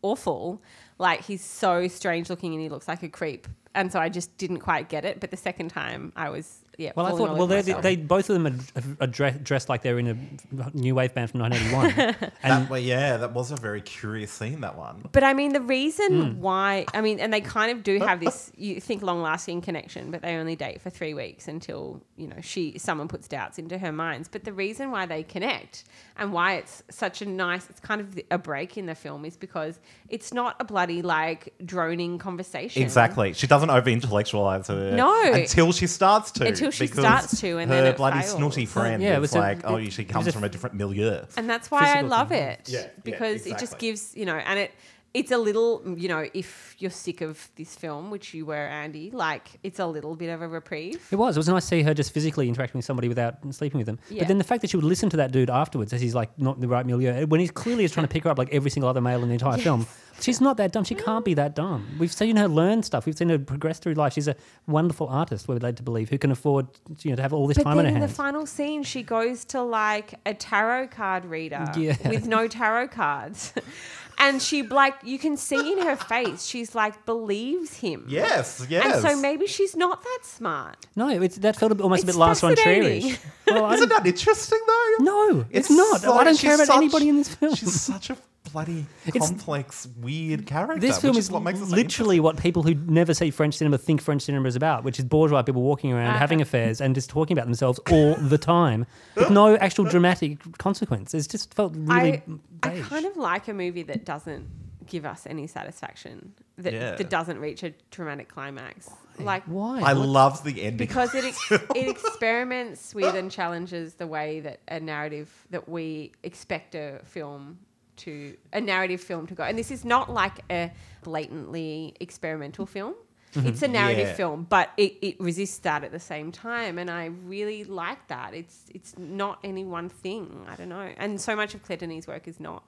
awful. 0.01 0.61
Like 0.99 1.23
he's 1.25 1.43
so 1.43 1.87
strange 1.87 2.29
looking 2.29 2.53
and 2.53 2.61
he 2.61 2.69
looks 2.69 2.87
like 2.87 3.01
a 3.03 3.09
creep. 3.09 3.47
And 3.75 3.91
so 3.91 3.99
I 3.99 4.09
just 4.09 4.35
didn't 4.37 4.59
quite 4.59 4.89
get 4.89 5.05
it. 5.05 5.19
But 5.19 5.31
the 5.31 5.37
second 5.37 5.69
time, 5.69 6.11
I 6.15 6.29
was 6.29 6.59
yeah. 6.77 6.93
Well, 6.95 7.05
I 7.05 7.09
thought, 7.11 7.37
well, 7.37 7.45
they 7.45 7.57
myself. 7.57 7.83
they 7.83 7.97
both 7.97 8.29
of 8.29 8.41
them 8.41 8.47
are, 8.47 9.03
are 9.03 9.07
dre- 9.07 9.37
dressed 9.43 9.67
like 9.67 9.81
they're 9.81 9.99
in 9.99 10.07
a 10.07 10.71
new 10.73 10.95
wave 10.95 11.13
band 11.13 11.29
from 11.29 11.41
1981. 11.41 12.31
and 12.41 12.63
that, 12.63 12.69
well, 12.69 12.79
yeah, 12.79 13.17
that 13.17 13.33
was 13.33 13.51
a 13.51 13.57
very 13.57 13.81
curious 13.81 14.31
scene. 14.31 14.61
That 14.61 14.77
one. 14.77 15.07
But 15.11 15.23
I 15.25 15.33
mean, 15.33 15.51
the 15.53 15.61
reason 15.61 16.09
Mm. 16.09 16.35
why, 16.37 16.85
I 16.93 17.01
mean, 17.01 17.19
and 17.19 17.31
they 17.33 17.41
kind 17.41 17.71
of 17.71 17.83
do 17.83 17.99
have 18.09 18.21
this, 18.21 18.51
you 18.55 18.79
think 18.79 19.03
long 19.03 19.21
lasting 19.21 19.59
connection, 19.61 20.09
but 20.09 20.21
they 20.21 20.35
only 20.37 20.55
date 20.55 20.81
for 20.81 20.89
three 20.89 21.13
weeks 21.13 21.47
until, 21.49 22.01
you 22.15 22.27
know, 22.27 22.37
she, 22.41 22.77
someone 22.79 23.07
puts 23.09 23.27
doubts 23.27 23.59
into 23.59 23.77
her 23.77 23.91
minds. 23.91 24.27
But 24.29 24.45
the 24.45 24.53
reason 24.53 24.89
why 24.89 25.05
they 25.05 25.21
connect 25.21 25.83
and 26.19 26.33
why 26.33 26.55
it's 26.55 26.83
such 26.89 27.21
a 27.21 27.25
nice, 27.25 27.69
it's 27.69 27.79
kind 27.79 28.01
of 28.01 28.19
a 28.29 28.37
break 28.37 28.77
in 28.77 28.85
the 28.85 28.95
film 28.95 29.25
is 29.25 29.37
because 29.37 29.79
it's 30.09 30.33
not 30.33 30.55
a 30.59 30.63
bloody, 30.63 31.01
like, 31.01 31.53
droning 31.65 32.17
conversation. 32.17 32.81
Exactly. 32.83 33.33
She 33.33 33.47
doesn't 33.47 33.69
over 33.69 33.89
intellectualize 33.89 34.67
her. 34.67 34.91
No. 34.91 35.33
Until 35.33 35.71
she 35.71 35.87
starts 35.87 36.31
to. 36.31 36.45
Until 36.47 36.71
she 36.71 36.87
starts 36.87 37.39
to, 37.41 37.57
and 37.57 37.69
her 37.71 37.77
then 37.81 37.93
it 37.93 37.97
bloody 37.97 38.19
fails. 38.19 38.35
snooty 38.35 38.65
friend 38.65 39.01
Yeah, 39.01 39.13
it 39.13 39.15
is 39.15 39.21
was 39.21 39.35
a- 39.35 39.39
like, 39.39 39.59
oh, 39.63 39.83
she 39.89 40.03
comes 40.05 40.27
a- 40.27 40.31
from 40.31 40.43
a 40.43 40.49
different 40.49 40.75
milieu. 40.75 41.23
And 41.37 41.49
that's 41.49 41.71
why 41.71 41.97
I 41.97 42.01
love 42.01 42.29
thing. 42.29 42.43
it 42.43 42.61
Yeah, 42.69 42.79
yeah, 42.81 42.87
because 43.03 43.45
it 43.47 43.57
just 43.57 43.77
gives, 43.79 44.15
you 44.15 44.25
know, 44.25 44.35
and 44.35 44.59
it, 44.59 44.71
it's 45.13 45.31
a 45.31 45.37
little, 45.37 45.81
you 45.97 46.07
know, 46.07 46.25
if 46.33 46.75
you're 46.77 46.91
sick 46.91 47.21
of 47.21 47.49
this 47.55 47.75
film, 47.75 48.11
which 48.11 48.33
you 48.33 48.45
were, 48.45 48.55
Andy, 48.55 49.09
like 49.11 49.47
it's 49.63 49.79
a 49.79 49.85
little 49.87 50.15
bit 50.15 50.29
of 50.29 50.41
a 50.41 50.47
reprieve. 50.47 51.07
It 51.11 51.15
was. 51.15 51.35
It 51.35 51.39
was 51.39 51.49
nice 51.49 51.63
to 51.63 51.67
see 51.67 51.81
her 51.81 51.93
just 51.95 52.11
physically 52.13 52.47
interacting 52.47 52.77
with 52.77 52.85
somebody 52.85 53.07
without 53.07 53.37
sleeping 53.53 53.79
with 53.79 53.87
them. 53.87 53.99
Yeah. 54.09 54.19
But 54.19 54.27
then 54.27 54.37
the 54.37 54.43
fact 54.43 54.61
that 54.61 54.69
she 54.69 54.77
would 54.77 54.85
listen 54.85 55.09
to 55.09 55.17
that 55.17 55.31
dude 55.31 55.49
afterwards 55.49 55.93
as 55.93 56.01
he's 56.01 56.13
like 56.13 56.37
not 56.37 56.55
in 56.55 56.61
the 56.61 56.67
right 56.67 56.85
milieu, 56.85 57.23
uh, 57.23 57.25
when 57.25 57.39
he 57.39 57.47
clearly 57.47 57.83
is 57.85 57.91
trying 57.91 58.05
to 58.07 58.11
pick 58.11 58.23
her 58.25 58.29
up 58.29 58.37
like 58.37 58.53
every 58.53 58.69
single 58.69 58.89
other 58.89 59.01
male 59.01 59.21
in 59.23 59.29
the 59.29 59.33
entire 59.33 59.57
film. 59.57 59.87
She's 60.21 60.41
not 60.41 60.57
that 60.57 60.73
dumb. 60.73 60.83
She 60.83 60.95
can't 60.95 61.23
be 61.23 61.33
that 61.35 61.55
dumb. 61.55 61.95
We've 61.97 62.11
seen 62.11 62.35
her 62.35 62.49
learn 62.49 62.83
stuff. 62.83 63.05
We've 63.05 63.15
seen 63.17 63.29
her 63.29 63.39
progress 63.39 63.79
through 63.79 63.93
life. 63.93 64.11
She's 64.13 64.27
a 64.27 64.35
wonderful 64.67 65.07
artist, 65.07 65.47
we're 65.47 65.55
led 65.59 65.77
to 65.77 65.83
believe, 65.83 66.09
who 66.09 66.17
can 66.17 66.29
afford 66.31 66.67
you 67.03 67.11
know 67.11 67.15
to 67.15 67.21
have 67.21 67.31
all 67.31 67.47
this 67.47 67.57
But 67.57 67.63
time 67.63 67.77
then 67.77 67.85
on 67.85 67.93
her 67.93 67.99
hands. 67.99 68.03
in 68.03 68.09
the 68.09 68.15
final 68.15 68.45
scene, 68.45 68.83
she 68.83 69.01
goes 69.01 69.45
to 69.45 69.61
like 69.61 70.15
a 70.25 70.33
tarot 70.33 70.89
card 70.89 71.23
reader 71.25 71.65
Yeah. 71.77 71.95
with 72.09 72.27
no 72.27 72.47
tarot 72.47 72.89
cards. 72.89 73.53
And 74.21 74.41
she 74.41 74.63
like 74.63 74.95
you 75.03 75.17
can 75.17 75.37
see 75.37 75.71
in 75.73 75.79
her 75.81 75.95
face, 75.95 76.45
she's 76.45 76.75
like 76.75 77.05
believes 77.05 77.77
him. 77.77 78.05
Yes, 78.07 78.65
yes. 78.69 78.85
And 78.85 79.01
so 79.01 79.21
maybe 79.21 79.47
she's 79.47 79.75
not 79.77 80.03
that 80.03 80.19
smart. 80.23 80.85
no, 80.95 81.07
it's, 81.09 81.37
that 81.37 81.55
felt 81.55 81.71
a 81.71 81.75
bit- 81.75 81.83
almost 81.83 82.03
It's 82.03 82.09
a 82.11 82.13
bit 82.13 82.19
Lars 82.19 82.41
von 82.41 82.55
fascinating. 82.55 83.01
Trier-ish. 83.01 83.19
Well, 83.47 83.65
I 83.65 83.73
Isn't 83.75 83.89
don't- 83.89 84.03
that 84.03 84.07
interesting 84.07 84.59
though? 84.67 85.03
no, 85.03 85.45
it's, 85.49 85.69
not. 85.71 86.01
so- 86.01 86.13
I 86.13 86.23
don't 86.25 86.33
she's 86.35 86.41
care 86.41 86.55
about 86.55 86.67
such- 86.67 86.75
anybody 86.77 87.09
in 87.09 87.15
this 87.17 87.33
film. 87.33 87.55
She's 87.55 87.81
such 87.81 88.09
a 88.09 88.17
bloody 88.51 88.85
It's- 89.05 89.27
complex, 89.29 89.87
weird 89.99 90.45
character. 90.45 90.79
This 90.79 90.99
film 90.99 91.11
which 91.15 91.19
is 91.19 91.31
what 91.31 91.43
makes 91.43 91.59
so 91.59 91.65
literally 91.65 92.19
what 92.19 92.37
people 92.37 92.63
who 92.63 92.73
never 92.73 93.13
see 93.13 93.29
French 93.31 93.55
cinema 93.55 93.77
think 93.77 94.01
French 94.01 94.23
cinema 94.23 94.47
is 94.47 94.55
about, 94.55 94.83
which 94.83 94.97
is 94.99 95.05
bourgeois 95.05 95.41
people 95.43 95.61
walking 95.61 95.91
around 95.93 96.07
Uh-huh. 96.09 96.17
having 96.19 96.41
affairs 96.41 96.81
and 96.81 96.95
just 96.95 97.09
talking 97.09 97.37
about 97.37 97.45
themselves 97.45 97.79
all 97.91 98.15
the 98.15 98.37
time 98.37 98.85
with 99.15 99.29
no 99.29 99.55
actual 99.57 99.85
dramatic 99.85 100.39
consequence. 100.57 101.13
It's 101.13 101.27
just 101.27 101.53
felt 101.53 101.73
really 101.75 102.23
I, 102.63 102.69
I 102.69 102.79
kind 102.81 103.05
of 103.05 103.17
like 103.17 103.47
a 103.47 103.53
movie 103.53 103.83
that 103.83 104.05
doesn't 104.05 104.47
give 104.87 105.05
us 105.05 105.27
any 105.27 105.45
satisfaction, 105.45 106.33
that, 106.57 106.73
Yeah. 106.73 106.95
that 106.95 107.09
doesn't 107.11 107.37
reach 107.39 107.61
a 107.61 107.73
dramatic 107.91 108.27
climax. 108.29 108.89
Like 109.19 109.43
Why? 109.43 109.81
I 109.81 109.93
What- 109.93 110.07
love 110.07 110.43
the 110.43 110.63
ending. 110.63 110.77
because 110.77 111.13
it 111.13 111.25
ex- 111.25 111.51
it 111.75 111.87
experiments 111.87 112.95
with 112.95 113.13
and 113.13 113.29
challenges 113.29 113.95
the 113.95 114.07
way 114.07 114.39
that 114.39 114.61
a 114.67 114.79
narrative 114.79 115.29
that 115.51 115.69
we 115.69 116.13
expect 116.23 116.73
a 116.73 117.01
film 117.03 117.59
to 117.99 118.35
a 118.53 118.59
narrative 118.61 119.01
film 119.01 119.27
to 119.27 119.35
go. 119.35 119.43
And 119.43 119.57
this 119.57 119.71
is 119.71 119.85
not 119.85 120.11
like 120.11 120.39
a 120.51 120.71
blatantly 121.03 121.95
experimental 121.99 122.65
film. 122.65 122.95
It's 123.35 123.61
a 123.61 123.67
narrative 123.67 124.07
Yeah. 124.07 124.13
film, 124.15 124.47
but 124.49 124.71
it, 124.75 124.97
it 125.03 125.19
resists 125.21 125.59
that 125.59 125.83
at 125.83 125.91
the 125.91 125.99
same 125.99 126.31
time, 126.31 126.79
and 126.79 126.89
I 126.89 127.05
really 127.05 127.63
like 127.63 128.07
that. 128.07 128.33
It's 128.33 128.65
it's 128.73 128.97
not 128.97 129.37
any 129.43 129.63
one 129.63 129.87
thing. 129.87 130.47
I 130.49 130.55
don't 130.55 130.69
know, 130.69 130.89
and 130.97 131.21
so 131.21 131.35
much 131.35 131.53
of 131.53 131.61
Claire 131.61 131.77
Denis' 131.77 132.07
work 132.07 132.27
is 132.27 132.39
not. 132.39 132.63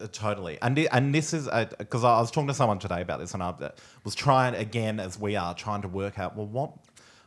Uh, 0.00 0.08
Totally, 0.10 0.58
and 0.60 0.74
thi- 0.74 0.88
and 0.88 1.14
this 1.14 1.32
is 1.32 1.48
because 1.78 2.02
I 2.02 2.18
was 2.20 2.32
talking 2.32 2.48
to 2.48 2.54
someone 2.54 2.80
today 2.80 3.00
about 3.00 3.20
this, 3.20 3.32
and 3.32 3.44
I 3.44 3.50
uh, 3.50 3.70
was 4.02 4.16
trying 4.16 4.56
again 4.56 4.98
as 4.98 5.20
we 5.20 5.36
are 5.36 5.54
trying 5.54 5.82
to 5.82 5.88
work 5.88 6.18
out 6.18 6.34
well 6.36 6.46
what, 6.48 6.72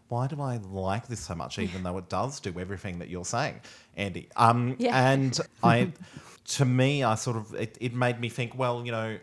why 0.09 0.27
do 0.27 0.41
I 0.41 0.57
like 0.57 1.07
this 1.07 1.21
so 1.21 1.33
much, 1.33 1.59
even 1.59 1.83
though 1.83 1.97
it 1.97 2.09
does 2.09 2.41
do 2.41 2.53
everything 2.59 2.99
that 2.99 3.07
you're 3.07 3.23
saying, 3.23 3.61
Andy. 3.95 4.27
Um, 4.35 4.75
Yeah. 4.79 5.11
and 5.13 5.39
I, 5.63 5.93
to 6.47 6.65
me, 6.65 7.03
I 7.03 7.15
sort 7.15 7.37
of 7.37 7.53
it, 7.53 7.77
it 7.79 7.93
made 7.93 8.19
me 8.19 8.29
think. 8.29 8.57
Well, 8.57 8.85
you 8.85 8.91
know, 8.91 9.17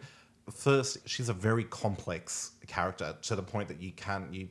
first 0.52 0.98
she's 1.08 1.28
a 1.28 1.34
very 1.34 1.64
complex 1.64 2.52
character 2.66 3.16
to 3.22 3.36
the 3.36 3.42
point 3.42 3.68
that 3.68 3.80
you 3.80 3.92
can't 3.92 4.32
you 4.32 4.48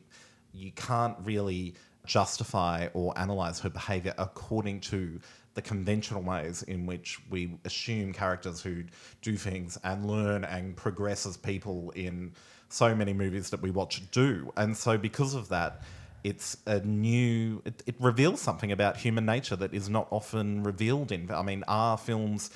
you 0.53 0.71
can't 0.71 1.15
really 1.23 1.75
justify 2.05 2.87
or 2.93 3.17
analyze 3.17 3.59
her 3.59 3.69
behavior 3.69 4.13
according 4.17 4.79
to 4.81 5.19
the 5.53 5.61
conventional 5.61 6.21
ways 6.21 6.63
in 6.63 6.85
which 6.85 7.19
we 7.29 7.57
assume 7.63 8.11
characters 8.11 8.61
who 8.61 8.83
do 9.21 9.37
things 9.37 9.77
and 9.83 10.05
learn 10.05 10.43
and 10.43 10.75
progress 10.75 11.25
as 11.25 11.37
people 11.37 11.91
in 11.91 12.33
so 12.69 12.95
many 12.95 13.13
movies 13.13 13.51
that 13.51 13.61
we 13.61 13.69
watch 13.69 14.01
do. 14.11 14.51
And 14.57 14.75
so, 14.75 14.97
because 14.97 15.35
of 15.35 15.47
that, 15.49 15.83
it's 16.23 16.57
a 16.65 16.79
new, 16.79 17.61
it, 17.65 17.83
it 17.85 17.95
reveals 17.99 18.39
something 18.41 18.71
about 18.71 18.97
human 18.97 19.25
nature 19.25 19.55
that 19.57 19.73
is 19.73 19.89
not 19.89 20.07
often 20.09 20.63
revealed 20.63 21.11
in. 21.11 21.29
I 21.31 21.41
mean, 21.41 21.63
are 21.67 21.97
films, 21.97 22.51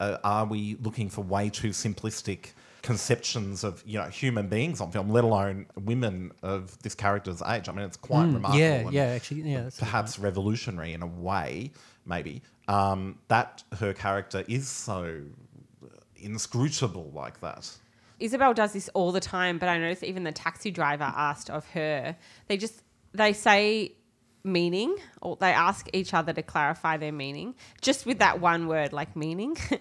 uh, 0.00 0.18
are 0.24 0.44
we 0.44 0.76
looking 0.82 1.08
for 1.08 1.22
way 1.22 1.50
too 1.50 1.70
simplistic? 1.70 2.52
conceptions 2.82 3.62
of 3.62 3.80
you 3.86 3.96
know 3.96 4.06
human 4.08 4.48
beings 4.48 4.80
on 4.80 4.90
film, 4.90 5.08
let 5.08 5.22
alone 5.22 5.66
women 5.84 6.32
of 6.42 6.76
this 6.82 6.96
character's 6.96 7.40
age. 7.42 7.68
I 7.68 7.72
mean, 7.72 7.84
it's 7.84 7.96
quite 7.96 8.26
Mm, 8.26 8.34
remarkable. 8.34 8.92
yeah, 8.92 9.06
yeah, 9.06 9.12
actually, 9.14 9.42
yeah, 9.42 9.62
that's 9.62 9.78
a 9.78 9.80
good 9.82 9.86
perhaps 9.86 10.18
revolutionary 10.18 10.92
in 10.92 11.00
a 11.00 11.06
way, 11.06 11.70
maybe 12.04 12.42
um, 12.66 13.20
that 13.28 13.62
her 13.78 13.92
character 13.92 14.44
is 14.48 14.66
so 14.68 15.20
inscrutable 16.16 17.10
like 17.14 17.40
that. 17.40 17.70
Isabel 18.18 18.54
does 18.54 18.72
this 18.72 18.88
all 18.94 19.10
the 19.12 19.20
time, 19.20 19.58
but 19.58 19.68
I 19.68 19.78
noticed 19.78 20.04
even 20.04 20.24
the 20.24 20.32
taxi 20.32 20.70
driver 20.70 21.04
asked 21.04 21.50
of 21.50 21.66
her. 21.70 22.16
They 22.46 22.56
just 22.56 22.82
they 23.14 23.32
say 23.32 23.92
meaning 24.44 24.96
or 25.20 25.36
they 25.36 25.52
ask 25.52 25.88
each 25.92 26.12
other 26.12 26.32
to 26.32 26.42
clarify 26.42 26.96
their 26.96 27.12
meaning 27.12 27.54
just 27.80 28.06
with 28.06 28.18
that 28.18 28.40
one 28.40 28.66
word 28.66 28.92
like 28.92 29.14
meaning 29.14 29.56
and 29.70 29.80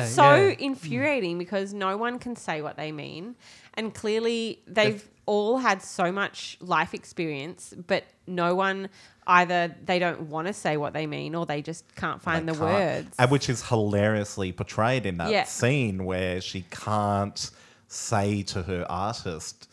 it's 0.00 0.12
so 0.12 0.34
yeah. 0.34 0.54
infuriating 0.58 1.36
because 1.36 1.74
no 1.74 1.94
one 1.98 2.18
can 2.18 2.34
say 2.34 2.62
what 2.62 2.78
they 2.78 2.90
mean 2.90 3.36
and 3.74 3.92
clearly 3.94 4.62
they've 4.66 5.06
all 5.26 5.58
had 5.58 5.82
so 5.82 6.10
much 6.10 6.56
life 6.62 6.94
experience 6.94 7.74
but 7.86 8.02
no 8.26 8.54
one 8.54 8.88
either 9.26 9.76
they 9.84 9.98
don't 9.98 10.22
want 10.22 10.46
to 10.46 10.54
say 10.54 10.78
what 10.78 10.94
they 10.94 11.06
mean 11.06 11.34
or 11.34 11.44
they 11.44 11.60
just 11.60 11.94
can't 11.94 12.22
find 12.22 12.48
the 12.48 12.52
can't- 12.54 12.62
words 12.64 13.14
and 13.18 13.30
which 13.30 13.50
is 13.50 13.68
hilariously 13.68 14.52
portrayed 14.52 15.04
in 15.04 15.18
that 15.18 15.30
Yeah. 15.30 15.44
scene 15.44 16.06
where 16.06 16.40
she 16.40 16.64
can't 16.70 17.50
say 17.88 18.42
to 18.42 18.62
her 18.62 18.86
artist. 18.88 19.67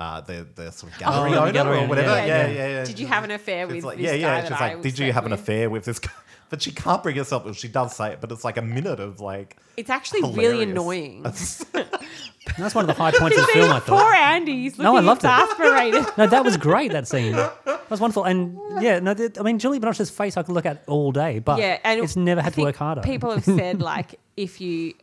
Uh, 0.00 0.20
the 0.22 0.46
the 0.54 0.70
sort 0.72 0.92
of 0.92 0.98
gallery 0.98 1.32
the 1.32 1.40
owner 1.40 1.52
gallery 1.52 1.78
or 1.78 1.86
whatever. 1.86 2.08
yeah. 2.08 2.24
Yeah, 2.24 2.46
Yeah. 2.46 2.52
yeah, 2.54 2.68
yeah. 2.78 2.84
Did 2.84 2.98
you 2.98 3.06
have 3.06 3.22
an 3.24 3.30
affair 3.32 3.66
She's 3.66 3.74
with 3.76 3.84
like, 3.84 3.98
this 3.98 4.06
yeah, 4.06 4.12
guy 4.12 4.18
yeah. 4.18 4.40
that 4.40 4.48
She's 4.48 4.60
I 4.60 4.72
like, 4.74 4.82
did 4.82 4.98
you 4.98 5.04
slept 5.06 5.14
have 5.14 5.26
an 5.26 5.32
affair 5.32 5.68
with 5.68 5.84
this 5.84 5.98
guy? 5.98 6.10
But 6.48 6.62
she 6.62 6.72
can't 6.72 7.00
bring 7.02 7.14
herself. 7.16 7.44
Well, 7.44 7.54
she 7.54 7.68
does 7.68 7.94
say 7.94 8.12
it, 8.14 8.20
but 8.20 8.32
it's 8.32 8.42
like 8.42 8.56
a 8.56 8.62
minute 8.62 8.98
of 8.98 9.20
like. 9.20 9.56
it's 9.76 9.90
actually 9.90 10.22
really 10.32 10.62
annoying 10.64 11.22
And 11.24 11.34
that's 12.58 12.74
one 12.74 12.84
of 12.84 12.86
the 12.88 12.94
high 12.94 13.12
points 13.12 13.38
of 13.38 13.46
the 13.46 13.52
film, 13.52 13.70
I 13.70 13.78
Poor 13.80 13.98
thought. 13.98 14.14
Andy, 14.16 14.62
he's 14.62 14.78
No, 14.78 14.94
looking 14.94 15.06
I 15.06 15.12
loved 15.12 15.24
it. 15.24 15.28
exasperated. 15.28 16.06
No, 16.18 16.26
that 16.26 16.44
was 16.44 16.56
great. 16.56 16.90
That 16.92 17.06
scene, 17.06 17.32
that 17.66 17.88
was 17.90 18.00
wonderful. 18.00 18.24
And 18.24 18.58
yeah, 18.82 18.98
no, 19.00 19.14
I 19.38 19.42
mean 19.42 19.58
Julie 19.58 19.78
Binoche's 19.80 20.10
face 20.10 20.36
I 20.36 20.42
could 20.42 20.54
look 20.54 20.66
at 20.66 20.82
all 20.88 21.12
day, 21.12 21.38
but 21.38 21.58
yeah, 21.60 21.78
and 21.84 22.00
it's 22.00 22.16
never 22.16 22.40
had 22.40 22.54
to 22.54 22.62
work 22.62 22.76
harder. 22.76 23.02
People 23.02 23.30
have 23.30 23.44
said 23.44 23.80
like 23.80 24.18
if 24.36 24.60
you 24.60 24.94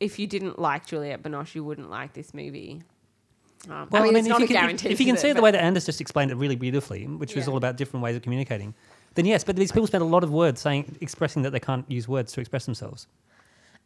if 0.00 0.18
you 0.18 0.26
didn't 0.26 0.58
like 0.58 0.86
Juliette 0.86 1.22
Binoche, 1.22 1.54
you 1.54 1.62
wouldn't 1.62 1.90
like 1.90 2.14
this 2.14 2.34
movie. 2.34 2.82
Um, 3.70 3.88
Well, 3.90 4.02
I 4.02 4.06
mean, 4.06 4.16
it's 4.16 4.26
if 4.26 4.30
not 4.30 4.38
you 4.40 4.44
a 4.44 4.48
can, 4.48 4.56
if- 4.56 4.60
guarantee. 4.62 4.88
If, 4.90 5.00
you 5.00 5.06
can 5.06 5.16
see 5.16 5.28
it? 5.28 5.32
it 5.32 5.34
the 5.34 5.42
way 5.42 5.50
that 5.50 5.62
Anders 5.62 5.86
just 5.86 6.00
explained 6.00 6.30
it 6.30 6.36
really 6.36 6.56
beautifully, 6.56 7.04
which 7.06 7.34
was 7.34 7.48
all 7.48 7.56
about 7.56 7.76
different 7.76 8.02
ways 8.04 8.16
of 8.16 8.22
communicating, 8.22 8.74
then 9.14 9.24
yes. 9.26 9.44
But 9.44 9.56
these 9.56 9.72
people 9.72 9.86
spend 9.86 10.02
a 10.02 10.06
lot 10.06 10.22
of 10.24 10.30
words 10.30 10.60
saying, 10.60 10.96
expressing 11.00 11.42
that 11.42 11.50
they 11.50 11.60
can't 11.60 11.88
use 11.90 12.06
words 12.08 12.32
to 12.32 12.40
express 12.40 12.64
themselves. 12.64 13.06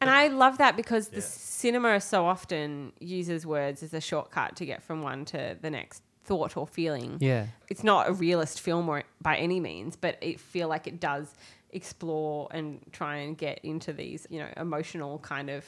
And 0.03 0.09
I 0.09 0.29
love 0.29 0.59
that 0.59 0.77
because 0.77 1.09
the 1.09 1.21
cinema 1.21 2.01
so 2.01 2.25
often 2.27 2.93
uses 3.01 3.45
words 3.47 3.83
as 3.83 3.93
a 3.93 4.01
shortcut 4.01 4.57
to 4.57 4.65
get 4.65 4.83
from 4.83 5.03
one 5.03 5.27
to 5.27 5.57
the 5.61 5.69
next 5.71 6.03
thought 6.25 6.57
or 6.57 6.67
feeling. 6.67 7.19
Yeah. 7.21 7.47
It's 7.69 7.85
not 7.85 8.09
a 8.09 8.13
realist 8.13 8.61
film 8.61 8.89
or 8.89 9.03
by 9.21 9.37
any 9.37 9.61
means, 9.61 9.97
but 9.97 10.17
it 10.23 10.41
feel 10.41 10.69
like 10.69 10.87
it 10.87 11.01
does 11.01 11.35
explore 11.73 12.49
and 12.51 12.81
try 12.93 13.17
and 13.17 13.37
get 13.37 13.59
into 13.63 13.93
these, 13.93 14.27
you 14.31 14.39
know, 14.39 14.49
emotional 14.57 15.19
kind 15.19 15.51
of 15.51 15.65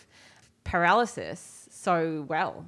paralysis 0.65 1.69
so 1.71 2.25
well. 2.29 2.65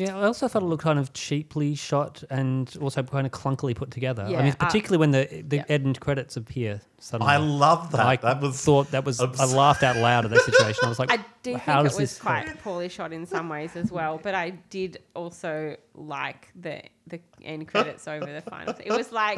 Yeah, 0.00 0.16
I 0.16 0.22
also 0.24 0.48
thought 0.48 0.62
it 0.62 0.66
looked 0.66 0.82
kind 0.82 0.98
of 0.98 1.12
cheaply 1.12 1.74
shot 1.74 2.24
and 2.30 2.74
also 2.80 3.02
kind 3.02 3.26
of 3.26 3.32
clunkily 3.32 3.74
put 3.76 3.90
together. 3.90 4.22
I 4.22 4.30
Yeah, 4.30 4.42
mean, 4.44 4.52
uh, 4.58 4.64
particularly 4.64 4.98
when 4.98 5.10
the 5.10 5.44
the 5.46 5.56
yeah. 5.58 5.64
end 5.68 6.00
credits 6.00 6.38
appear 6.38 6.80
suddenly. 6.98 7.30
I 7.34 7.36
love 7.36 7.90
that. 7.92 8.06
I 8.06 8.16
that 8.16 8.40
was 8.40 8.64
thought 8.64 8.90
that 8.92 9.04
was. 9.04 9.20
abs- 9.20 9.38
I 9.40 9.44
laughed 9.44 9.82
out 9.82 9.96
loud 9.96 10.24
at 10.24 10.30
that 10.30 10.40
situation. 10.40 10.80
I 10.84 10.88
was 10.88 10.98
like, 11.02 11.12
I 11.12 11.18
do 11.42 11.54
"How 11.56 11.82
think 11.82 11.92
it 11.92 11.98
was 11.98 12.12
this?" 12.12 12.18
quite 12.18 12.62
poorly 12.64 12.88
shot 12.88 13.12
in 13.12 13.26
some 13.26 13.50
ways 13.50 13.76
as 13.76 13.92
well, 13.92 14.18
but 14.22 14.34
I 14.34 14.50
did 14.70 14.98
also 15.14 15.76
like 15.94 16.48
the 16.58 16.82
the 17.06 17.20
end 17.42 17.68
credits 17.68 18.08
over 18.08 18.24
the 18.32 18.40
final. 18.40 18.74
It 18.82 18.92
was 18.92 19.12
like 19.12 19.36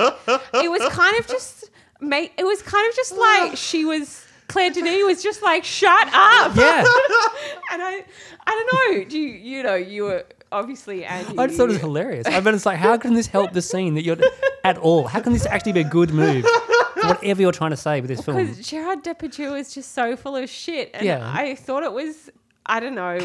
it 0.64 0.70
was 0.70 0.82
kind 0.92 1.18
of 1.18 1.26
just 1.26 1.70
make. 2.00 2.32
It 2.38 2.44
was 2.44 2.62
kind 2.62 2.88
of 2.88 2.94
just 2.94 3.16
like 3.16 3.56
she 3.56 3.84
was. 3.84 4.26
Claire 4.48 4.70
Denis 4.70 5.02
was 5.06 5.22
just 5.22 5.42
like, 5.42 5.64
"Shut 5.64 6.08
up!" 6.12 6.54
Yeah. 6.54 6.78
and 7.72 7.80
I, 7.82 8.04
I 8.46 8.50
don't 8.54 8.70
know. 8.98 9.04
Do 9.08 9.18
you, 9.18 9.28
you 9.28 9.62
know, 9.62 9.76
you 9.76 10.02
were 10.04 10.24
obviously 10.52 11.04
Andy. 11.04 11.36
I 11.38 11.46
just 11.46 11.58
thought 11.58 11.64
it 11.70 11.72
was 11.72 11.80
hilarious. 11.80 12.26
I 12.26 12.38
mean, 12.40 12.54
it's 12.54 12.66
like, 12.66 12.78
how 12.78 12.96
can 12.96 13.14
this 13.14 13.26
help 13.26 13.52
the 13.52 13.62
scene 13.62 13.94
that 13.94 14.02
you're 14.04 14.18
at 14.64 14.78
all? 14.78 15.08
How 15.08 15.20
can 15.20 15.32
this 15.32 15.46
actually 15.46 15.72
be 15.72 15.80
a 15.80 15.84
good 15.88 16.10
move 16.12 16.44
whatever 17.02 17.40
you're 17.42 17.52
trying 17.52 17.70
to 17.70 17.76
say 17.76 18.00
with 18.00 18.08
this 18.08 18.20
film? 18.24 18.36
because 18.36 18.64
Gerard 18.66 19.02
Depardieu 19.02 19.58
is 19.58 19.74
just 19.74 19.92
so 19.92 20.16
full 20.16 20.36
of 20.36 20.48
shit, 20.48 20.90
and 20.94 21.04
Yeah. 21.04 21.20
I 21.32 21.54
thought 21.54 21.82
it 21.82 21.92
was. 21.92 22.30
I 22.66 22.78
don't 22.80 22.94
know. 22.94 23.18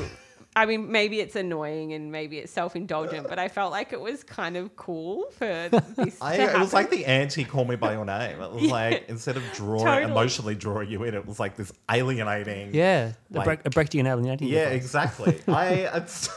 I 0.56 0.66
mean, 0.66 0.92
maybe 0.92 1.20
it's 1.20 1.36
annoying 1.36 1.94
and 1.94 2.12
maybe 2.12 2.40
it's 2.40 2.52
self-indulgent, 2.52 3.28
but 3.30 3.38
I 3.38 3.48
felt 3.48 3.72
like 3.72 3.94
it 3.94 4.02
was 4.02 4.24
kind 4.24 4.58
of 4.58 4.76
cool 4.76 5.26
for 5.38 5.46
this 5.96 6.18
I, 6.20 6.36
to 6.38 6.42
it 6.42 6.46
was 6.46 6.52
happen. 6.54 6.70
like 6.72 6.90
the 6.90 7.06
anti 7.06 7.44
"Call 7.44 7.66
Me 7.66 7.76
by 7.76 7.94
Your 7.94 8.06
Name." 8.06 8.42
It 8.42 8.52
was 8.52 8.64
Yeah. 8.64 8.72
like 8.72 9.06
instead 9.08 9.38
of 9.38 9.44
drawing 9.54 9.86
Totally. 9.86 10.12
emotionally 10.12 10.56
drawing 10.56 10.90
you 10.90 11.04
in, 11.04 11.14
it 11.14 11.28
was 11.28 11.40
like 11.40 11.56
this 11.58 11.72
alienating. 11.92 12.74
Yeah, 12.74 13.12
a, 13.32 13.38
Like- 13.38 13.46
break, 13.46 13.60
a 13.66 13.70
Brechtian 13.70 14.08
alienating. 14.08 14.48
yeah, 14.48 14.64
device. 14.70 14.78
exactly. 14.84 15.40
I 15.48 15.68
it's, 15.94 16.28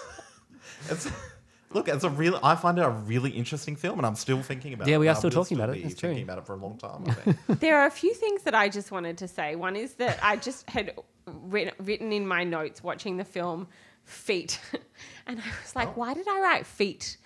it's 0.90 1.09
look, 1.72 1.88
it's 1.88 2.05
a 2.05 2.11
real. 2.11 2.38
I 2.42 2.55
find 2.57 2.79
it 2.79 2.83
a 2.85 2.90
really 2.90 3.31
interesting 3.31 3.76
film, 3.76 3.98
and 3.98 4.07
I'm 4.07 4.14
still 4.16 4.42
thinking 4.42 4.72
about. 4.74 4.88
It. 4.88 4.90
Yeah, 4.90 4.96
it. 4.96 5.00
we 5.00 5.07
are 5.09 5.11
and 5.11 5.16
I 5.16 5.18
still 5.18 5.29
will 5.31 5.44
talking 5.44 5.57
about 5.59 5.70
it, 5.70 5.74
be 5.74 5.83
that's 5.83 5.94
true. 5.94 6.09
Thinking 6.11 6.24
about 6.24 6.38
it 6.38 6.46
for 6.46 6.55
a 6.55 6.57
long 6.59 6.79
time. 6.79 7.05
I 7.07 7.12
think. 7.14 7.61
There 7.61 7.78
are 7.80 7.86
a 7.86 7.91
few 7.91 8.14
things 8.14 8.43
that 8.43 8.55
I 8.55 8.68
just 8.68 8.91
wanted 8.91 9.18
to 9.18 9.28
say. 9.28 9.57
One 9.57 9.76
is 9.76 9.95
that 9.95 10.18
I 10.22 10.36
just 10.36 10.68
had 10.68 10.95
written, 11.26 11.74
written 11.84 12.12
in 12.12 12.26
my 12.26 12.45
notes 12.45 12.82
watching 12.82 13.16
the 13.16 13.24
film 13.24 13.68
feet. 14.05 14.61
and 15.26 15.38
I 15.41 15.45
was 15.62 15.76
like, 15.76 15.97
why 15.97 16.14
did 16.14 16.26
I 16.28 16.41
write 16.41 16.66
feet? 16.66 17.16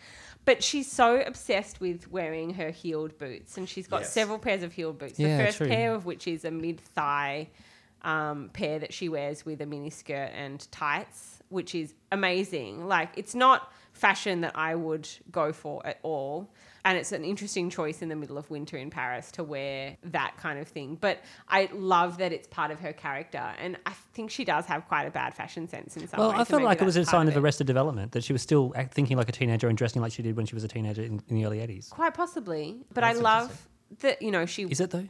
But 0.45 0.63
she's 0.63 0.91
so 0.93 1.23
obsessed 1.23 1.81
with 1.81 2.11
wearing 2.13 2.53
her 2.55 2.71
heeled 2.71 3.17
boots, 3.17 3.57
and 3.57 3.67
she's 3.67 3.87
got 3.87 4.03
Yes. 4.03 4.13
several 4.13 4.39
pairs 4.39 4.63
of 4.63 4.75
heeled 4.75 4.99
boots. 4.99 5.19
Yeah, 5.19 5.39
the 5.39 5.45
first 5.45 5.57
true. 5.57 5.69
pair 5.69 5.95
of 5.95 6.05
which 6.05 6.29
is 6.29 6.45
a 6.45 6.51
mid 6.51 6.81
thigh 6.81 7.49
um, 8.03 8.51
pair 8.53 8.79
that 8.79 8.93
she 8.93 9.09
wears 9.09 9.47
with 9.47 9.63
a 9.63 9.67
mini 9.67 9.89
skirt 9.89 10.31
and 10.35 10.71
tights, 10.71 11.41
which 11.55 11.75
is 11.75 11.95
amazing. 12.13 12.87
Like, 12.87 13.11
it's 13.17 13.35
not 13.35 13.73
fashion 13.93 14.41
that 14.43 14.53
I 14.57 14.75
would 14.75 15.09
go 15.31 15.53
for 15.53 15.87
at 15.87 16.01
all. 16.03 16.51
And 16.85 16.99
it's 16.99 17.13
an 17.13 17.25
interesting 17.25 17.71
choice 17.71 18.03
in 18.03 18.11
the 18.11 18.17
middle 18.17 18.37
of 18.37 18.51
winter 18.51 18.77
in 18.77 18.91
Paris 18.91 19.31
to 19.33 19.45
wear 19.45 19.97
that 20.03 20.35
kind 20.37 20.59
of 20.59 20.69
thing. 20.69 20.99
But 21.01 21.21
I 21.49 21.71
love 21.73 22.19
that 22.19 22.31
it's 22.33 22.47
part 22.49 22.71
of 22.71 22.81
her 22.81 22.93
character. 22.93 23.43
And 23.59 23.79
I 23.87 23.93
think 24.13 24.31
she 24.31 24.45
does 24.45 24.67
have 24.67 24.87
quite 24.87 25.05
a 25.07 25.11
bad 25.11 25.33
fashion 25.35 25.67
sense 25.67 25.97
in 25.97 26.07
some 26.09 26.21
Well, 26.21 26.33
ways. 26.33 26.41
I 26.41 26.45
felt 26.45 26.63
like 26.63 26.83
it 26.83 26.85
was 26.85 26.97
a 26.97 27.07
sign 27.07 27.29
of 27.29 27.37
it. 27.37 27.41
arrested 27.41 27.67
development 27.67 28.13
that 28.13 28.23
she 28.25 28.35
was 28.35 28.43
still 28.43 28.75
thinking 28.91 29.17
like 29.17 29.31
a 29.31 29.33
teenager 29.33 29.69
and 29.69 29.79
dressing 29.79 30.03
like 30.03 30.13
she 30.13 30.23
did 30.23 30.37
when 30.37 30.45
she 30.45 30.55
was 30.55 30.65
a 30.65 30.69
teenager 30.69 31.03
in, 31.03 31.23
in 31.29 31.37
the 31.37 31.47
early 31.47 31.59
80s. 31.61 31.89
Quite 31.89 32.13
possibly. 32.13 32.85
But 32.93 33.01
That's 33.01 33.19
I 33.19 33.23
love 33.23 33.69
that, 34.01 34.21
you 34.21 34.31
know, 34.33 34.45
she 34.45 34.65
Is 34.65 34.81
it 34.81 34.91
though? 34.91 35.09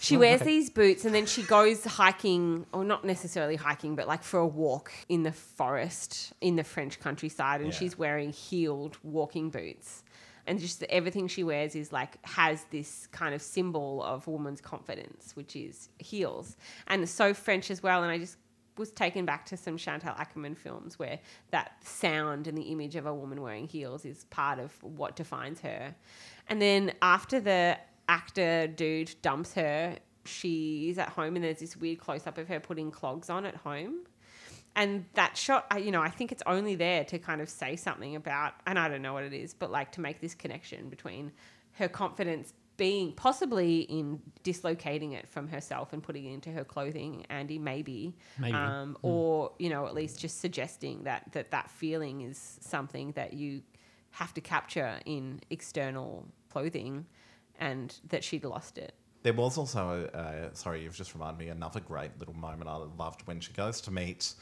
She 0.00 0.16
oh, 0.16 0.20
wears 0.20 0.40
these 0.40 0.70
boots 0.70 1.04
and 1.04 1.14
then 1.14 1.26
she 1.26 1.42
goes 1.42 1.84
hiking, 1.84 2.66
or 2.72 2.84
not 2.84 3.04
necessarily 3.04 3.56
hiking, 3.56 3.96
but 3.96 4.06
like 4.06 4.22
for 4.22 4.38
a 4.40 4.46
walk 4.46 4.92
in 5.08 5.22
the 5.22 5.32
forest 5.32 6.32
in 6.40 6.56
the 6.56 6.64
French 6.64 7.00
countryside, 7.00 7.60
and 7.60 7.72
Yeah. 7.72 7.78
she's 7.78 7.98
wearing 7.98 8.30
heeled 8.32 8.98
walking 9.02 9.50
boots. 9.50 10.02
And 10.46 10.58
just 10.58 10.80
the, 10.80 10.90
everything 10.90 11.26
she 11.26 11.42
wears 11.42 11.74
is 11.74 11.90
like 11.92 12.24
has 12.26 12.66
this 12.70 13.06
kind 13.06 13.34
of 13.34 13.40
symbol 13.40 14.02
of 14.02 14.26
woman's 14.26 14.60
confidence, 14.60 15.34
which 15.34 15.56
is 15.56 15.88
heels, 15.98 16.56
and 16.86 17.02
it's 17.02 17.12
so 17.12 17.32
French 17.32 17.70
as 17.70 17.82
well. 17.82 18.02
And 18.02 18.12
I 18.12 18.18
just 18.18 18.36
was 18.76 18.90
taken 18.90 19.24
back 19.24 19.46
to 19.46 19.56
some 19.56 19.76
Chantal 19.76 20.12
Akerman 20.14 20.56
films 20.56 20.98
where 20.98 21.18
that 21.50 21.72
sound 21.84 22.46
and 22.46 22.58
the 22.58 22.62
image 22.62 22.96
of 22.96 23.06
a 23.06 23.14
woman 23.14 23.40
wearing 23.40 23.68
heels 23.68 24.04
is 24.04 24.24
part 24.24 24.58
of 24.58 24.72
what 24.82 25.16
defines 25.16 25.60
her. 25.60 25.94
And 26.48 26.60
then 26.60 26.92
after 27.00 27.40
the 27.40 27.78
actor 28.08 28.66
dude 28.66 29.14
dumps 29.22 29.54
her, 29.54 29.96
she's 30.24 30.98
at 30.98 31.10
home 31.10 31.36
and 31.36 31.44
there's 31.44 31.58
this 31.58 31.76
weird 31.76 31.98
close 31.98 32.26
up 32.26 32.38
of 32.38 32.48
her 32.48 32.60
putting 32.60 32.90
clogs 32.90 33.30
on 33.30 33.46
at 33.46 33.56
home. 33.56 34.00
And 34.76 35.04
that 35.14 35.36
shot, 35.36 35.66
you 35.80 35.92
know, 35.92 36.02
I 36.02 36.10
think 36.10 36.32
it's 36.32 36.42
only 36.46 36.74
there 36.74 37.04
to 37.04 37.18
kind 37.18 37.40
of 37.40 37.48
say 37.48 37.76
something 37.76 38.16
about, 38.16 38.54
and 38.66 38.76
I 38.78 38.88
don't 38.88 39.02
know 39.02 39.12
what 39.12 39.22
it 39.22 39.32
is, 39.32 39.54
but 39.54 39.70
like 39.70 39.92
to 39.92 40.00
make 40.00 40.20
this 40.20 40.34
connection 40.34 40.88
between 40.88 41.30
her 41.74 41.88
confidence 41.88 42.52
being 42.76 43.12
possibly 43.12 43.80
in 43.82 44.20
dislocating 44.42 45.12
it 45.12 45.28
from 45.28 45.48
herself 45.48 45.92
and 45.92 46.02
putting 46.02 46.24
it 46.24 46.34
into 46.34 46.50
her 46.50 46.64
clothing, 46.64 47.24
Andy, 47.30 47.58
maybe, 47.58 48.16
Maybe. 48.38 48.54
Um, 48.54 48.96
or 49.02 49.52
you 49.58 49.70
know, 49.70 49.86
at 49.86 49.94
least 49.94 50.18
just 50.18 50.40
suggesting 50.40 51.04
that 51.04 51.30
that 51.32 51.52
that 51.52 51.70
feeling 51.70 52.22
is 52.22 52.58
something 52.60 53.12
that 53.12 53.32
you 53.32 53.62
have 54.10 54.34
to 54.34 54.40
capture 54.40 54.98
in 55.06 55.40
external 55.50 56.26
clothing, 56.50 57.06
and 57.58 57.98
that 58.08 58.24
she'd 58.24 58.44
lost 58.44 58.78
it. 58.78 58.94
There 59.22 59.32
was 59.32 59.56
also, 59.56 60.06
uh, 60.12 60.54
sorry, 60.54 60.82
you've 60.82 60.96
just 60.96 61.14
reminded 61.14 61.38
me 61.38 61.48
another 61.48 61.80
great 61.80 62.10
little 62.18 62.34
moment 62.34 62.68
I 62.68 62.76
loved 62.76 63.26
when 63.26 63.40
she 63.40 63.52
goes 63.52 63.80
to 63.82 63.90
meet. 63.90 64.34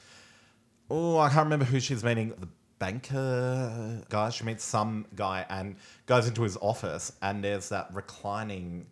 Oh, 0.91 1.19
I 1.19 1.29
can't 1.29 1.45
remember 1.45 1.65
who 1.65 1.79
she's 1.79 2.03
meeting. 2.03 2.35
The 2.37 2.49
banker 2.79 4.03
guy. 4.09 4.31
She 4.31 4.43
meets 4.43 4.65
some 4.65 5.07
guy 5.15 5.47
and 5.49 5.77
goes 6.07 6.27
into 6.27 6.43
his 6.43 6.57
office, 6.57 7.13
and 7.23 7.45
there's 7.45 7.69
that 7.69 7.89
reclining. 7.93 8.87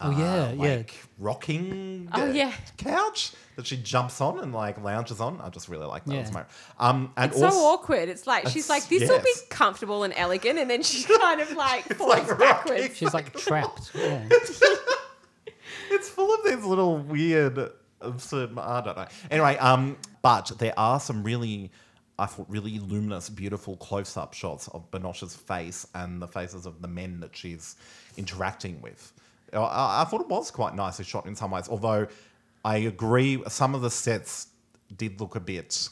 Oh, 0.00 0.10
yeah, 0.12 0.52
yeah. 0.52 0.76
like 0.76 0.94
rocking 1.18 2.08
Oh, 2.12 2.22
uh, 2.22 2.32
yeah. 2.32 2.52
couch 2.76 3.32
that 3.56 3.66
she 3.66 3.76
jumps 3.76 4.20
on 4.20 4.38
and 4.38 4.52
like 4.54 4.80
lounges 4.80 5.20
on. 5.20 5.40
I 5.40 5.48
just 5.48 5.68
really 5.68 5.86
like 5.86 6.04
that. 6.04 6.14
Yeah. 6.14 6.20
as 6.20 6.34
a. 6.34 6.46
Um, 6.78 7.12
and 7.16 7.32
It's 7.32 7.42
also, 7.42 7.56
so 7.56 7.64
awkward. 7.64 8.08
It's 8.08 8.26
like 8.26 8.44
she's 8.48 8.66
It's- 8.66 8.68
like, 8.68 8.88
"This 8.88 9.08
will 9.10 9.18
be 9.20 9.32
comfortable 9.50 10.04
and 10.04 10.14
elegant," 10.16 10.58
and 10.58 10.70
then 10.70 10.82
she 10.84 11.02
kind 11.18 11.40
of 11.40 11.50
like 11.52 11.84
falls 11.96 12.10
like 12.10 12.28
rocking. 12.28 12.38
backwards. 12.38 12.96
She's 12.96 13.12
like 13.12 13.36
trapped. 13.40 13.90
Yeah. 13.94 14.28
it's 15.90 16.08
full 16.08 16.32
of 16.34 16.40
these 16.44 16.64
little 16.64 16.98
weird, 16.98 17.58
absurd. 18.00 18.58
I 18.58 18.80
don't 18.80 18.96
know. 18.96 19.06
Anyway, 19.30 19.56
um, 19.58 19.96
but 20.22 20.52
there 20.58 20.74
are 20.78 21.00
some 21.00 21.22
really, 21.24 21.70
I 22.18 22.26
thought, 22.26 22.46
really 22.48 22.78
luminous, 22.78 23.28
beautiful 23.28 23.76
close-up 23.76 24.34
shots 24.34 24.68
of 24.68 24.90
Binoche's 24.90 25.34
face 25.34 25.86
and 25.94 26.20
the 26.20 26.28
faces 26.28 26.66
of 26.66 26.82
the 26.82 26.88
men 26.88 27.20
that 27.20 27.36
she's 27.36 27.76
interacting 28.16 28.80
with. 28.80 29.12
I- 29.52 29.56
I, 29.58 30.02
I 30.02 30.04
thought 30.04 30.20
it 30.20 30.28
was 30.28 30.50
quite 30.50 30.74
nicely 30.74 31.04
shot 31.04 31.26
in 31.26 31.34
some 31.34 31.50
ways, 31.50 31.68
although 31.68 32.06
I 32.64 32.78
agree 32.78 33.42
some 33.48 33.74
of 33.74 33.82
the 33.82 33.90
sets 33.90 34.48
did 34.96 35.20
look 35.20 35.36
a 35.36 35.40
bit, 35.40 35.88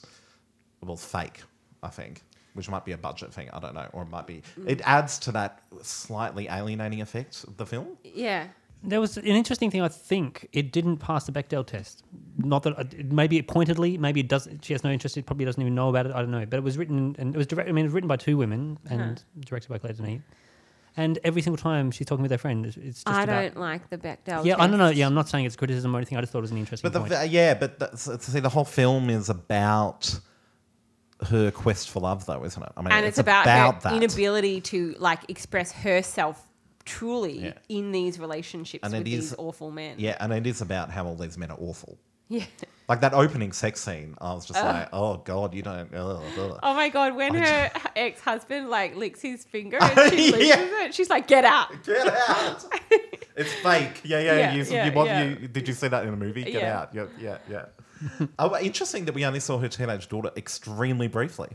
well, 0.82 0.96
fake. 0.96 1.42
I 1.82 1.88
think. 1.88 2.22
Which 2.54 2.70
might 2.70 2.84
be 2.86 2.92
a 2.92 2.98
budget 2.98 3.32
thing, 3.34 3.50
I 3.52 3.60
don't 3.60 3.74
know, 3.74 3.86
or 3.92 4.02
it 4.02 4.08
might 4.08 4.26
be. 4.26 4.42
Mm. 4.58 4.70
It 4.70 4.80
adds 4.84 5.18
to 5.20 5.32
that 5.32 5.60
slightly 5.82 6.48
alienating 6.48 7.02
effect 7.02 7.44
of 7.44 7.56
the 7.58 7.66
film. 7.66 7.98
Yeah. 8.02 8.46
There 8.82 9.00
was 9.00 9.16
an 9.18 9.24
interesting 9.26 9.70
thing. 9.70 9.82
I 9.82 9.88
think 9.88 10.48
it 10.52 10.72
didn't 10.72 10.96
pass 10.98 11.26
the 11.26 11.32
Bechdel 11.32 11.66
test. 11.66 12.02
Not 12.38 12.62
that 12.62 13.12
maybe 13.12 13.36
it 13.36 13.46
pointedly, 13.46 13.98
maybe 13.98 14.20
it 14.20 14.28
does. 14.28 14.48
She 14.62 14.72
has 14.72 14.82
no 14.84 14.90
interest. 14.90 15.16
It 15.18 15.26
probably 15.26 15.44
doesn't 15.44 15.60
even 15.60 15.74
know 15.74 15.90
about 15.90 16.06
it. 16.06 16.12
I 16.12 16.20
don't 16.20 16.30
know. 16.30 16.46
But 16.46 16.56
it 16.58 16.62
was 16.62 16.78
written 16.78 17.14
and 17.18 17.34
it 17.34 17.38
was 17.38 17.46
direct. 17.46 17.68
I 17.68 17.72
mean, 17.72 17.84
it 17.84 17.88
was 17.88 17.94
written 17.94 18.08
by 18.08 18.16
two 18.16 18.38
women 18.38 18.78
and 18.88 19.22
directed 19.40 19.68
by 19.68 19.78
Claire 19.78 19.92
Denis. 19.94 20.22
And 20.98 21.18
every 21.24 21.42
single 21.42 21.58
time 21.58 21.90
she's 21.90 22.06
talking 22.06 22.22
with 22.22 22.30
her 22.30 22.38
friend, 22.38 22.64
it's 22.64 22.76
it's 22.76 23.04
just 23.04 23.08
I 23.16 23.24
about. 23.24 23.42
don't 23.42 23.56
like 23.58 23.90
the 23.90 23.98
Bechdel. 23.98 24.44
yeah, 24.46 24.54
I 24.58 24.66
don't 24.66 24.78
know. 24.78 24.86
test. 24.88 24.96
Yeah, 24.98 25.06
I'm 25.06 25.14
not 25.14 25.28
saying 25.28 25.44
it's 25.44 25.56
criticism 25.56 25.94
or 25.94 25.98
anything. 25.98 26.16
I 26.16 26.22
just 26.22 26.32
thought 26.32 26.38
it 26.38 26.42
was 26.42 26.50
an 26.52 26.58
interesting 26.58 26.90
But 26.90 27.08
the, 27.08 27.16
point. 27.16 27.30
yeah, 27.30 27.54
but 27.54 27.78
the, 27.78 27.94
so, 27.96 28.16
see, 28.18 28.40
the 28.40 28.48
whole 28.48 28.64
film 28.64 29.10
is 29.10 29.28
about 29.28 30.18
her 31.28 31.50
quest 31.50 31.90
for 31.90 32.00
love, 32.00 32.24
though, 32.26 32.44
isn't 32.44 32.62
it? 32.62 32.72
I 32.76 32.82
mean, 32.82 32.92
and 32.92 33.04
it's, 33.06 33.18
about, 33.18 33.46
her 33.46 33.78
that. 33.82 33.96
inability 33.96 34.60
to 34.62 34.94
like 34.98 35.28
express 35.28 35.72
herself 35.72 36.42
truly 36.84 37.40
Yeah. 37.46 37.52
in 37.68 37.92
these 37.92 38.18
relationships 38.18 38.82
And 38.84 38.92
with 38.92 39.02
it 39.02 39.04
these 39.04 39.34
awful 39.36 39.70
men. 39.70 39.96
Yeah, 39.98 40.16
and 40.20 40.32
it 40.32 40.46
is 40.46 40.60
about 40.60 40.90
how 40.90 41.04
all 41.06 41.16
these 41.16 41.36
men 41.36 41.50
are 41.50 41.58
awful. 41.60 41.98
Yeah. 42.28 42.44
Like 42.88 43.00
that 43.00 43.14
opening 43.14 43.50
sex 43.50 43.80
scene, 43.82 44.14
I 44.20 44.32
was 44.32 44.46
just 44.46 44.60
Ugh. 44.60 44.64
like, 44.64 44.88
oh 44.92 45.16
god, 45.16 45.54
you 45.54 45.62
don't. 45.62 45.92
Ugh, 45.92 46.22
ugh. 46.38 46.60
Oh 46.62 46.74
my 46.74 46.88
god, 46.88 47.16
when 47.16 47.34
I 47.34 47.38
her 47.68 47.70
ex 47.96 48.20
husband 48.20 48.68
like 48.70 48.94
licks 48.94 49.20
his 49.20 49.44
finger 49.44 49.78
and 49.80 50.12
she 50.12 50.30
loses 50.30 50.48
Yeah. 50.48 50.84
it, 50.84 50.94
she's 50.94 51.10
like, 51.10 51.26
"Get 51.26 51.44
out!" 51.44 51.72
Get 51.84 52.06
out! 52.06 52.64
it's 53.36 53.52
fake. 53.54 54.02
Yeah, 54.04 54.20
yeah. 54.20 54.36
Yeah, 54.36 54.54
you, 54.54 54.62
yeah, 54.64 54.86
you, 54.86 54.92
what, 54.92 55.06
yeah. 55.06 55.24
you, 55.24 55.48
did 55.48 55.66
you 55.66 55.74
see 55.74 55.88
that 55.88 56.04
in 56.06 56.14
a 56.14 56.16
movie? 56.16 56.44
Get 56.44 56.52
Yeah. 56.54 56.78
out. 56.80 56.94
Yeah, 56.94 57.06
yeah, 57.20 57.38
yeah. 57.50 58.26
oh, 58.38 58.56
interesting 58.58 59.04
that 59.06 59.14
we 59.16 59.24
only 59.24 59.40
saw 59.40 59.58
her 59.58 59.68
teenage 59.68 60.08
daughter 60.08 60.30
extremely 60.36 61.08
briefly. 61.08 61.48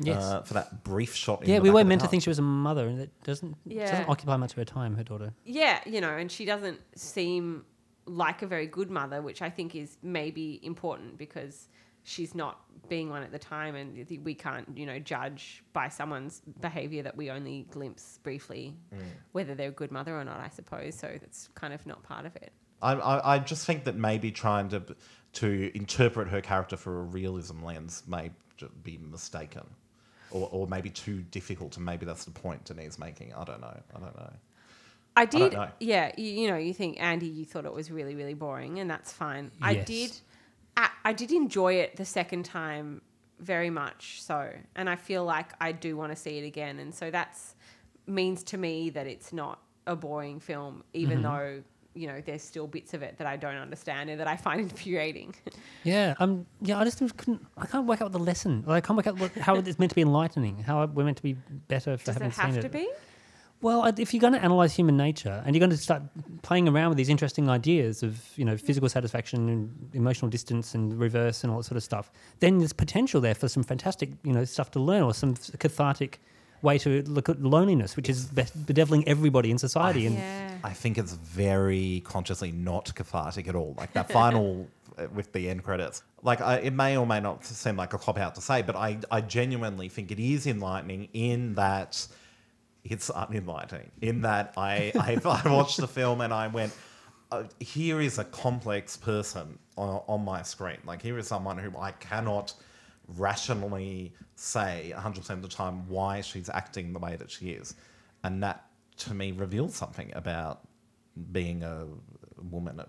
Yes. 0.00 0.22
Uh, 0.22 0.42
for 0.42 0.54
that 0.54 0.84
brief 0.84 1.14
shot. 1.14 1.42
In 1.44 1.48
yeah, 1.48 1.56
the 1.56 1.62
we 1.62 1.68
back 1.70 1.74
were 1.74 1.80
of 1.80 1.86
the 1.86 1.88
meant 1.88 2.00
to 2.02 2.06
car. 2.06 2.10
think 2.10 2.22
she 2.24 2.30
was 2.30 2.38
a 2.38 2.42
mother, 2.42 2.86
and 2.86 3.00
that 3.00 3.22
doesn't 3.24 3.56
Yeah. 3.64 3.90
doesn't 3.90 4.08
occupy 4.08 4.36
much 4.36 4.50
of 4.52 4.56
her 4.58 4.64
time. 4.66 4.96
Her 4.96 5.02
daughter. 5.02 5.32
Yeah, 5.44 5.80
you 5.86 6.00
know, 6.02 6.10
and 6.14 6.30
she 6.30 6.44
doesn't 6.44 6.78
seem 6.94 7.64
like 8.08 8.42
a 8.42 8.46
very 8.46 8.66
good 8.66 8.90
mother, 8.90 9.22
which 9.22 9.42
I 9.42 9.50
think 9.50 9.74
is 9.74 9.98
maybe 10.02 10.60
important 10.62 11.18
because 11.18 11.68
she's 12.04 12.34
not 12.34 12.60
being 12.88 13.10
one 13.10 13.22
at 13.22 13.32
the 13.32 13.38
time, 13.38 13.74
and 13.74 14.06
we 14.24 14.34
can't, 14.34 14.66
you 14.76 14.86
know, 14.86 14.98
judge 14.98 15.62
by 15.72 15.88
someone's 15.88 16.40
behavior 16.60 17.02
that 17.02 17.16
we 17.16 17.30
only 17.30 17.66
glimpse 17.70 18.18
briefly 18.22 18.76
Mm. 18.94 19.00
whether 19.32 19.54
they're 19.54 19.68
a 19.68 19.72
good 19.72 19.92
mother 19.92 20.18
or 20.18 20.24
not. 20.24 20.40
I 20.40 20.48
suppose 20.48 20.94
so. 20.94 21.08
That's 21.20 21.48
kind 21.54 21.74
of 21.74 21.84
not 21.86 22.02
part 22.02 22.24
of 22.24 22.34
it. 22.36 22.52
I, 22.80 22.92
I, 22.94 23.34
I 23.34 23.38
just 23.40 23.66
think 23.66 23.84
that 23.84 23.96
maybe 23.96 24.30
trying 24.30 24.68
to 24.70 24.82
to 25.34 25.70
interpret 25.74 26.28
her 26.28 26.40
character 26.40 26.76
for 26.76 27.00
a 27.00 27.02
realism 27.02 27.62
lens 27.62 28.02
may 28.06 28.30
be 28.82 28.96
mistaken, 28.98 29.66
or, 30.30 30.48
or 30.50 30.66
maybe 30.66 30.88
too 30.88 31.20
difficult, 31.22 31.76
and 31.76 31.84
maybe 31.84 32.06
that's 32.06 32.24
the 32.24 32.30
point 32.30 32.64
Denise 32.64 32.98
making. 32.98 33.34
I 33.34 33.44
don't 33.44 33.60
know. 33.60 33.76
I 33.94 33.98
don't 33.98 34.16
know. 34.16 34.32
I 35.20 35.24
did, 35.26 35.52
know. 35.52 35.68
yeah. 35.80 36.12
You, 36.16 36.24
you 36.42 36.48
know, 36.48 36.56
you 36.56 36.72
think 36.74 37.00
Andy, 37.00 37.26
you 37.26 37.44
thought 37.44 37.64
it 37.64 37.72
was 37.72 37.90
really, 37.90 38.14
really 38.14 38.34
boring, 38.34 38.78
and 38.78 38.90
that's 38.90 39.12
fine. 39.12 39.50
I 39.60 39.74
did, 39.74 40.12
I, 40.76 40.90
I 41.04 41.12
did 41.12 41.32
enjoy 41.32 41.74
it 41.74 41.96
the 41.96 42.04
second 42.04 42.44
time 42.44 43.02
very 43.40 43.70
much 43.70 44.20
so, 44.22 44.50
and 44.74 44.88
I 44.90 44.96
feel 44.96 45.24
like 45.24 45.52
I 45.60 45.72
do 45.72 45.96
want 45.96 46.12
to 46.12 46.16
see 46.16 46.38
it 46.38 46.44
again, 46.46 46.78
and 46.78 46.94
so 46.94 47.10
that's 47.10 47.54
means 48.06 48.42
to 48.42 48.56
me 48.58 48.90
that 48.90 49.06
it's 49.06 49.32
not 49.32 49.60
a 49.86 49.94
boring 49.94 50.40
film, 50.40 50.82
even 50.94 51.18
Mhm. 51.20 51.22
though 51.22 51.62
you 51.94 52.06
know 52.06 52.20
there's 52.24 52.42
still 52.42 52.66
bits 52.68 52.94
of 52.94 53.02
it 53.02 53.16
that 53.18 53.26
I 53.26 53.36
don't 53.36 53.56
understand 53.56 54.08
and 54.10 54.20
that 54.20 54.28
I 54.28 54.36
find 54.36 54.60
infuriating. 54.70 55.34
Yeah, 55.84 56.14
um, 56.20 56.46
yeah. 56.60 56.78
I 56.78 56.84
just 56.84 56.98
couldn't. 57.16 57.44
I 57.56 57.66
can't 57.66 57.86
work 57.86 58.00
out 58.02 58.12
the 58.12 58.18
lesson. 58.18 58.62
Like, 58.66 58.84
I 58.84 58.86
can't 58.86 58.96
work 58.96 59.06
out 59.06 59.18
what, 59.18 59.32
how 59.36 59.56
it's 59.68 59.78
meant 59.78 59.90
to 59.90 59.96
be 59.96 60.02
enlightening. 60.02 60.58
How 60.58 60.84
we're 60.86 61.04
meant 61.04 61.16
to 61.18 61.22
be 61.22 61.34
better 61.68 61.96
for 61.96 62.04
Does 62.06 62.14
having 62.14 62.28
it 62.28 62.34
have 62.34 62.52
seen 62.54 62.60
to 62.62 62.66
it. 62.66 62.72
be? 62.72 62.88
Well, 63.60 63.84
if 63.98 64.14
you're 64.14 64.20
going 64.20 64.34
to 64.34 64.42
analyze 64.42 64.74
human 64.74 64.96
nature 64.96 65.42
and 65.44 65.54
you're 65.54 65.60
going 65.60 65.70
to 65.70 65.76
start 65.76 66.02
playing 66.42 66.68
around 66.68 66.90
with 66.90 66.98
these 66.98 67.08
interesting 67.08 67.48
ideas 67.48 68.02
of 68.02 68.22
you 68.36 68.44
know 68.44 68.56
physical 68.56 68.88
satisfaction 68.88 69.48
and 69.48 69.90
emotional 69.94 70.30
distance 70.30 70.74
and 70.74 70.98
reverse 70.98 71.42
and 71.42 71.50
all 71.50 71.58
that 71.58 71.64
sort 71.64 71.76
of 71.76 71.82
stuff, 71.82 72.12
then 72.38 72.58
there's 72.58 72.72
potential 72.72 73.20
there 73.20 73.34
for 73.34 73.48
some 73.48 73.64
fantastic 73.64 74.10
you 74.22 74.32
know 74.32 74.44
stuff 74.44 74.70
to 74.72 74.80
learn 74.80 75.02
or 75.02 75.12
some 75.12 75.34
cathartic 75.58 76.20
way 76.62 76.78
to 76.78 77.02
look 77.02 77.28
at 77.28 77.40
loneliness, 77.40 77.96
which 77.96 78.08
is 78.08 78.26
bedeviling 78.66 79.06
everybody 79.06 79.50
in 79.50 79.58
society. 79.58 80.06
and 80.06 80.18
I 80.64 80.72
think 80.72 80.98
it's 80.98 81.12
very 81.14 82.02
consciously 82.04 82.52
not 82.52 82.94
cathartic 82.94 83.48
at 83.48 83.54
all. 83.54 83.74
Like 83.78 83.92
that 83.92 84.10
final 84.10 84.68
uh, 84.98 85.06
with 85.14 85.32
the 85.32 85.48
end 85.48 85.62
credits. 85.62 86.02
Like 86.22 86.40
I, 86.40 86.56
it 86.56 86.72
may 86.72 86.96
or 86.96 87.06
may 87.06 87.20
not 87.20 87.44
seem 87.44 87.76
like 87.76 87.92
a 87.92 87.98
cop 87.98 88.18
out 88.18 88.34
to 88.36 88.40
say, 88.40 88.62
but 88.62 88.74
I, 88.74 88.98
I 89.10 89.20
genuinely 89.20 89.88
think 89.88 90.10
it 90.10 90.18
is 90.18 90.46
enlightening 90.46 91.08
in 91.12 91.54
that 91.54 92.06
it's 92.88 93.10
unenlightening. 93.10 93.88
In 94.00 94.22
that 94.22 94.54
I, 94.56 94.92
I, 94.98 95.18
I 95.44 95.52
watched 95.52 95.76
the 95.78 95.88
film 95.88 96.20
and 96.20 96.32
I 96.32 96.48
went, 96.48 96.72
uh, 97.30 97.44
here 97.60 98.00
is 98.00 98.18
a 98.18 98.24
complex 98.24 98.96
person 98.96 99.58
on, 99.76 100.02
on 100.08 100.24
my 100.24 100.42
screen. 100.42 100.78
Like 100.84 101.02
here 101.02 101.18
is 101.18 101.26
someone 101.26 101.58
who 101.58 101.76
I 101.78 101.92
cannot 101.92 102.54
rationally 103.16 104.12
say 104.36 104.92
100% 104.96 105.30
of 105.30 105.42
the 105.42 105.48
time 105.48 105.88
why 105.88 106.20
she's 106.20 106.48
acting 106.48 106.92
the 106.92 106.98
way 106.98 107.16
that 107.16 107.30
she 107.30 107.50
is. 107.50 107.74
And 108.24 108.42
that 108.42 108.64
to 108.98 109.14
me 109.14 109.32
reveals 109.32 109.74
something 109.76 110.12
about 110.14 110.60
being 111.32 111.62
a 111.62 111.86
woman 112.50 112.80
at 112.80 112.88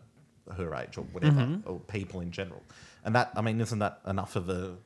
her 0.55 0.73
age 0.75 0.97
or 0.97 1.01
whatever, 1.13 1.41
Mhm. 1.41 1.61
or 1.65 1.79
people 1.79 2.21
in 2.21 2.31
general. 2.31 2.63
And 3.03 3.15
that, 3.15 3.31
I 3.35 3.41
mean, 3.41 3.61
isn't 3.61 3.79
that 3.79 4.01
enough 4.07 4.35
of 4.35 4.49
a. 4.49 4.77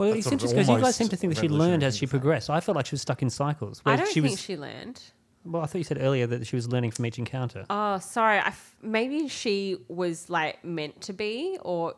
Well, 0.00 0.14
it's 0.14 0.32
interesting 0.32 0.60
because 0.60 0.68
you 0.74 0.80
guys 0.80 0.96
seem 0.96 1.08
to 1.08 1.16
think 1.16 1.34
that 1.34 1.40
she 1.40 1.48
learned 1.48 1.82
as 1.82 1.96
she 1.96 2.06
progressed. 2.06 2.48
I 2.48 2.60
felt 2.60 2.76
like 2.76 2.86
she 2.86 2.94
was 2.94 3.02
stuck 3.02 3.20
in 3.20 3.28
cycles. 3.28 3.82
I 3.84 3.96
don't 3.96 4.08
she 4.08 4.22
think 4.22 4.32
was, 4.32 4.40
she 4.40 4.56
learned. 4.56 5.00
Well, 5.44 5.62
I 5.62 5.66
thought 5.66 5.78
you 5.78 5.84
said 5.84 5.98
earlier 6.00 6.26
that 6.26 6.46
she 6.46 6.56
was 6.56 6.68
learning 6.68 6.92
from 6.92 7.04
each 7.04 7.18
encounter. 7.18 7.66
Oh, 7.68 7.98
sorry. 7.98 8.38
I 8.38 8.48
f- 8.48 8.76
maybe 8.82 9.28
she 9.28 9.76
was 9.88 10.30
like 10.30 10.64
meant 10.64 11.02
to 11.02 11.12
be, 11.12 11.58
or 11.60 11.96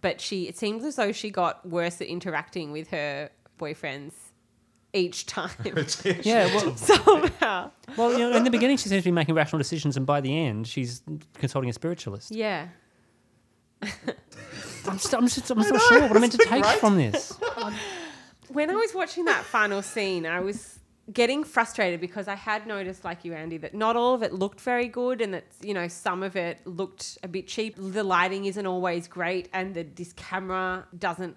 but 0.00 0.20
she. 0.20 0.48
It 0.48 0.58
seems 0.58 0.84
as 0.84 0.96
though 0.96 1.12
she 1.12 1.30
got 1.30 1.64
worse 1.64 2.00
at 2.00 2.08
interacting 2.08 2.72
with 2.72 2.88
her 2.88 3.30
boyfriends 3.58 4.14
each 4.92 5.26
time 5.26 5.50
yeah, 6.22 6.46
well, 6.54 6.76
somehow. 6.76 7.70
well, 7.96 8.12
you 8.12 8.18
know, 8.18 8.32
in 8.32 8.42
the 8.42 8.50
beginning 8.50 8.78
she 8.78 8.88
seems 8.88 9.02
to 9.02 9.08
be 9.08 9.12
making 9.12 9.34
rational 9.34 9.58
decisions, 9.58 9.96
and 9.96 10.06
by 10.06 10.20
the 10.20 10.36
end 10.36 10.66
she's 10.66 11.02
consulting 11.34 11.70
a 11.70 11.72
spiritualist. 11.72 12.34
Yeah. 12.34 12.68
I'm, 14.86 14.98
just, 14.98 15.14
I'm, 15.14 15.26
just, 15.26 15.50
I'm 15.50 15.58
just 15.58 15.72
not 15.72 15.82
sure 15.82 16.00
what 16.02 16.12
I'm 16.12 16.20
meant 16.20 16.32
to 16.32 16.38
take 16.38 16.64
from 16.64 16.96
this. 16.96 17.38
When 18.48 18.70
I 18.70 18.74
was 18.74 18.94
watching 18.94 19.26
that 19.26 19.44
final 19.44 19.82
scene, 19.82 20.26
I 20.26 20.40
was 20.40 20.78
getting 21.12 21.44
frustrated 21.44 22.00
because 22.00 22.28
I 22.28 22.34
had 22.34 22.66
noticed, 22.66 23.04
like 23.04 23.24
you, 23.24 23.32
Andy, 23.32 23.56
that 23.58 23.74
not 23.74 23.96
all 23.96 24.14
of 24.14 24.22
it 24.22 24.32
looked 24.32 24.60
very 24.60 24.88
good, 24.88 25.20
and 25.20 25.34
that 25.34 25.44
you 25.62 25.74
know 25.74 25.88
some 25.88 26.22
of 26.22 26.36
it 26.36 26.66
looked 26.66 27.18
a 27.22 27.28
bit 27.28 27.46
cheap. 27.46 27.76
The 27.78 28.04
lighting 28.04 28.44
isn't 28.46 28.66
always 28.66 29.08
great, 29.08 29.48
and 29.52 29.74
the, 29.74 29.82
this 29.82 30.12
camera 30.14 30.86
doesn't 30.98 31.36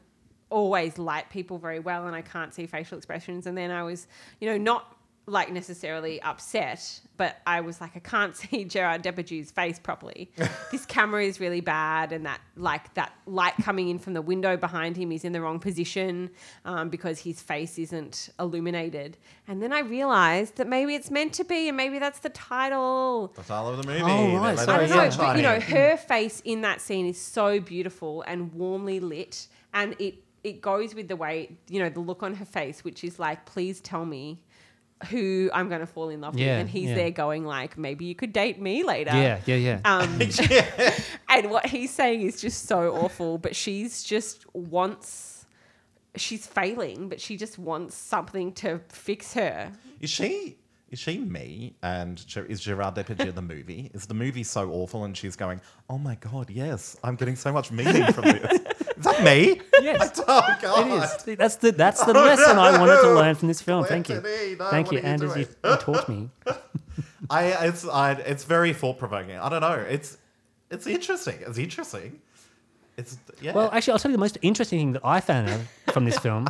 always 0.50 0.98
light 0.98 1.30
people 1.30 1.58
very 1.58 1.80
well, 1.80 2.08
and 2.08 2.16
I 2.16 2.22
can't 2.22 2.54
see 2.54 2.66
facial 2.66 2.98
expressions. 2.98 3.48
And 3.48 3.58
then 3.58 3.72
I 3.72 3.84
was, 3.84 4.08
you 4.40 4.50
know, 4.50 4.58
not 4.58 4.98
like 5.32 5.50
necessarily 5.50 6.22
upset, 6.22 7.00
but 7.16 7.38
I 7.48 7.62
was 7.62 7.80
like, 7.80 7.92
I 7.96 8.00
can't 8.00 8.36
see 8.42 8.66
Gerard 8.66 9.02
Depardieu's 9.02 9.50
face 9.50 9.80
properly. 9.80 10.30
this 10.72 10.86
camera 10.86 11.24
is 11.24 11.40
really 11.40 11.62
bad, 11.62 12.12
and 12.12 12.26
that 12.26 12.42
like 12.58 12.94
that 12.96 13.14
light 13.26 13.54
coming 13.62 13.88
in 13.88 13.98
from 13.98 14.14
the 14.14 14.22
window 14.22 14.58
behind 14.58 14.98
him 14.98 15.12
is 15.12 15.24
in 15.24 15.32
the 15.32 15.42
wrong 15.42 15.60
position 15.60 16.30
um, 16.66 16.90
because 16.90 17.20
his 17.20 17.42
face 17.42 17.80
isn't 17.80 18.30
illuminated. 18.40 19.18
And 19.48 19.64
then 19.64 19.72
I 19.72 19.80
realized 19.80 20.58
that 20.58 20.68
maybe 20.68 20.96
it's 20.96 21.10
meant 21.10 21.34
to 21.34 21.46
be, 21.46 21.70
and 21.70 21.78
maybe 21.78 21.98
that's 21.98 22.20
the 22.20 22.30
title. 22.30 23.32
The 23.36 23.44
title 23.44 23.70
of 23.70 23.82
the 23.82 23.88
movie. 23.88 24.02
Oh, 24.04 24.38
right, 24.38 24.60
sorry, 24.60 24.86
I 24.86 24.88
don't 24.88 25.12
know, 25.12 25.18
but 25.18 25.38
you 25.38 25.44
know, 25.44 25.60
her 25.60 25.96
face 25.96 26.42
in 26.44 26.62
that 26.62 26.82
scene 26.82 27.08
is 27.08 27.20
so 27.20 27.60
beautiful 27.62 28.24
and 28.28 28.54
warmly 28.54 29.00
lit, 29.00 29.48
and 29.74 29.96
it 29.98 30.16
it 30.44 30.60
goes 30.60 30.96
with 30.96 31.08
the 31.08 31.16
way 31.16 31.56
you 31.70 31.80
know 31.80 31.90
the 31.90 32.02
look 32.02 32.22
on 32.22 32.36
her 32.36 32.46
face, 32.46 32.84
which 32.84 33.06
is 33.06 33.18
like, 33.18 33.46
please 33.46 33.80
tell 33.80 34.06
me 34.06 34.42
who 35.08 35.50
I'm 35.54 35.70
going 35.70 35.82
to 35.82 35.88
fall 35.88 36.10
in 36.10 36.22
love 36.22 36.38
Yeah, 36.38 36.54
with, 36.54 36.62
and 36.62 36.70
he's 36.70 36.90
yeah. 36.90 36.96
there 36.96 37.12
going 37.12 37.46
like, 37.46 37.78
maybe 37.78 38.06
you 38.06 38.16
could 38.16 38.34
date 38.34 38.62
me 38.62 38.84
later. 38.84 39.12
Yeah, 39.16 39.40
yeah, 39.46 39.56
yeah. 39.56 39.80
Um, 39.86 40.22
and 41.30 41.50
what 41.50 41.66
he's 41.66 41.92
saying 41.92 42.22
is 42.22 42.42
just 42.42 42.68
so 42.68 42.94
awful, 42.96 43.38
but 43.38 43.56
she's 43.56 44.04
just 44.04 44.46
wants. 44.56 45.46
She's 46.18 46.46
failing, 46.46 47.08
but 47.08 47.22
she 47.22 47.38
just 47.38 47.58
wants 47.58 47.96
something 47.96 48.52
to 48.56 48.82
fix 48.90 49.34
her. 49.34 49.72
Is 50.02 50.10
she 50.10 50.58
is 50.92 51.00
she 51.00 51.20
me 51.20 51.74
and 51.82 52.24
is 52.50 52.60
Gerard 52.60 52.96
Depardieu 52.96 53.34
the 53.34 53.42
movie? 53.42 53.90
Is 53.94 54.08
the 54.08 54.14
movie 54.14 54.44
so 54.44 54.70
awful 54.72 55.06
and 55.06 55.16
she's 55.16 55.38
going, 55.38 55.62
oh 55.90 55.98
my 55.98 56.16
god, 56.16 56.50
yes, 56.50 56.98
I'm 57.02 57.16
getting 57.16 57.38
so 57.38 57.54
much 57.54 57.72
meaning 57.72 58.12
from 58.12 58.24
this. 58.26 58.60
Is 59.02 59.06
that 59.06 59.24
me? 59.24 59.62
Yes. 59.82 60.22
Oh 60.28 60.58
god, 60.62 60.88
It 60.88 61.32
is. 61.32 61.38
That's 61.38 61.56
the 61.58 61.72
that's 61.72 62.04
the 62.04 62.12
oh, 62.18 62.24
lesson 62.24 62.58
I 62.58 62.80
wanted 62.80 63.02
to 63.02 63.14
learn 63.14 63.36
from 63.36 63.48
this 63.48 63.62
film. 63.62 63.84
Thank 63.86 64.10
you, 64.10 64.16
Anthony, 64.16 64.56
no, 64.56 64.70
thank 64.70 64.88
what 64.88 64.94
you, 64.94 65.00
are 65.00 65.02
you 65.02 65.08
and 65.08 65.24
as 65.24 65.38
you, 65.38 65.46
doing? 65.46 65.56
you 65.64 65.78
taught 65.78 66.10
me. 66.10 66.30
I 67.30 67.46
it's 67.68 67.88
I, 67.88 68.12
it's 68.14 68.44
very 68.44 68.74
thought 68.74 68.98
provoking. 68.98 69.38
I 69.38 69.50
don't 69.50 69.62
know. 69.62 69.74
It's 69.74 70.18
it's 70.70 70.88
interesting. 70.88 71.40
It's 71.46 71.58
interesting. 71.58 72.22
It's 72.98 73.18
yeah. 73.42 73.54
Well, 73.54 73.70
actually, 73.72 73.94
I'll 73.94 74.00
tell 74.00 74.12
you 74.12 74.18
the 74.18 74.22
most 74.22 74.38
interesting 74.42 74.80
thing 74.80 74.92
that 74.94 75.06
I 75.06 75.20
found 75.20 75.50
out 75.50 75.62
from 75.94 76.06
this 76.06 76.20
film. 76.20 76.48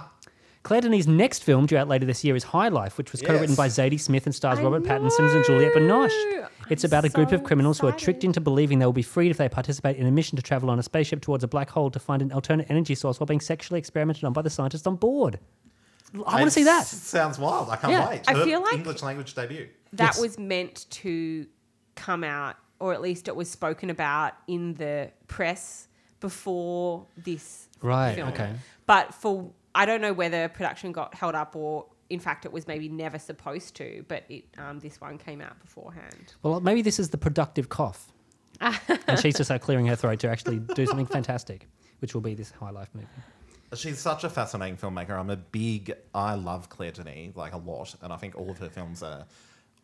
Claire 0.64 0.82
Denis' 0.82 1.07
next 1.07 1.43
film, 1.43 1.66
due 1.66 1.78
out 1.78 1.88
later 1.88 2.05
this 2.05 2.24
year, 2.24 2.36
is 2.36 2.43
High 2.43 2.68
Life, 2.68 2.97
which 2.97 3.12
was 3.12 3.22
co-written 3.22 3.55
by 3.55 3.68
Zadie 3.68 3.99
Smith 3.99 4.26
and 4.28 4.36
stars 4.36 4.59
I 4.59 4.64
Robert 4.64 4.84
Pattinson 4.84 5.34
and 5.36 5.43
Juliette 5.43 5.74
Binoche. 5.74 6.47
It's 6.70 6.84
I'm 6.84 6.89
about 6.89 7.03
a 7.03 7.09
group 7.09 7.32
of 7.32 7.43
criminals 7.43 7.80
who 7.80 7.88
are 7.88 7.91
tricked 7.91 8.24
into 8.24 8.39
believing 8.39 8.78
they 8.80 8.86
will 8.86 8.93
be 8.93 9.01
freed 9.01 9.32
if 9.32 9.38
they 9.38 9.49
participate 9.49 9.97
in 9.97 10.05
a 10.05 10.12
mission 10.12 10.36
to 10.36 10.41
travel 10.43 10.70
on 10.70 10.78
a 10.78 10.84
spaceship 10.84 11.22
towards 11.22 11.43
a 11.43 11.47
black 11.47 11.70
hole 11.70 11.89
to 11.89 11.99
find 11.99 12.22
an 12.22 12.32
alternate 12.32 12.68
energy 12.70 12.93
source 12.95 13.20
while 13.20 13.26
being 13.28 13.39
sexually 13.41 13.80
experimented 13.80 14.24
on 14.24 14.34
by 14.34 14.41
the 14.43 14.49
scientists 14.51 14.86
on 14.86 14.95
board. 14.97 15.39
I 16.28 16.36
want 16.36 16.45
to 16.45 16.51
see 16.51 16.64
that. 16.64 16.86
Sounds 16.86 17.39
wild. 17.39 17.70
I 17.70 17.78
can't 17.78 17.93
Yeah. 17.93 18.09
wait. 18.09 18.22
I 18.28 18.34
Her 18.36 18.43
feel 18.45 18.62
like- 18.62 18.74
English 18.74 19.01
language 19.01 19.34
debut. 19.34 19.68
that 19.93 20.16
Yes. 20.16 20.22
was 20.22 20.38
meant 20.39 20.86
to 20.91 21.47
come 21.95 22.24
out, 22.24 22.55
or 22.80 22.93
at 22.93 23.01
least 23.01 23.28
it 23.28 23.36
was 23.36 23.49
spoken 23.49 23.89
about 23.89 24.34
in 24.47 24.76
the 24.76 25.09
press 25.28 25.88
before 26.20 27.07
this 27.18 27.68
Right, 27.82 28.16
film. 28.16 28.30
okay. 28.30 28.53
But 28.86 29.14
for 29.14 29.51
I 29.74 29.86
don't 29.86 30.01
know 30.01 30.13
whether 30.13 30.47
production 30.49 30.91
got 30.91 31.15
held 31.15 31.36
up 31.36 31.55
or. 31.55 31.88
In 32.09 32.19
fact, 32.19 32.43
it 32.43 32.51
was 32.51 32.67
maybe 32.67 32.89
never 32.89 33.17
supposed 33.17 33.74
to, 33.76 34.03
but 34.09 34.26
it, 34.28 34.43
um, 34.57 34.80
this 34.82 34.99
one 34.99 35.17
came 35.17 35.39
out 35.39 35.57
beforehand. 35.61 36.34
Well, 36.43 36.59
maybe 36.59 36.82
this 36.82 36.99
is 36.99 37.07
the 37.07 37.17
productive 37.17 37.69
cough. 37.69 38.11
and 38.59 39.17
she's 39.19 39.38
just 39.38 39.49
like 39.49 39.61
clearing 39.61 39.88
her 39.88 39.95
throat 39.95 40.19
to 40.19 40.30
actually 40.30 40.59
do 40.59 40.86
something 40.86 41.05
fantastic, 41.05 41.67
which 41.99 42.13
will 42.13 42.19
be 42.19 42.34
this 42.34 42.51
High 42.51 42.72
Life 42.72 42.89
movie. 42.93 43.07
She's 43.76 43.99
such 43.99 44.26
a 44.26 44.30
fascinating 44.30 44.76
filmmaker. 44.76 45.11
I'm 45.11 45.30
a 45.30 45.38
big. 45.38 45.93
I 46.13 46.36
love 46.36 46.67
Claire 46.67 46.91
Denis 46.91 47.36
like 47.36 47.53
a 47.53 47.57
lot, 47.57 47.95
and 48.01 48.11
I 48.11 48.17
think 48.17 48.38
all 48.38 48.49
of 48.49 48.57
her 48.57 48.69
films 48.69 49.01
are 49.01 49.26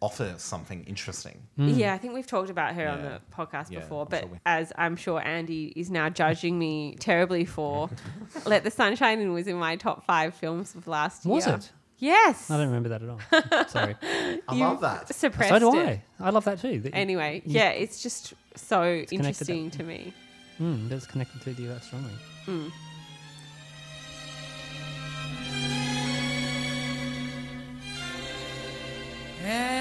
offer 0.01 0.35
something 0.37 0.83
interesting. 0.85 1.47
Yeah, 1.57 1.93
I 1.93 1.97
think 1.97 2.13
we've 2.13 2.27
talked 2.27 2.49
about 2.51 2.75
her 2.75 2.87
on 2.87 2.99
Hmm. 2.99 3.03
The 3.05 3.21
podcast 3.35 3.71
Yeah, 3.71 3.79
before, 3.79 4.05
but 4.05 4.21
sure 4.21 4.41
as 4.45 4.71
I'm 4.77 4.95
sure 4.95 5.19
Andy 5.25 5.73
is 5.75 5.89
now 5.89 6.09
judging 6.09 6.59
me 6.59 6.95
terribly 6.99 7.45
for, 7.45 7.89
Let 8.45 8.63
the 8.63 8.71
Sunshine 8.71 9.19
In 9.19 9.33
was 9.33 9.47
in 9.47 9.57
my 9.57 9.75
top 9.75 10.05
five 10.05 10.35
films 10.35 10.75
of 10.75 10.87
last 10.87 11.25
Was 11.25 11.45
year. 11.47 11.55
Was 11.55 11.65
it? 11.65 11.71
Yes. 11.99 12.51
I 12.51 12.57
don't 12.57 12.67
remember 12.67 12.89
that 12.89 13.01
at 13.01 13.09
all. 13.09 13.65
Sorry. 13.69 13.95
I 14.47 14.53
You 14.53 14.59
love 14.59 14.81
that. 14.81 15.13
Suppressed 15.15 15.49
so 15.49 15.71
do 15.71 15.79
it. 15.79 15.99
I. 16.19 16.27
I 16.27 16.29
love 16.29 16.45
that 16.45 16.59
too. 16.61 16.79
That- 16.81 16.93
Anyway, 16.93 17.41
you- 17.43 17.55
yeah, 17.55 17.69
it's 17.69 18.03
just 18.03 18.35
so 18.55 18.81
connected 18.83 19.13
interesting 19.13 19.71
to 19.71 19.83
me. 19.83 20.13
Mm, 20.61 20.89
that's 20.89 21.07
connected 21.07 21.41
to 21.41 21.59
you 21.59 21.69
that 21.69 21.83
strongly. 21.83 22.11
At 29.43 29.76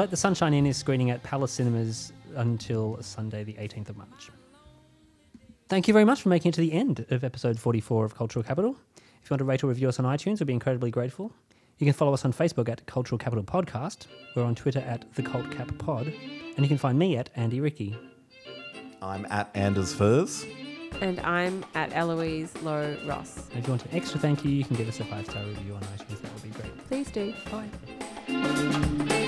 Let 0.00 0.08
the 0.08 0.16
Sunshine 0.16 0.54
In 0.54 0.64
is 0.64 0.78
screening 0.78 1.10
at 1.10 1.22
Palace 1.22 1.52
Cinemas 1.52 2.14
until 2.34 2.96
Sunday, 3.02 3.44
the 3.44 3.52
18th 3.52 3.90
of 3.90 3.98
March. 3.98 4.30
Thank 5.68 5.88
you 5.88 5.92
very 5.92 6.06
much 6.06 6.22
for 6.22 6.30
making 6.30 6.48
it 6.48 6.54
to 6.54 6.62
the 6.62 6.72
end 6.72 7.04
of 7.10 7.22
episode 7.22 7.60
44 7.60 8.06
of 8.06 8.14
Cultural 8.14 8.42
Capital. 8.42 8.78
If 8.96 9.28
you 9.28 9.34
want 9.34 9.40
to 9.40 9.44
rate 9.44 9.62
or 9.62 9.66
review 9.66 9.90
us 9.90 9.98
on 9.98 10.06
iTunes, 10.06 10.40
we'd 10.40 10.46
be 10.46 10.54
incredibly 10.54 10.90
grateful. 10.90 11.30
You 11.76 11.84
can 11.84 11.92
follow 11.92 12.14
us 12.14 12.24
on 12.24 12.32
Facebook 12.32 12.70
at 12.70 12.86
Cultural 12.86 13.18
Capital 13.18 13.44
Podcast. 13.44 14.06
We're 14.34 14.44
on 14.44 14.54
Twitter 14.54 14.78
at 14.78 15.04
The 15.16 15.22
Cult 15.22 15.50
Cap 15.50 15.70
Pod. 15.76 16.06
And 16.06 16.60
you 16.60 16.68
can 16.68 16.78
find 16.78 16.98
me 16.98 17.18
at 17.18 17.28
Andy 17.36 17.60
Ricky. 17.60 17.94
I'm 19.02 19.26
at 19.28 19.50
Anders 19.54 19.92
Furze. 19.92 20.46
And 21.02 21.20
I'm 21.20 21.62
at 21.74 21.94
Eloise 21.94 22.54
Lowe 22.62 22.96
Ross. 23.06 23.50
And 23.50 23.58
if 23.58 23.66
you 23.66 23.72
want 23.72 23.84
an 23.84 23.90
extra 23.92 24.18
thank 24.18 24.46
you, 24.46 24.50
you 24.50 24.64
can 24.64 24.76
give 24.76 24.88
us 24.88 24.98
a 24.98 25.04
five 25.04 25.26
star 25.26 25.44
review 25.44 25.74
on 25.74 25.82
iTunes. 25.82 26.22
That 26.22 26.32
would 26.32 26.42
be 26.42 26.48
great. 26.48 26.88
Please 26.88 27.10
do. 27.10 27.34
Bye. 27.50 29.26